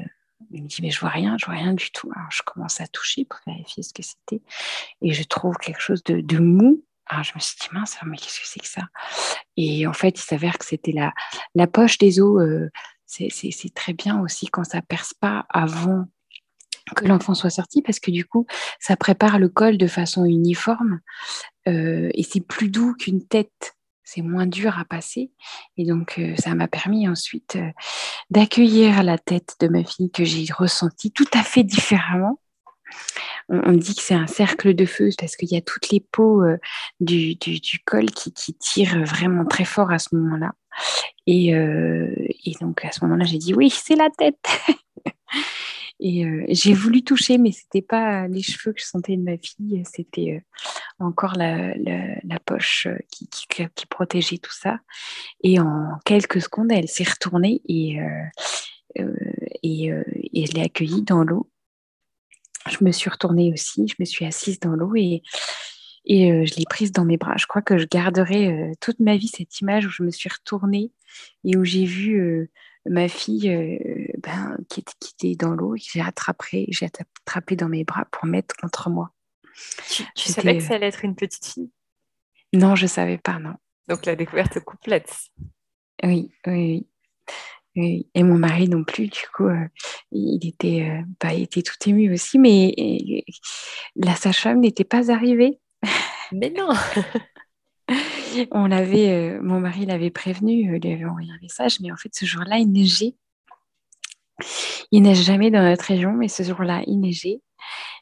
il 0.52 0.63
me 0.63 0.68
dit, 0.68 0.82
mais 0.82 0.92
je 0.92 1.00
vois 1.00 1.10
rien, 1.10 1.38
je 1.39 1.46
vois 1.46 1.56
rien 1.56 1.74
du 1.74 1.92
tout. 1.92 2.12
Alors, 2.15 2.32
je 2.32 2.42
commence 2.44 2.82
à 2.82 2.88
toucher 2.88 3.26
pour 3.26 3.39
vérifier 3.48 3.84
ce 3.84 3.94
que 3.94 4.04
c'était. 4.04 4.42
Et 5.02 5.13
je 5.13 5.24
trouve 5.24 5.56
quelque 5.58 5.82
chose 5.82 6.04
de, 6.04 6.22
de 6.22 6.39
mou 6.39 6.84
alors, 7.10 7.24
je 7.24 7.34
me 7.34 7.39
suis 7.39 7.58
dit, 7.60 7.68
mince, 7.72 7.98
mais 8.06 8.18
qu'est-ce 8.18 8.39
que 8.39 8.48
c'est 8.48 8.60
que 8.60 8.68
ça? 8.68 8.88
Et 9.58 9.88
en 9.88 9.94
fait, 9.94 10.20
il 10.20 10.22
s'avère 10.22 10.58
que 10.60 10.65
c'était 10.65 10.92
la, 10.92 11.12
la 11.56 11.65
poche 11.65 11.98
des 11.98 12.22
os. 12.22 12.39
Euh, 12.42 12.70
c'est 13.08 13.74
très 13.74 13.94
bien 13.94 14.22
aussi 14.22 14.48
quand 14.48 14.63
ça 14.63 14.84
perce 14.84 15.15
pas 15.15 15.46
avant 15.50 16.06
que 16.96 17.06
l'enfant 17.06 17.34
soit 17.34 17.50
sorti 17.50 17.82
parce 17.82 18.00
que 18.00 18.12
du 18.12 18.26
coup, 18.26 18.46
ça 18.80 18.96
prépare 18.96 19.40
le 19.40 19.50
col 19.50 19.78
de 19.78 19.88
façon 19.88 20.26
uniforme 20.26 21.00
euh, 21.68 22.10
et 22.14 22.24
c'est 22.24 22.42
plus 22.42 22.70
doux 22.70 22.94
qu'une 22.94 23.26
tête. 23.26 23.76
C'est 24.04 24.24
moins 24.24 24.48
dur 24.48 24.80
à 24.80 24.86
passer. 24.86 25.32
Et 25.78 25.86
donc, 25.86 26.18
euh, 26.18 26.36
ça 26.36 26.56
m'a 26.56 26.68
permis 26.68 27.08
ensuite 27.08 27.60
d'accueillir 28.32 29.04
la 29.04 29.20
tête 29.20 29.56
de 29.60 29.68
ma 29.68 29.84
fille 29.84 30.10
que 30.10 30.24
j'ai 30.24 30.52
ressentie 30.52 31.12
tout 31.12 31.28
à 31.34 31.44
fait 31.44 31.64
différemment 31.64 32.40
on, 33.50 33.74
dit 33.74 33.96
que 33.96 34.02
c'est 34.02 34.16
un 34.16 34.28
cercle 34.28 34.74
de 34.74 34.86
feu 34.86 35.10
parce 35.18 35.36
qu'il 35.36 35.52
y 35.52 35.58
a 35.58 35.62
toutes 35.62 35.90
les 35.90 36.00
peaux 36.00 36.44
euh, 36.44 36.58
du, 37.00 37.38
col 37.86 38.06
qui, 38.12 38.32
tirent 38.60 39.04
vraiment 39.06 39.46
très 39.46 39.66
fort 39.66 39.92
à 39.92 40.00
ce 40.00 40.16
moment-là. 40.16 40.52
Euh, 41.28 42.14
et, 42.46 42.54
donc 42.62 42.86
à 42.86 42.92
ce 42.92 43.04
moment-là, 43.06 43.26
j'ai 43.26 43.38
dit 43.38 43.54
oui, 43.54 43.70
c'est 43.70 43.96
la 43.96 44.10
tête. 44.10 44.46
et 46.00 46.26
euh, 46.26 46.46
j'ai 46.50 46.74
voulu 46.74 47.04
toucher, 47.04 47.38
mais 47.38 47.52
c'était 47.52 47.82
pas 47.82 48.28
les 48.28 48.42
cheveux 48.42 48.74
que 48.74 48.82
je 48.82 48.86
sentais 48.86 49.18
de 49.18 49.22
ma 49.22 49.38
fille, 49.38 49.84
c'était 49.92 50.44
encore 51.00 51.36
la, 51.36 51.74
poche 52.46 52.88
qui, 53.12 53.28
qui, 53.28 53.86
protégeait 53.90 54.38
tout 54.38 54.54
ça. 54.54 54.80
Et 55.44 55.60
en 55.60 55.98
quelques 56.06 56.42
secondes, 56.42 56.72
elle 56.72 56.88
s'est 56.88 57.04
retournée 57.04 57.62
et, 57.68 57.98
et, 58.96 59.92
et 60.34 60.46
je 60.46 60.54
l'ai 60.54 60.62
accueillie 60.62 61.04
dans 61.04 61.24
l'eau 61.24 61.50
je 62.70 62.84
me 62.84 62.92
suis 62.92 63.10
retournée 63.10 63.52
aussi, 63.54 63.88
je 63.88 63.96
me 64.00 64.06
suis 64.06 64.26
assise 64.26 64.60
dans 64.60 64.76
l'eau 64.76 64.96
et, 64.96 65.24
et 66.06 66.32
euh, 66.32 66.46
je 66.46 66.56
l'ai 66.56 66.66
prise 66.70 66.92
dans 66.92 67.06
mes 67.06 67.18
bras. 67.18 67.36
Je 67.38 67.46
crois 67.46 67.62
que 67.62 67.78
je 67.78 67.86
garderai 67.86 68.48
euh, 68.48 68.72
toute 68.82 69.00
ma 69.00 69.18
vie 69.18 69.28
cette 69.28 69.60
image 69.62 69.86
où 69.86 69.90
je 69.90 70.04
me 70.04 70.12
suis 70.12 70.30
retournée 70.30 70.92
et 71.44 71.58
où 71.58 71.64
j'ai 71.64 71.86
vu 71.86 72.20
euh, 72.20 72.50
ma 72.86 73.08
fille 73.08 73.50
ben, 74.20 74.58
qui, 74.70 74.82
était, 74.82 74.94
qui, 75.00 75.14
était, 75.14 75.36
dans 75.36 75.54
l'eau 75.54 75.76
et 75.76 75.80
que 75.80 75.86
j'ai 75.92 76.02
attrapé, 76.02 76.66
j'ai 76.70 76.88
attrapé 76.88 77.56
dans 77.56 77.70
mes 77.70 77.84
bras 77.84 78.06
pour 78.12 78.26
mettre 78.26 78.56
contre 78.58 78.90
moi. 78.90 79.12
Tu, 80.16 80.32
savais 80.32 80.58
que 80.58 80.64
ça 80.64 80.76
allait 80.76 80.88
être 80.88 81.04
une 81.04 81.16
petite 81.16 81.46
fille? 81.46 81.72
Non, 82.54 82.76
je 82.76 82.84
ne 82.84 82.88
savais 82.88 83.18
pas, 83.18 83.40
non. 83.40 83.56
Donc 83.88 84.06
la 84.06 84.16
découverte 84.16 84.60
complète. 84.60 85.14
Oui, 86.04 86.32
oui, 86.48 86.88
et 87.76 88.24
mon 88.24 88.38
mari 88.38 88.68
non 88.68 88.84
plus, 88.84 89.08
du 89.08 89.22
coup, 89.34 89.48
euh, 89.48 89.68
il, 90.12 90.46
était, 90.48 90.90
euh, 90.90 91.02
bah, 91.20 91.34
il 91.34 91.44
était 91.44 91.62
tout 91.62 91.76
ému 91.86 92.12
aussi, 92.14 92.40
mais 92.40 92.74
la 93.96 94.16
sage-femme 94.16 94.60
n'était 94.60 94.84
pas 94.84 95.12
arrivée. 95.12 95.60
Mais 96.32 96.52
non 96.56 96.70
On 98.52 98.68
l'avait, 98.68 99.10
euh, 99.10 99.42
mon 99.42 99.60
mari 99.60 99.86
l'avait 99.86 100.12
prévenu, 100.12 100.80
lui 100.80 100.94
avait 100.94 101.06
envoyé 101.06 101.32
un 101.32 101.40
message, 101.42 101.80
mais 101.80 101.92
en 101.92 101.96
fait, 101.96 102.14
ce 102.14 102.26
jour-là, 102.26 102.58
il 102.58 102.72
neigeait. 102.72 103.16
Il 104.91 105.04
neige 105.04 105.21
jamais 105.23 105.52
dans 105.52 105.63
notre 105.63 105.86
région, 105.86 106.13
mais 106.13 106.28
ce 106.28 106.43
jour-là, 106.43 106.82
il 106.88 106.99
neigeait. 106.99 107.41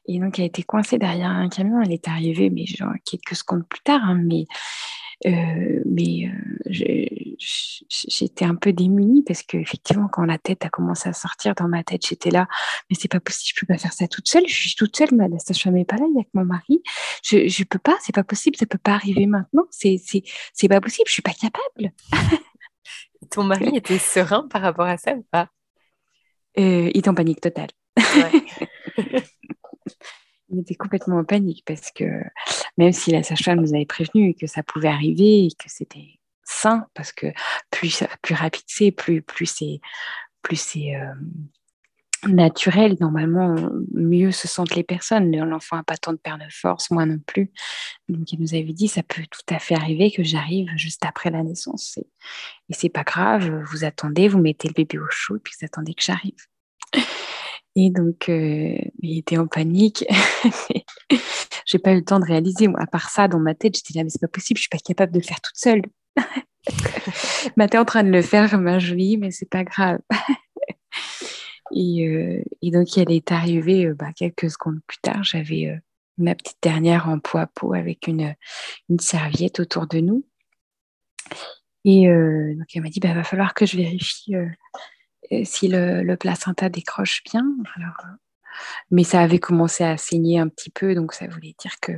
Et 0.08 0.20
donc, 0.20 0.40
elle 0.40 0.44
a 0.44 0.48
été 0.48 0.64
coincée 0.64 0.98
derrière 0.98 1.30
un 1.30 1.50
camion. 1.50 1.82
Elle 1.82 1.92
est 1.92 2.08
arrivée, 2.08 2.50
mais 2.50 2.66
genre 2.66 2.94
quelques 3.06 3.36
secondes 3.36 3.68
plus 3.68 3.82
tard. 3.82 4.02
Hein, 4.04 4.22
mais 4.24 4.46
euh, 5.26 5.82
mais 5.86 6.30
euh, 6.30 7.36
j'étais 7.90 8.46
un 8.46 8.54
peu 8.54 8.72
démunie 8.72 9.24
parce 9.24 9.42
qu'effectivement, 9.42 10.08
quand 10.08 10.26
la 10.26 10.38
tête 10.38 10.64
a 10.64 10.70
commencé 10.70 11.10
à 11.10 11.14
sortir 11.14 11.56
dans 11.56 11.68
ma 11.68 11.84
tête, 11.84 12.06
j'étais 12.06 12.30
là, 12.30 12.48
mais 12.90 12.96
c'est 13.00 13.08
pas 13.08 13.20
possible, 13.20 13.56
je 13.56 13.60
peux 13.60 13.74
pas 13.74 13.80
faire 13.80 13.94
ça 13.94 14.08
toute 14.08 14.28
seule, 14.28 14.48
je 14.48 14.54
suis 14.54 14.76
toute 14.76 14.96
seule, 14.96 15.10
mais 15.14 15.28
la 15.28 15.40
station 15.40 15.72
n'est 15.72 15.86
pas 15.86 15.96
là, 15.96 16.06
il 16.08 16.18
y 16.18 16.20
a 16.20 16.24
que 16.24 16.30
mon 16.36 16.46
mari, 16.46 16.84
je, 17.24 17.48
je 17.48 17.64
peux 17.64 17.80
pas, 17.80 17.96
c'est 18.02 18.14
pas 18.14 18.24
possible, 18.24 18.58
ça 18.58 18.68
peut 18.68 18.78
pas 18.78 18.94
arriver 18.94 19.26
maintenant, 19.26 19.64
c'est 19.72 19.98
pas 20.70 20.82
possible, 20.82 21.08
je 21.08 21.14
suis 21.14 21.24
pas 21.24 21.34
capable. 21.34 21.94
Ton 23.32 23.44
mari 23.44 23.76
était 23.76 23.98
serein 23.98 24.48
par 24.48 24.62
rapport 24.62 24.86
à 24.86 24.98
ça 24.98 25.16
ou 25.16 25.26
pas? 25.32 25.50
Euh, 26.60 26.92
Il 26.94 26.98
est 26.98 27.08
en 27.08 27.14
panique 27.14 27.42
totale. 27.42 27.70
Ouais. 27.98 28.44
il 30.50 30.60
était 30.60 30.76
complètement 30.76 31.18
en 31.18 31.24
panique 31.26 31.64
parce 31.66 31.92
que 31.92 32.06
même 32.78 32.94
si 32.94 33.12
la 33.12 33.24
sage-femme 33.24 33.60
nous 33.60 33.74
avait 33.74 33.86
prévenu 33.86 34.34
que 34.36 34.48
ça 34.48 34.64
pouvait 34.64 34.88
arriver 34.88 35.46
et 35.46 35.50
que 35.50 35.70
c'était 35.70 36.20
sain, 36.44 36.88
parce 36.94 37.12
que 37.12 37.28
plus, 37.72 38.04
plus 38.22 38.36
rapide 38.36 38.64
c'est, 38.68 38.92
plus, 38.92 39.22
plus 39.22 39.46
c'est 39.46 39.82
plus 40.42 40.60
c'est 40.60 40.96
euh, 40.96 41.14
naturel, 42.28 42.96
normalement, 43.00 43.56
mieux 43.94 44.32
se 44.32 44.48
sentent 44.48 44.76
les 44.76 44.84
personnes. 44.84 45.36
L'enfant 45.36 45.78
n'a 45.78 45.84
pas 45.84 45.98
tant 45.98 46.14
de 46.14 46.18
perte 46.18 46.40
de 46.40 46.52
force, 46.52 46.90
moi 46.92 47.06
non 47.06 47.20
plus. 47.26 47.52
Donc 48.10 48.32
il 48.32 48.40
nous 48.40 48.54
avait 48.54 48.74
dit, 48.74 48.88
ça 48.88 49.04
peut 49.04 49.24
tout 49.30 49.54
à 49.54 49.60
fait 49.60 49.76
arriver 49.76 50.12
que 50.12 50.24
j'arrive 50.24 50.70
juste 50.76 51.06
après 51.06 51.30
la 51.30 51.44
naissance. 51.44 51.98
Et, 51.98 52.08
et 52.70 52.74
c'est 52.74 52.90
pas 52.90 53.04
grave, 53.04 53.64
vous 53.72 53.84
attendez, 53.84 54.28
vous 54.28 54.40
mettez 54.40 54.68
le 54.68 54.74
bébé 54.74 54.98
au 54.98 55.10
chaud, 55.10 55.38
puis 55.44 55.54
vous 55.60 55.66
attendez 55.66 55.94
que 55.94 56.04
j'arrive. 56.04 56.46
Et 57.80 57.92
donc, 57.92 58.28
euh, 58.30 58.76
il 59.04 59.20
était 59.20 59.38
en 59.38 59.46
panique. 59.46 60.04
j'ai 61.66 61.78
pas 61.78 61.92
eu 61.92 61.98
le 61.98 62.04
temps 62.04 62.20
de 62.20 62.26
réaliser. 62.26 62.68
À 62.80 62.88
part 62.88 63.12
ça, 63.12 63.28
dans 63.28 63.40
ma 63.40 63.54
tête, 63.54 63.76
j'étais 63.76 63.94
là, 64.00 64.04
mais 64.04 64.10
c'est 64.10 64.22
pas 64.22 64.28
possible, 64.28 64.58
je 64.58 64.64
suis 64.64 64.70
pas 64.70 64.80
capable 64.80 65.12
de 65.12 65.20
le 65.20 65.24
faire 65.24 65.40
toute 65.42 65.58
seule. 65.58 65.84
ma 67.56 67.68
tête 67.68 67.80
en 67.80 67.86
train 67.86 68.04
de 68.04 68.10
le 68.10 68.24
faire, 68.24 68.58
ma 68.58 68.80
jolie, 68.80 69.18
mais 69.18 69.30
c'est 69.30 69.50
pas 69.50 69.64
grave. 69.64 70.00
Euh, 71.74 72.42
et, 72.62 72.72
donc, 72.72 72.98
elle 72.98 73.12
est 73.12 73.32
arrivée 73.32 73.86
euh, 73.86 73.94
bah, 73.94 74.12
quelques 74.16 74.50
secondes 74.50 74.80
plus 74.88 75.00
tard. 75.00 75.24
J'avais 75.24 75.80
ma 76.18 76.36
petite 76.36 76.58
dernière 76.62 77.10
en 77.10 77.20
peau 77.20 77.38
à 77.38 77.48
peau 77.48 77.74
avec 77.74 78.08
une, 78.08 78.36
une 78.90 79.00
serviette 79.00 79.60
autour 79.60 79.88
de 79.88 80.00
nous. 80.00 80.26
Et 81.86 82.08
donc, 82.08 82.68
elle 82.74 82.82
m'a 82.82 82.90
dit, 82.90 83.00
il 83.02 83.08
bah, 83.08 83.14
va 83.14 83.24
falloir 83.24 83.54
que 83.54 83.66
je 83.66 83.78
vérifie 83.78 84.34
si 85.44 85.68
le, 85.68 86.16
placenta 86.16 86.70
décroche 86.70 87.24
bien. 87.24 87.46
Alors, 87.76 87.98
mais 88.92 89.04
ça 89.04 89.22
avait 89.22 89.40
commencé 89.40 89.84
à 89.84 89.98
saigner 89.98 90.40
un 90.40 90.50
petit 90.50 90.70
peu, 90.70 90.96
donc 90.96 91.14
ça 91.14 91.28
voulait 91.28 91.56
dire 91.60 91.76
que, 91.82 91.94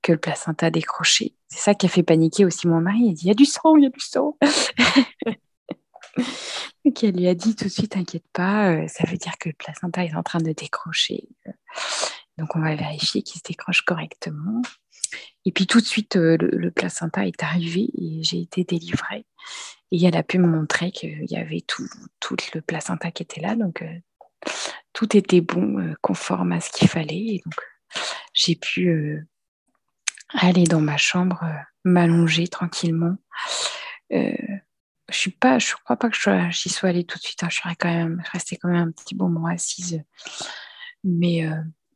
que 0.00 0.12
le 0.12 0.18
placenta 0.18 0.66
a 0.66 0.70
décroché. 0.70 1.34
C'est 1.48 1.60
ça 1.60 1.74
qui 1.74 1.86
a 1.86 1.88
fait 1.88 2.02
paniquer 2.02 2.44
aussi 2.44 2.66
mon 2.66 2.80
mari. 2.80 3.00
Il 3.00 3.14
dit, 3.14 3.24
il 3.24 3.28
y 3.28 3.30
a 3.30 3.34
du 3.34 3.44
sang, 3.44 3.76
il 3.76 3.84
y 3.84 3.86
a 3.86 3.90
du 3.90 4.00
sang. 4.00 4.36
donc 6.84 7.02
elle 7.02 7.16
lui 7.16 7.28
a 7.28 7.34
dit 7.34 7.54
tout 7.56 7.64
de 7.64 7.70
suite, 7.70 7.92
t'inquiète 7.92 8.28
pas, 8.32 8.70
euh, 8.70 8.88
ça 8.88 9.04
veut 9.06 9.16
dire 9.16 9.36
que 9.38 9.48
le 9.48 9.54
placenta 9.54 10.04
est 10.04 10.14
en 10.14 10.22
train 10.22 10.40
de 10.40 10.52
décrocher. 10.52 11.28
Donc 12.38 12.56
on 12.56 12.60
va 12.60 12.74
vérifier 12.74 13.22
qu'il 13.22 13.38
se 13.38 13.44
décroche 13.46 13.82
correctement. 13.82 14.62
Et 15.44 15.52
puis 15.52 15.66
tout 15.66 15.80
de 15.80 15.86
suite, 15.86 16.16
euh, 16.16 16.36
le, 16.38 16.70
placenta 16.70 17.26
est 17.26 17.42
arrivé 17.42 17.90
et 17.94 18.22
j'ai 18.22 18.40
été 18.40 18.64
délivrée. 18.64 19.26
Et 19.90 20.02
elle 20.04 20.16
a 20.16 20.22
pu 20.22 20.38
me 20.38 20.46
montrer 20.46 20.90
qu'il 20.90 21.30
y 21.30 21.36
avait 21.36 21.62
tout, 21.66 21.86
tout, 22.20 22.36
le 22.54 22.60
placenta 22.60 23.10
qui 23.10 23.22
était 23.22 23.40
là. 23.40 23.56
Donc 23.56 23.82
euh, 23.82 23.98
tout 24.92 25.16
était 25.16 25.40
bon, 25.40 25.78
euh, 25.78 25.94
conforme 26.00 26.52
à 26.52 26.60
ce 26.60 26.70
qu'il 26.70 26.88
fallait. 26.88 27.26
Et 27.34 27.42
donc 27.44 27.54
j'ai 28.32 28.56
pu 28.56 29.26
aller 30.30 30.64
dans 30.64 30.80
ma 30.80 30.96
chambre, 30.96 31.44
m'allonger 31.84 32.48
tranquillement. 32.48 33.16
Je 35.10 35.16
suis 35.16 35.30
pas, 35.30 35.58
je 35.58 35.74
crois 35.84 35.96
pas 35.96 36.08
que 36.08 36.16
j'y 36.50 36.68
sois 36.68 36.88
allée 36.88 37.04
tout 37.04 37.18
de 37.18 37.22
suite. 37.22 37.42
Hein. 37.42 37.48
Je 37.50 37.56
serais 37.56 37.76
quand 37.76 37.92
même, 37.92 38.22
restée 38.32 38.56
quand 38.56 38.68
même 38.68 38.88
un 38.88 38.92
petit 38.92 39.14
moment 39.14 39.46
assise. 39.46 40.02
Mais 41.04 41.46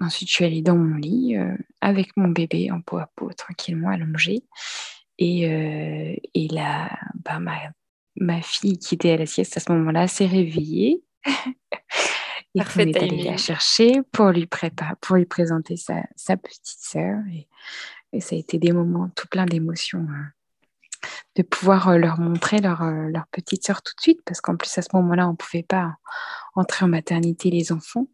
Ensuite, 0.00 0.28
je 0.28 0.34
suis 0.34 0.44
allée 0.44 0.62
dans 0.62 0.76
mon 0.76 0.96
lit 0.96 1.36
euh, 1.36 1.56
avec 1.80 2.16
mon 2.16 2.28
bébé 2.28 2.70
en 2.70 2.80
peau 2.80 2.98
à 2.98 3.10
peau, 3.16 3.32
tranquillement 3.32 3.88
allongé. 3.88 4.42
Et, 5.18 5.50
euh, 5.50 6.14
et 6.34 6.48
là, 6.48 6.90
bah, 7.24 7.38
ma, 7.38 7.56
ma, 8.16 8.42
fille 8.42 8.78
qui 8.78 8.96
était 8.96 9.12
à 9.12 9.16
la 9.16 9.26
sieste 9.26 9.56
à 9.56 9.60
ce 9.60 9.72
moment-là 9.72 10.06
s'est 10.06 10.26
réveillée. 10.26 11.02
et 11.24 12.60
on 12.60 12.78
est 12.80 12.96
allé 12.96 13.22
la 13.22 13.38
chercher 13.38 14.02
pour 14.12 14.28
lui, 14.28 14.46
préparer, 14.46 14.94
pour 15.00 15.16
lui 15.16 15.24
présenter 15.24 15.76
sa, 15.76 16.02
sa 16.14 16.36
petite 16.36 16.60
sœur. 16.64 17.18
Et, 17.32 17.48
ça 18.20 18.34
a 18.34 18.38
été 18.38 18.58
des 18.58 18.72
moments 18.72 19.10
tout 19.14 19.28
plein 19.28 19.44
d'émotions. 19.44 20.06
Hein, 20.10 20.28
de 21.36 21.42
pouvoir 21.42 21.88
euh, 21.88 21.98
leur 21.98 22.18
montrer 22.18 22.58
leur, 22.58 22.84
leur 22.84 23.26
petite 23.28 23.64
sœur 23.64 23.82
tout 23.82 23.92
de 23.96 24.00
suite, 24.00 24.20
parce 24.24 24.40
qu'en 24.40 24.56
plus 24.56 24.76
à 24.78 24.82
ce 24.82 24.88
moment-là, 24.94 25.26
on 25.28 25.32
ne 25.32 25.36
pouvait 25.36 25.62
pas 25.62 25.96
entrer 26.54 26.84
en 26.84 26.88
maternité 26.88 27.50
les 27.50 27.72
enfants. 27.72 28.06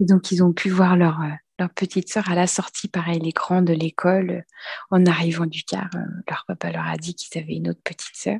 Et 0.00 0.04
donc, 0.04 0.32
ils 0.32 0.42
ont 0.42 0.52
pu 0.52 0.68
voir 0.68 0.96
leur, 0.96 1.20
euh, 1.20 1.30
leur 1.58 1.70
petite 1.70 2.10
sœur 2.10 2.30
à 2.30 2.34
la 2.34 2.46
sortie, 2.46 2.88
pareil, 2.88 3.20
l'écran 3.20 3.62
de 3.62 3.72
l'école. 3.72 4.44
En 4.90 5.04
arrivant 5.06 5.46
du 5.46 5.62
car, 5.64 5.88
euh, 5.94 6.00
leur 6.28 6.44
papa 6.46 6.72
leur 6.72 6.86
a 6.86 6.96
dit 6.96 7.14
qu'ils 7.14 7.40
avaient 7.40 7.54
une 7.54 7.70
autre 7.70 7.82
petite 7.82 8.16
sœur. 8.16 8.38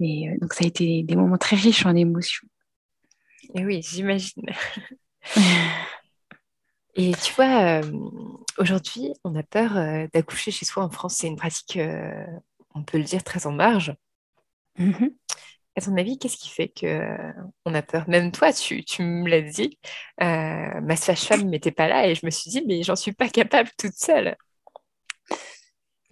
Et 0.00 0.28
euh, 0.28 0.36
donc, 0.40 0.52
ça 0.52 0.64
a 0.64 0.68
été 0.68 1.02
des 1.02 1.16
moments 1.16 1.38
très 1.38 1.56
riches 1.56 1.86
en 1.86 1.94
émotions. 1.94 2.48
Et 3.54 3.64
oui, 3.64 3.82
j'imagine. 3.82 4.46
Et 6.96 7.12
tu 7.22 7.32
vois, 7.34 7.80
aujourd'hui, 8.58 9.12
on 9.22 9.34
a 9.36 9.42
peur 9.42 9.74
d'accoucher 10.12 10.50
chez 10.50 10.64
soi 10.64 10.82
en 10.82 10.90
France. 10.90 11.16
C'est 11.18 11.26
une 11.26 11.36
pratique, 11.36 11.78
on 12.74 12.82
peut 12.82 12.98
le 12.98 13.04
dire, 13.04 13.22
très 13.22 13.46
en 13.46 13.52
marge. 13.52 13.94
Mm-hmm. 14.78 15.10
À 15.78 15.82
ton 15.82 15.96
avis, 15.98 16.18
qu'est-ce 16.18 16.38
qui 16.38 16.48
fait 16.48 16.68
qu'on 16.68 16.86
euh, 16.86 17.74
a 17.74 17.82
peur? 17.82 18.08
Même 18.08 18.32
toi, 18.32 18.50
tu, 18.52 18.82
me 19.00 19.28
l'as 19.28 19.42
dit, 19.42 19.78
euh, 20.22 20.80
ma 20.80 20.96
sage-femme 20.96 21.42
n'était 21.42 21.70
pas 21.70 21.86
là 21.86 22.08
et 22.08 22.14
je 22.14 22.24
me 22.24 22.30
suis 22.30 22.50
dit, 22.50 22.64
mais 22.66 22.82
j'en 22.82 22.96
suis 22.96 23.12
pas 23.12 23.28
capable 23.28 23.68
toute 23.78 23.92
seule. 23.92 24.36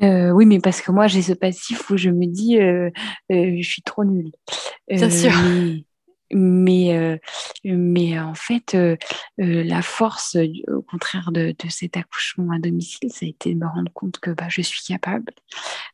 Euh, 0.02 0.30
oui, 0.32 0.44
mais 0.44 0.58
parce 0.60 0.82
que 0.82 0.92
moi, 0.92 1.06
j'ai 1.06 1.22
ce 1.22 1.32
passif 1.32 1.88
où 1.88 1.96
je 1.96 2.10
me 2.10 2.26
dis, 2.26 2.58
je 3.30 3.66
suis 3.66 3.80
trop 3.80 4.04
nulle. 4.04 4.32
Bien 4.88 5.08
sûr 5.08 5.30
mais, 5.30 5.84
euh, 6.34 7.16
mais 7.64 8.18
en 8.18 8.34
fait, 8.34 8.74
euh, 8.74 8.96
euh, 9.40 9.62
la 9.62 9.82
force, 9.82 10.36
au 10.68 10.82
contraire 10.82 11.30
de, 11.32 11.54
cet 11.68 11.96
accouchement 11.96 12.52
à 12.52 12.58
domicile, 12.58 13.10
ça 13.12 13.24
a 13.24 13.28
été 13.28 13.54
de 13.54 13.58
me 13.58 13.66
rendre 13.66 13.92
compte 13.92 14.18
que 14.18 14.30
bah, 14.30 14.48
je 14.48 14.62
suis 14.62 14.82
capable. 14.82 15.32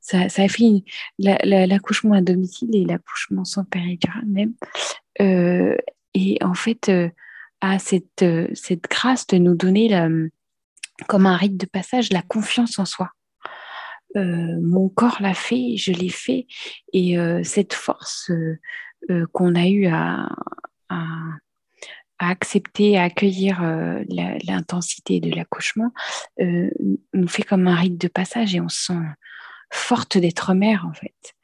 Ça, 0.00 0.28
ça 0.28 0.42
a 0.42 0.48
fait 0.48 0.82
l'accouchement 1.18 2.14
à 2.14 2.22
domicile 2.22 2.74
et 2.74 2.84
l'accouchement 2.84 3.44
sans 3.44 3.64
péridurale 3.64 4.26
même. 4.26 4.54
et 5.18 6.38
en 6.42 6.54
fait, 6.54 6.90
à 7.60 7.78
cette, 7.78 8.24
cette 8.54 8.84
grâce 8.84 9.26
de 9.26 9.36
nous 9.36 9.54
donner 9.54 9.88
la, 9.88 10.08
comme 11.06 11.26
un 11.26 11.36
rite 11.36 11.58
de 11.58 11.66
passage 11.66 12.10
la 12.10 12.22
confiance 12.22 12.78
en 12.78 12.86
soi. 12.86 13.10
mon 14.14 14.88
corps 14.88 15.18
l'a 15.20 15.34
fait, 15.34 15.76
je 15.76 15.92
l'ai 15.92 16.08
fait, 16.08 16.46
et 16.92 17.16
cette 17.44 17.74
force 17.74 18.30
qu'on 19.32 19.54
a 19.54 19.66
eu 19.66 19.86
à, 19.86 20.28
accepter, 22.18 22.98
à 22.98 23.04
accueillir 23.04 23.62
euh, 23.62 24.04
l'intensité 24.46 25.20
de 25.20 25.30
l'accouchement, 25.30 25.90
euh, 26.40 26.70
nous 27.14 27.28
fait 27.28 27.42
comme 27.42 27.66
un 27.66 27.74
rite 27.74 27.98
de 27.98 28.08
passage 28.08 28.54
et 28.54 28.60
on 28.60 28.68
se 28.68 28.84
sent 28.86 28.98
forte 29.72 30.18
d'être 30.18 30.52
mère 30.54 30.86
en 30.86 30.92
fait. 30.92 31.34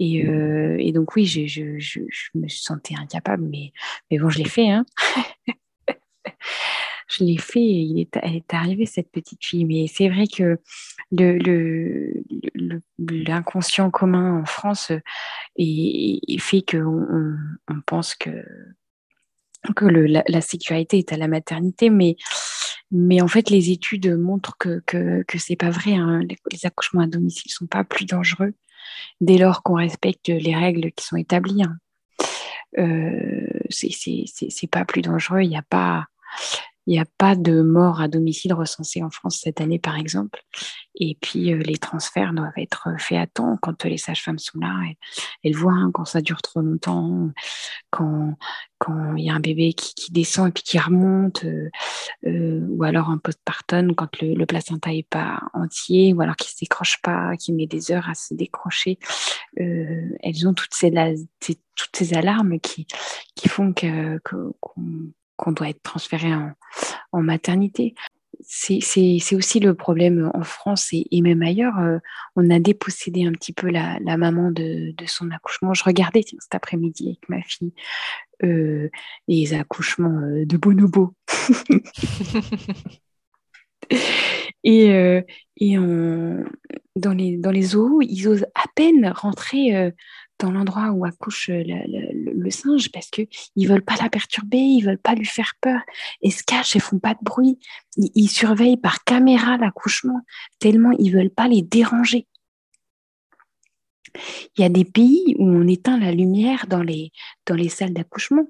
Et, 0.00 0.92
donc 0.92 1.16
oui, 1.16 1.26
je, 1.26 2.00
me 2.34 2.48
sentais 2.48 2.94
incapable, 2.96 3.42
mais, 3.44 3.72
mais 4.10 4.18
bon, 4.18 4.28
je 4.30 4.38
l'ai 4.38 4.48
fait. 4.48 4.70
Hein 4.70 4.86
je 7.08 7.24
l'ai 7.24 7.38
fait 7.38 7.60
il 7.60 8.00
est, 8.00 8.16
elle 8.22 8.36
est 8.36 8.54
arrivée, 8.54 8.86
cette 8.86 9.10
petite 9.10 9.44
fille. 9.44 9.64
Mais 9.64 9.86
c'est 9.86 10.08
vrai 10.08 10.26
que 10.26 10.60
l'inconscient 12.98 13.90
commun 13.90 14.40
en 14.40 14.44
France 14.44 14.92
est, 15.56 16.40
fait 16.40 16.62
qu'on 16.62 17.36
on 17.68 17.80
pense 17.86 18.14
que, 18.14 18.30
la, 19.80 20.40
sécurité 20.40 20.98
est 20.98 21.12
à 21.12 21.16
la 21.16 21.28
maternité, 21.28 21.90
mais, 21.90 22.16
en 23.22 23.28
fait, 23.28 23.50
les 23.50 23.70
études 23.70 24.16
montrent 24.16 24.56
que, 24.58 24.82
que, 24.86 25.22
que 25.22 25.38
ce 25.38 25.52
n'est 25.52 25.56
pas 25.56 25.70
vrai. 25.70 25.94
Hein. 25.94 26.20
Les, 26.52 26.66
accouchements 26.66 27.02
à 27.02 27.06
domicile 27.06 27.50
ne 27.50 27.54
sont 27.54 27.66
pas 27.66 27.84
plus 27.84 28.04
dangereux 28.04 28.54
dès 29.20 29.38
lors 29.38 29.62
qu'on 29.62 29.74
respecte 29.74 30.28
les 30.28 30.54
règles 30.54 30.92
qui 30.92 31.06
sont 31.06 31.16
établies. 31.16 31.62
Hein. 31.62 31.76
Euh, 32.78 33.46
c'est 33.70 34.70
pas 34.70 34.84
plus 34.84 35.02
dangereux. 35.02 35.40
Il 35.40 35.48
n'y 35.48 35.56
a 35.56 35.62
pas 35.62 36.06
il 36.88 36.92
n'y 36.92 37.00
a 37.00 37.04
pas 37.18 37.36
de 37.36 37.60
mort 37.60 38.00
à 38.00 38.08
domicile 38.08 38.54
recensée 38.54 39.02
en 39.02 39.10
France 39.10 39.40
cette 39.42 39.60
année, 39.60 39.78
par 39.78 39.96
exemple. 39.96 40.42
Et 40.94 41.18
puis, 41.20 41.52
euh, 41.52 41.58
les 41.58 41.76
transferts 41.76 42.32
doivent 42.32 42.56
être 42.56 42.88
faits 42.98 43.18
à 43.18 43.26
temps 43.26 43.58
quand 43.60 43.84
les 43.84 43.98
sages-femmes 43.98 44.38
sont 44.38 44.58
là. 44.58 44.74
elles 45.44 45.54
voient 45.54 45.74
hein, 45.74 45.90
quand 45.92 46.06
ça 46.06 46.22
dure 46.22 46.40
trop 46.40 46.62
longtemps, 46.62 47.28
quand 47.90 48.36
il 49.18 49.22
y 49.22 49.28
a 49.28 49.34
un 49.34 49.40
bébé 49.40 49.74
qui, 49.74 50.10
descend 50.12 50.48
et 50.48 50.52
puis 50.52 50.62
qui 50.62 50.78
remonte, 50.78 51.44
euh, 51.44 51.68
euh, 52.26 52.66
ou 52.70 52.82
alors 52.84 53.10
un 53.10 53.18
postpartum 53.18 53.94
quand 53.94 54.08
le, 54.22 54.46
placenta 54.46 54.88
n'est 54.88 55.02
pas 55.02 55.42
entier, 55.52 56.14
ou 56.14 56.22
alors 56.22 56.36
qu'il 56.36 56.46
ne 56.46 56.52
se 56.52 56.60
décroche 56.60 57.02
pas, 57.02 57.36
qui 57.36 57.52
met 57.52 57.66
des 57.66 57.92
heures 57.92 58.08
à 58.08 58.14
se 58.14 58.32
décrocher. 58.32 58.98
elles 59.58 60.48
ont 60.48 60.54
toutes 60.54 60.72
ces, 60.72 60.90
toutes 61.40 61.96
ces 61.96 62.14
alarmes 62.14 62.58
qui, 62.60 62.86
qui 63.34 63.50
font 63.50 63.74
que, 63.74 64.18
qu'on 64.20 65.12
qu'on 65.38 65.52
doit 65.52 65.70
être 65.70 65.82
transféré 65.82 66.34
en, 66.34 66.52
maternité. 67.22 67.94
C'est 68.40 69.34
aussi 69.34 69.60
le 69.60 69.74
problème 69.74 70.30
en 70.34 70.42
France 70.42 70.88
et, 70.92 71.20
même 71.22 71.42
ailleurs. 71.42 71.78
Euh, 71.78 71.98
on 72.36 72.50
a 72.50 72.58
dépossédé 72.58 73.26
un 73.26 73.32
petit 73.32 73.52
peu 73.52 73.70
la, 73.70 73.98
maman 74.00 74.50
de, 74.50 74.94
son 75.06 75.30
accouchement. 75.30 75.74
Je 75.74 75.84
regardais 75.84 76.22
cet 76.22 76.54
après-midi 76.54 77.08
avec 77.08 77.28
ma 77.28 77.42
fille 77.42 77.72
euh, 78.44 78.88
les 79.26 79.54
accouchements 79.54 80.20
euh, 80.20 80.44
de 80.44 80.56
bonobo. 80.56 81.14
et, 84.64 84.88
dans, 86.96 87.12
les, 87.12 87.36
dans 87.36 87.62
zoos, 87.62 88.02
ils 88.02 88.28
osent 88.28 88.46
à 88.54 88.64
peine 88.74 89.08
rentrer 89.08 89.92
dans 90.38 90.52
l'endroit 90.52 90.90
où 90.90 91.04
accouche 91.04 91.50
le, 92.50 92.90
parce 92.90 93.08
qu'ils 93.10 93.28
ne 93.56 93.68
veulent 93.68 93.84
pas 93.84 93.96
la 94.00 94.08
perturber, 94.08 94.58
ils 94.58 94.84
ne 94.84 94.90
veulent 94.90 94.98
pas 94.98 95.14
lui 95.14 95.26
faire 95.26 95.54
peur. 95.60 95.80
Ils 96.22 96.32
se 96.32 96.42
cachent 96.42 96.76
et 96.76 96.80
font 96.80 96.98
pas 96.98 97.14
de 97.14 97.20
bruit. 97.22 97.58
Ils, 97.96 98.28
surveillent 98.28 98.76
par 98.76 99.04
caméra 99.04 99.56
l'accouchement 99.56 100.20
tellement 100.58 100.92
ils 100.98 101.12
ne 101.12 101.18
veulent 101.18 101.30
pas 101.30 101.48
les 101.48 101.62
déranger. 101.62 102.26
Il 104.56 104.62
y 104.62 104.64
a 104.64 104.68
des 104.68 104.84
pays 104.84 105.34
où 105.38 105.46
on 105.48 105.66
éteint 105.66 105.98
la 105.98 106.12
lumière 106.12 106.66
dans 106.66 106.82
les, 106.82 107.12
salles 107.68 107.92
d'accouchement. 107.92 108.46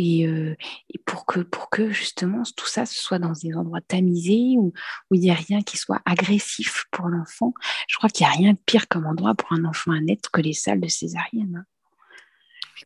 Euh, 0.00 0.54
et, 0.90 0.98
pour, 1.06 1.26
que, 1.26 1.40
pour 1.40 1.70
que 1.70 1.90
justement 1.90 2.42
tout 2.56 2.66
ça 2.66 2.86
soit 2.86 3.18
dans 3.18 3.32
des 3.32 3.54
endroits 3.54 3.80
tamisés 3.80 4.54
où, 4.58 4.72
où 5.10 5.14
il 5.14 5.20
n'y 5.20 5.30
a 5.30 5.34
rien 5.34 5.62
qui 5.62 5.76
soit 5.76 6.00
agressif 6.04 6.84
pour 6.90 7.08
l'enfant. 7.08 7.52
Je 7.88 7.96
crois 7.96 8.10
qu'il 8.10 8.26
n'y 8.26 8.32
a 8.32 8.36
rien 8.36 8.52
de 8.52 8.58
pire 8.64 8.86
comme 8.88 9.06
endroit 9.06 9.34
pour 9.34 9.52
un 9.52 9.64
enfant 9.64 9.92
à 9.92 10.00
naître 10.00 10.30
que 10.30 10.40
les 10.40 10.52
salles 10.52 10.80
de 10.80 10.88
césarienne. 10.88 11.56
Hein. 11.56 11.77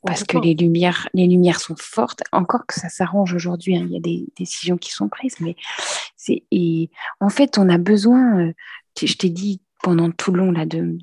Parce 0.04 0.24
que 0.24 0.38
les 0.38 0.54
lumières, 0.54 1.08
les 1.14 1.26
lumières 1.26 1.60
sont 1.60 1.76
fortes, 1.78 2.22
encore 2.32 2.66
que 2.66 2.74
ça 2.74 2.88
s'arrange 2.88 3.34
aujourd'hui, 3.34 3.76
hein. 3.76 3.84
il 3.86 3.92
y 3.92 3.96
a 3.96 4.00
des 4.00 4.26
décisions 4.36 4.76
qui 4.76 4.90
sont 4.90 5.08
prises, 5.08 5.36
mais 5.40 5.56
c'est. 6.16 6.44
Et 6.50 6.90
en 7.20 7.28
fait, 7.28 7.58
on 7.58 7.68
a 7.68 7.78
besoin, 7.78 8.40
euh, 8.40 8.52
je 9.00 9.14
t'ai 9.14 9.30
dit 9.30 9.60
pendant 9.82 10.10
tout 10.10 10.32
le 10.32 10.38
long 10.38 10.52
là, 10.52 10.64
de, 10.64 10.96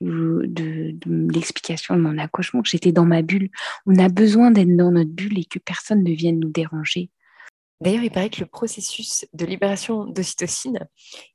de, 0.00 0.98
l'explication 1.32 1.96
de 1.96 2.00
mon 2.00 2.18
accouchement. 2.18 2.62
J'étais 2.64 2.92
dans 2.92 3.04
ma 3.04 3.22
bulle. 3.22 3.50
On 3.86 3.98
a 3.98 4.08
besoin 4.08 4.50
d'être 4.50 4.74
dans 4.76 4.92
notre 4.92 5.10
bulle 5.10 5.38
et 5.38 5.44
que 5.44 5.58
personne 5.58 6.02
ne 6.02 6.12
vienne 6.12 6.38
nous 6.38 6.50
déranger. 6.50 7.10
D'ailleurs, 7.80 8.02
il 8.02 8.10
paraît 8.10 8.28
que 8.28 8.40
le 8.40 8.46
processus 8.46 9.26
de 9.32 9.46
libération 9.46 10.04
d'ocytocine, 10.04 10.86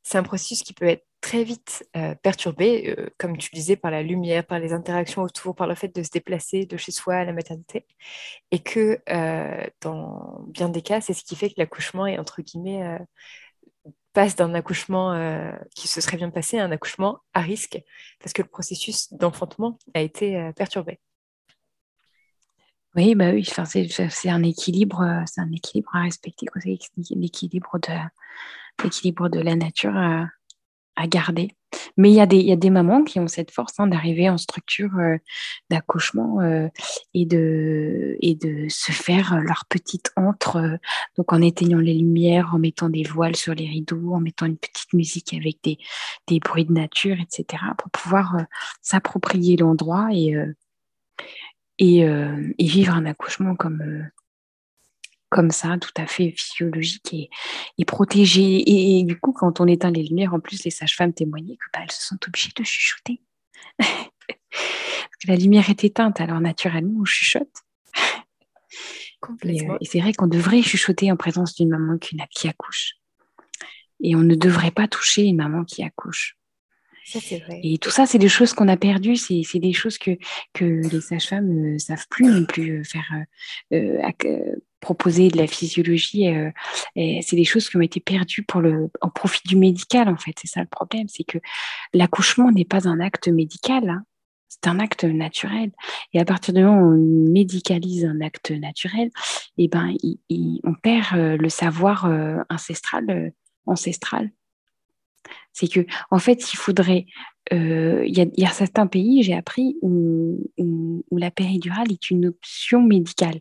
c'est 0.03 0.17
un 0.17 0.23
processus 0.23 0.61
qui 0.61 0.73
peut 0.73 0.85
être 0.85 1.05
très 1.25 1.43
vite 1.43 1.83
euh, 1.97 2.13
perturbé, 2.21 2.93
euh, 2.99 3.09
comme 3.17 3.35
tu 3.37 3.49
disais, 3.51 3.75
par 3.75 3.89
la 3.89 4.03
lumière, 4.03 4.45
par 4.45 4.59
les 4.59 4.73
interactions 4.73 5.23
autour, 5.23 5.55
par 5.55 5.65
le 5.65 5.73
fait 5.73 5.87
de 5.95 6.03
se 6.03 6.11
déplacer 6.11 6.67
de 6.67 6.77
chez 6.77 6.91
soi 6.91 7.15
à 7.15 7.25
la 7.25 7.33
maternité. 7.33 7.87
Et 8.51 8.59
que 8.59 8.99
euh, 9.09 9.65
dans 9.81 10.43
bien 10.49 10.69
des 10.69 10.83
cas, 10.83 11.01
c'est 11.01 11.13
ce 11.13 11.23
qui 11.23 11.35
fait 11.35 11.49
que 11.49 11.55
l'accouchement 11.57 12.05
est, 12.05 12.19
entre 12.19 12.43
guillemets, 12.43 12.99
passe 14.13 14.35
d'un 14.35 14.53
accouchement 14.53 15.13
qui 15.75 15.87
se 15.87 15.99
serait 15.99 16.17
bien 16.17 16.29
passé 16.29 16.59
à 16.59 16.63
un 16.63 16.71
accouchement 16.71 17.19
à 17.33 17.41
risque, 17.41 17.81
parce 18.19 18.33
que 18.33 18.43
le 18.43 18.47
processus 18.47 19.11
d'enfantement 19.13 19.79
a 19.95 20.01
été 20.01 20.51
perturbé. 20.55 20.99
Oui, 22.95 23.13
bah 23.13 23.31
oui, 23.33 23.45
c'est 23.45 24.29
un 24.29 24.43
équilibre, 24.43 25.01
euh, 25.01 25.21
c'est 25.25 25.41
un 25.41 25.51
équilibre 25.51 25.89
à 25.93 26.03
respecter, 26.03 26.45
l'équilibre 27.09 27.77
de, 27.79 28.83
l'équilibre 28.83 29.27
de 29.27 29.39
la 29.41 29.55
nature 29.55 29.95
à, 29.97 30.27
garder. 31.07 31.49
Mais 31.97 32.09
il 32.09 32.13
y, 32.13 32.37
y 32.45 32.51
a 32.53 32.55
des 32.55 32.69
mamans 32.69 33.03
qui 33.03 33.19
ont 33.19 33.27
cette 33.27 33.51
force 33.51 33.73
hein, 33.79 33.87
d'arriver 33.87 34.29
en 34.29 34.37
structure 34.37 34.97
euh, 34.97 35.17
d'accouchement 35.69 36.39
euh, 36.39 36.69
et, 37.13 37.25
de, 37.25 38.15
et 38.21 38.33
de 38.33 38.67
se 38.69 38.93
faire 38.93 39.41
leur 39.41 39.65
petite 39.69 40.11
entre, 40.15 40.79
donc 41.17 41.33
en 41.33 41.41
éteignant 41.41 41.79
les 41.79 41.95
lumières, 41.95 42.51
en 42.55 42.59
mettant 42.59 42.87
des 42.87 43.03
voiles 43.03 43.35
sur 43.35 43.53
les 43.53 43.67
rideaux, 43.67 44.13
en 44.13 44.21
mettant 44.21 44.45
une 44.45 44.57
petite 44.57 44.93
musique 44.93 45.33
avec 45.33 45.57
des, 45.63 45.79
des 46.27 46.39
bruits 46.39 46.63
de 46.63 46.71
nature, 46.71 47.17
etc., 47.19 47.61
pour 47.77 47.91
pouvoir 47.91 48.37
s'approprier 48.81 49.57
l'endroit 49.57 50.07
et, 50.13 50.33
euh, 51.82 52.53
et, 52.57 52.65
vivre 52.67 52.93
un 52.93 53.05
accouchement 53.05 53.55
comme, 53.55 53.82
euh, 53.82 54.03
comme 55.30 55.51
ça, 55.51 55.78
tout 55.80 55.91
à 55.97 56.07
fait 56.07 56.32
physiologique 56.32 57.13
et, 57.13 57.30
et 57.78 57.86
protégé. 57.86 58.63
Et, 58.99 59.03
du 59.03 59.19
coup, 59.19 59.34
quand 59.34 59.59
on 59.59 59.67
éteint 59.67 59.91
les 59.91 60.03
lumières, 60.03 60.34
en 60.34 60.39
plus, 60.39 60.63
les 60.63 60.71
sages-femmes 60.71 61.13
témoignaient 61.13 61.57
que 61.57 61.65
bah, 61.73 61.80
elles 61.84 61.91
se 61.91 62.07
sont 62.07 62.17
obligées 62.28 62.51
de 62.55 62.63
chuchoter. 62.63 63.21
Parce 63.80 65.17
que 65.21 65.28
la 65.28 65.36
lumière 65.36 65.69
est 65.69 65.84
éteinte, 65.84 66.21
alors 66.21 66.39
naturellement, 66.39 67.01
on 67.01 67.05
chuchote. 67.05 67.49
Euh, 69.45 69.78
et, 69.82 69.86
c'est 69.86 69.99
vrai 69.99 70.13
qu'on 70.13 70.28
devrait 70.28 70.61
chuchoter 70.61 71.11
en 71.11 71.15
présence 71.15 71.55
d'une 71.55 71.69
maman 71.69 71.97
qui, 71.97 72.17
qui 72.32 72.47
accouche. 72.47 72.93
Et 74.01 74.15
on 74.15 74.19
ne 74.19 74.36
devrait 74.36 74.71
pas 74.71 74.88
toucher 74.88 75.23
une 75.23 75.38
maman 75.38 75.63
qui 75.63 75.84
accouche. 75.84 76.38
Et 77.64 77.78
tout 77.78 77.91
ça, 77.91 78.06
c'est 78.06 78.18
des 78.18 78.30
choses 78.30 78.53
qu'on 78.53 78.68
a 78.68 78.78
perdues, 78.78 79.16
c'est 79.16 79.60
des 79.60 79.74
choses 79.74 79.97
que, 79.97 80.18
que 80.53 80.66
les 80.66 81.01
sages-femmes 81.01 81.74
ne 81.74 81.78
savent 81.78 82.08
plus 82.10 82.26
non 82.26 82.45
plus 82.45 82.80
euh, 82.80 82.84
faire 82.84 83.08
euh, 83.74 84.01
euh, 84.26 84.56
proposer 84.80 85.30
de 85.30 85.38
la 85.38 85.47
physiologie. 85.47 86.28
c'est 86.95 87.36
des 87.36 87.43
choses 87.43 87.70
qui 87.70 87.78
ont 87.78 87.82
été 87.82 87.99
perdues 87.99 88.43
pour 88.43 88.62
le, 88.62 88.89
en 89.01 89.10
profit 89.10 89.41
du 89.47 89.56
médical, 89.56 90.10
en 90.10 90.18
fait. 90.18 90.34
C'est 90.39 90.47
ça 90.47 90.62
le 90.62 90.68
problème, 90.68 91.08
c'est 91.08 91.24
que 91.24 91.39
l'accouchement 91.93 92.51
n'est 92.51 92.66
pas 92.66 92.88
un 92.88 92.99
acte 92.99 93.28
médical. 93.28 93.89
Hein. 93.89 94.03
c'est 94.47 94.68
un 94.68 94.80
acte 94.80 95.03
naturel. 95.03 95.72
Et 96.14 96.20
à 96.20 96.26
partir 96.26 96.53
du 96.53 96.64
moment 96.64 96.82
où 96.82 96.93
on 96.93 97.32
médicalise 97.32 98.06
un 98.06 98.22
acte 98.22 98.51
naturel, 98.51 99.10
eh 99.58 99.68
ben, 99.68 99.95
on 100.64 100.74
perd 100.76 101.18
le 101.18 101.49
savoir 101.49 102.06
ancestral. 102.49 103.32
ancestral 103.66 104.30
c'est 105.53 105.67
que, 105.67 105.86
en 106.11 106.19
fait, 106.19 106.53
il 106.53 106.57
faudrait. 106.57 107.05
Euh, 107.53 108.03
il 108.07 108.17
y, 108.17 108.45
a 108.45 108.49
certains 108.49 108.88
pays, 108.88 109.21
j'ai 109.21 109.36
appris, 109.36 109.78
où, 109.82 110.41
la 111.11 111.32
péridurale 111.32 111.91
est 111.91 112.09
une 112.09 112.28
option 112.28 112.82
médicale. 112.82 113.39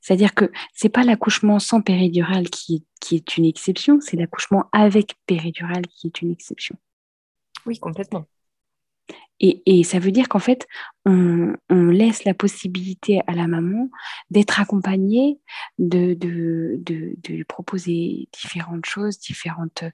C'est-à-dire 0.00 0.34
que 0.34 0.50
ce 0.74 0.86
n'est 0.86 0.90
pas 0.90 1.04
l'accouchement 1.04 1.58
sans 1.58 1.82
péridurale 1.82 2.50
qui 2.50 2.84
est 3.12 3.36
une 3.36 3.44
exception, 3.44 4.00
c'est 4.00 4.16
l'accouchement 4.16 4.64
avec 4.72 5.14
péridurale 5.26 5.86
qui 5.86 6.08
est 6.08 6.20
une 6.20 6.32
exception. 6.32 6.76
Oui, 7.66 7.78
complètement. 7.78 8.26
Et, 9.40 9.84
ça 9.84 9.98
veut 9.98 10.12
dire 10.12 10.28
qu'en 10.28 10.38
fait, 10.38 10.66
on, 11.06 11.54
laisse 11.70 12.24
la 12.24 12.34
possibilité 12.34 13.22
à 13.26 13.32
la 13.32 13.46
maman 13.46 13.90
d'être 14.30 14.60
accompagnée, 14.60 15.40
de, 15.78 16.14
de, 16.14 17.12
lui 17.28 17.44
proposer 17.44 18.28
différentes 18.32 18.86
choses, 18.86 19.18
différentes. 19.18 19.84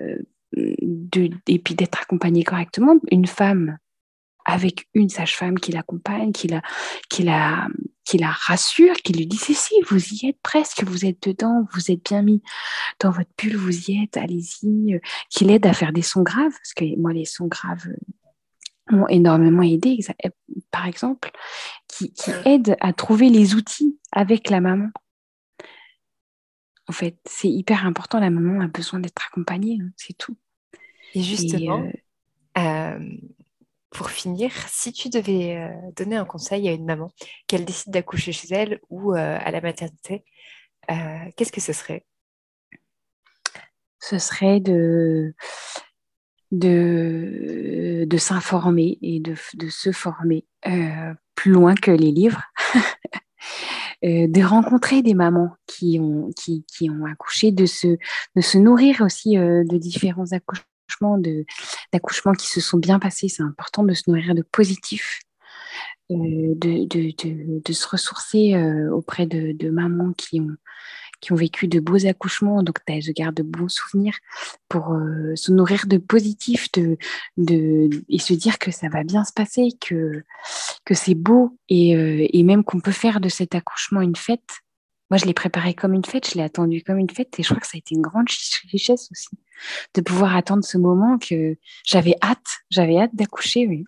Euh, 0.00 0.18
et 0.54 1.58
puis 1.58 1.74
d'être 1.74 2.02
accompagnée 2.02 2.44
correctement. 2.44 2.96
Une 3.10 3.26
femme 3.26 3.78
avec 4.44 4.88
une 4.94 5.08
sage-femme 5.08 5.58
qui 5.58 5.72
l'accompagne, 5.72 6.32
qui 6.32 6.48
la, 6.48 6.62
qui, 7.08 7.22
la, 7.22 7.68
qui 8.04 8.18
la 8.18 8.30
rassure, 8.30 8.94
qui 8.96 9.12
lui 9.12 9.26
dit 9.26 9.36
si, 9.36 9.54
si, 9.54 9.74
vous 9.88 10.04
y 10.14 10.28
êtes 10.28 10.40
presque, 10.42 10.82
vous 10.84 11.04
êtes 11.06 11.28
dedans, 11.28 11.66
vous 11.72 11.90
êtes 11.90 12.04
bien 12.04 12.22
mis 12.22 12.42
dans 13.00 13.10
votre 13.10 13.30
bulle, 13.38 13.56
vous 13.56 13.90
y 13.90 14.02
êtes, 14.02 14.16
allez-y, 14.16 14.94
euh, 14.94 14.98
qui 15.30 15.44
l'aide 15.44 15.66
à 15.66 15.72
faire 15.72 15.92
des 15.92 16.02
sons 16.02 16.22
graves, 16.22 16.52
parce 16.52 16.74
que 16.74 16.98
moi, 16.98 17.12
les 17.12 17.24
sons 17.24 17.46
graves, 17.46 17.86
m'ont 18.90 19.08
énormément 19.08 19.62
aidé, 19.62 19.98
par 20.70 20.86
exemple, 20.86 21.30
qui, 21.88 22.12
qui 22.12 22.30
aident 22.44 22.76
à 22.80 22.92
trouver 22.92 23.28
les 23.30 23.54
outils 23.54 23.98
avec 24.10 24.50
la 24.50 24.60
maman. 24.60 24.88
En 26.88 26.92
fait, 26.92 27.16
c'est 27.24 27.48
hyper 27.48 27.86
important, 27.86 28.18
la 28.18 28.30
maman 28.30 28.60
a 28.60 28.66
besoin 28.66 29.00
d'être 29.00 29.22
accompagnée, 29.30 29.78
hein, 29.80 29.90
c'est 29.96 30.16
tout. 30.16 30.36
Et 31.14 31.22
justement, 31.22 31.84
euh, 32.58 32.60
euh, 32.60 33.16
pour 33.90 34.10
finir, 34.10 34.50
si 34.68 34.92
tu 34.92 35.08
devais 35.08 35.56
euh, 35.56 35.90
donner 35.94 36.16
un 36.16 36.24
conseil 36.24 36.68
à 36.68 36.72
une 36.72 36.84
maman, 36.84 37.12
qu'elle 37.46 37.64
décide 37.64 37.92
d'accoucher 37.92 38.32
chez 38.32 38.48
elle 38.52 38.80
ou 38.90 39.12
à 39.12 39.50
la 39.50 39.60
maternité, 39.60 40.24
qu'est-ce 40.88 41.52
que 41.52 41.60
ce 41.60 41.72
serait? 41.72 42.04
Ce 44.00 44.18
serait 44.18 44.58
de 44.58 45.34
de, 46.52 48.04
de 48.06 48.16
s'informer 48.18 48.98
et 49.02 49.18
de, 49.20 49.34
de, 49.54 49.68
se 49.70 49.90
former 49.90 50.44
euh, 50.66 51.14
plus 51.34 51.50
loin 51.50 51.74
que 51.74 51.90
les 51.90 52.12
livres, 52.12 52.42
euh, 54.04 54.28
de 54.28 54.44
rencontrer 54.44 55.02
des 55.02 55.14
mamans 55.14 55.56
qui 55.66 55.98
ont, 55.98 56.30
qui, 56.36 56.64
qui 56.68 56.90
ont 56.90 57.06
accouché, 57.06 57.50
de 57.50 57.66
se, 57.66 57.96
de 58.36 58.40
se 58.40 58.58
nourrir 58.58 59.00
aussi 59.00 59.38
euh, 59.38 59.64
de 59.64 59.78
différents 59.78 60.30
accouchements, 60.32 61.18
d'accouchements 61.92 62.34
qui 62.34 62.46
se 62.46 62.60
sont 62.60 62.78
bien 62.78 62.98
passés. 62.98 63.28
C'est 63.28 63.42
important 63.42 63.82
de 63.82 63.94
se 63.94 64.08
nourrir 64.08 64.34
de 64.34 64.44
de, 66.10 66.86
de, 66.86 67.60
de, 67.64 67.72
se 67.72 67.88
ressourcer 67.88 68.54
auprès 68.90 69.24
de, 69.24 69.70
mamans 69.70 70.12
qui 70.12 70.40
ont, 70.40 70.56
qui 71.22 71.32
ont 71.32 71.36
vécu 71.36 71.68
de 71.68 71.80
beaux 71.80 72.04
accouchements, 72.04 72.62
donc 72.62 72.80
je 72.88 73.12
garde 73.12 73.36
de 73.36 73.44
bons 73.44 73.68
souvenirs 73.68 74.18
pour 74.68 74.92
euh, 74.92 75.34
se 75.36 75.52
nourrir 75.52 75.86
de 75.86 75.96
positifs 75.96 76.70
de, 76.72 76.98
de, 77.36 77.88
et 78.08 78.18
se 78.18 78.34
dire 78.34 78.58
que 78.58 78.72
ça 78.72 78.88
va 78.88 79.04
bien 79.04 79.24
se 79.24 79.32
passer, 79.32 79.68
que, 79.80 80.24
que 80.84 80.94
c'est 80.94 81.14
beau 81.14 81.56
et, 81.68 81.96
euh, 81.96 82.26
et 82.28 82.42
même 82.42 82.64
qu'on 82.64 82.80
peut 82.80 82.90
faire 82.90 83.20
de 83.20 83.28
cet 83.28 83.54
accouchement 83.54 84.00
une 84.00 84.16
fête. 84.16 84.60
Moi, 85.10 85.18
je 85.18 85.26
l'ai 85.26 85.34
préparé 85.34 85.74
comme 85.74 85.94
une 85.94 86.04
fête, 86.04 86.28
je 86.28 86.34
l'ai 86.34 86.42
attendu 86.42 86.82
comme 86.82 86.98
une 86.98 87.10
fête 87.10 87.38
et 87.38 87.42
je 87.42 87.48
crois 87.48 87.60
que 87.60 87.66
ça 87.66 87.76
a 87.76 87.78
été 87.78 87.94
une 87.94 88.02
grande 88.02 88.28
richesse 88.72 89.08
aussi 89.12 89.28
de 89.94 90.00
pouvoir 90.00 90.34
attendre 90.34 90.64
ce 90.64 90.76
moment 90.76 91.18
que 91.18 91.56
j'avais 91.84 92.16
hâte, 92.20 92.64
j'avais 92.70 92.98
hâte 92.98 93.14
d'accoucher, 93.14 93.66
oui. 93.68 93.84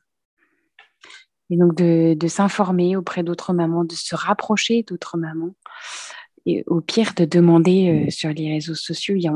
Et 1.50 1.56
donc 1.56 1.74
de, 1.74 2.14
de 2.14 2.28
s'informer 2.28 2.96
auprès 2.96 3.22
d'autres 3.22 3.52
mamans, 3.52 3.84
de 3.84 3.94
se 3.94 4.14
rapprocher 4.14 4.82
d'autres 4.82 5.18
mamans, 5.18 5.54
au 6.66 6.80
pire 6.80 7.14
de 7.14 7.24
demander 7.24 8.06
euh, 8.06 8.10
sur 8.10 8.30
les 8.30 8.52
réseaux 8.52 8.74
sociaux, 8.74 9.14
il 9.16 9.22
y 9.22 9.28
a, 9.28 9.32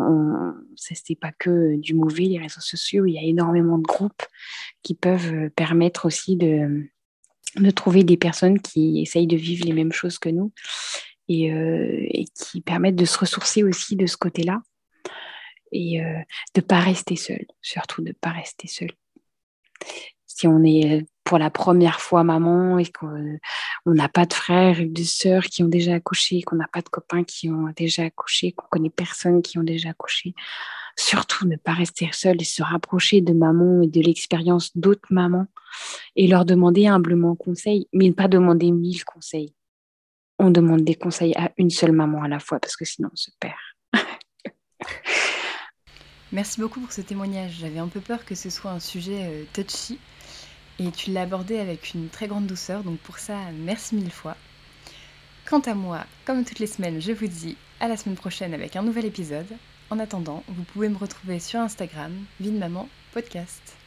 c'est 0.76 1.18
pas 1.18 1.32
que 1.38 1.76
du 1.76 1.94
mauvais 1.94 2.24
les 2.24 2.38
réseaux 2.38 2.60
sociaux, 2.60 3.06
il 3.06 3.12
y 3.12 3.18
a 3.18 3.22
énormément 3.22 3.78
de 3.78 3.84
groupes 3.84 4.22
qui 4.82 4.94
peuvent 4.94 5.32
euh, 5.32 5.50
permettre 5.50 6.06
aussi 6.06 6.36
de, 6.36 6.86
de 7.56 7.70
trouver 7.70 8.04
des 8.04 8.16
personnes 8.18 8.60
qui 8.60 9.00
essayent 9.00 9.26
de 9.26 9.36
vivre 9.36 9.64
les 9.64 9.72
mêmes 9.72 9.92
choses 9.92 10.18
que 10.18 10.28
nous 10.28 10.52
et, 11.28 11.52
euh, 11.52 12.06
et 12.10 12.26
qui 12.26 12.60
permettent 12.60 12.96
de 12.96 13.06
se 13.06 13.18
ressourcer 13.18 13.62
aussi 13.62 13.96
de 13.96 14.06
ce 14.06 14.16
côté-là 14.16 14.60
et 15.70 16.00
de 16.00 16.60
ne 16.60 16.62
pas 16.62 16.80
rester 16.80 17.14
seul, 17.14 17.44
surtout 17.60 18.00
de 18.00 18.08
ne 18.08 18.14
pas 18.14 18.30
rester 18.30 18.68
seul. 18.68 18.90
Si 20.24 20.46
on 20.46 20.64
est 20.64 21.04
pour 21.28 21.36
la 21.36 21.50
première 21.50 22.00
fois 22.00 22.24
maman 22.24 22.78
et 22.78 22.86
qu'on 22.86 23.38
n'a 23.84 24.08
pas 24.08 24.24
de 24.24 24.32
frères 24.32 24.80
et 24.80 24.86
de 24.86 25.02
sœurs 25.02 25.44
qui 25.44 25.62
ont 25.62 25.68
déjà 25.68 25.96
accouché, 25.96 26.40
qu'on 26.40 26.56
n'a 26.56 26.68
pas 26.68 26.80
de 26.80 26.88
copains 26.88 27.22
qui 27.22 27.50
ont 27.50 27.68
déjà 27.76 28.04
accouché, 28.04 28.52
qu'on 28.52 28.66
connaît 28.70 28.88
personne 28.88 29.42
qui 29.42 29.58
ont 29.58 29.62
déjà 29.62 29.90
accouché. 29.90 30.34
Surtout 30.96 31.46
ne 31.46 31.56
pas 31.56 31.74
rester 31.74 32.08
seul 32.12 32.40
et 32.40 32.46
se 32.46 32.62
rapprocher 32.62 33.20
de 33.20 33.34
maman 33.34 33.82
et 33.82 33.88
de 33.88 34.00
l'expérience 34.00 34.74
d'autres 34.74 35.08
mamans 35.10 35.48
et 36.16 36.28
leur 36.28 36.46
demander 36.46 36.86
humblement 36.86 37.36
conseil, 37.36 37.88
mais 37.92 38.08
ne 38.08 38.14
pas 38.14 38.28
demander 38.28 38.72
mille 38.72 39.04
conseils. 39.04 39.52
On 40.38 40.50
demande 40.50 40.80
des 40.80 40.94
conseils 40.94 41.34
à 41.36 41.52
une 41.58 41.68
seule 41.68 41.92
maman 41.92 42.22
à 42.22 42.28
la 42.28 42.38
fois 42.38 42.58
parce 42.58 42.74
que 42.74 42.86
sinon 42.86 43.10
on 43.12 43.16
se 43.16 43.30
perd. 43.38 43.54
Merci 46.32 46.58
beaucoup 46.58 46.80
pour 46.80 46.92
ce 46.92 47.02
témoignage. 47.02 47.58
J'avais 47.60 47.80
un 47.80 47.88
peu 47.88 48.00
peur 48.00 48.24
que 48.24 48.34
ce 48.34 48.48
soit 48.48 48.70
un 48.70 48.80
sujet 48.80 49.26
euh, 49.26 49.44
touchy 49.52 49.98
et 50.78 50.90
tu 50.90 51.10
l'as 51.10 51.22
abordé 51.22 51.58
avec 51.58 51.94
une 51.94 52.08
très 52.08 52.28
grande 52.28 52.46
douceur, 52.46 52.82
donc 52.82 52.98
pour 53.00 53.18
ça, 53.18 53.36
merci 53.52 53.94
mille 53.94 54.10
fois. 54.10 54.36
Quant 55.48 55.60
à 55.60 55.74
moi, 55.74 56.04
comme 56.24 56.44
toutes 56.44 56.58
les 56.58 56.66
semaines, 56.66 57.00
je 57.00 57.12
vous 57.12 57.26
dis 57.26 57.56
à 57.80 57.88
la 57.88 57.96
semaine 57.96 58.16
prochaine 58.16 58.54
avec 58.54 58.76
un 58.76 58.82
nouvel 58.82 59.06
épisode. 59.06 59.48
En 59.90 59.98
attendant, 59.98 60.44
vous 60.48 60.64
pouvez 60.64 60.90
me 60.90 60.98
retrouver 60.98 61.40
sur 61.40 61.60
Instagram, 61.60 62.12
Vie 62.38 62.50
de 62.50 62.58
Maman 62.58 62.88
Podcast. 63.12 63.77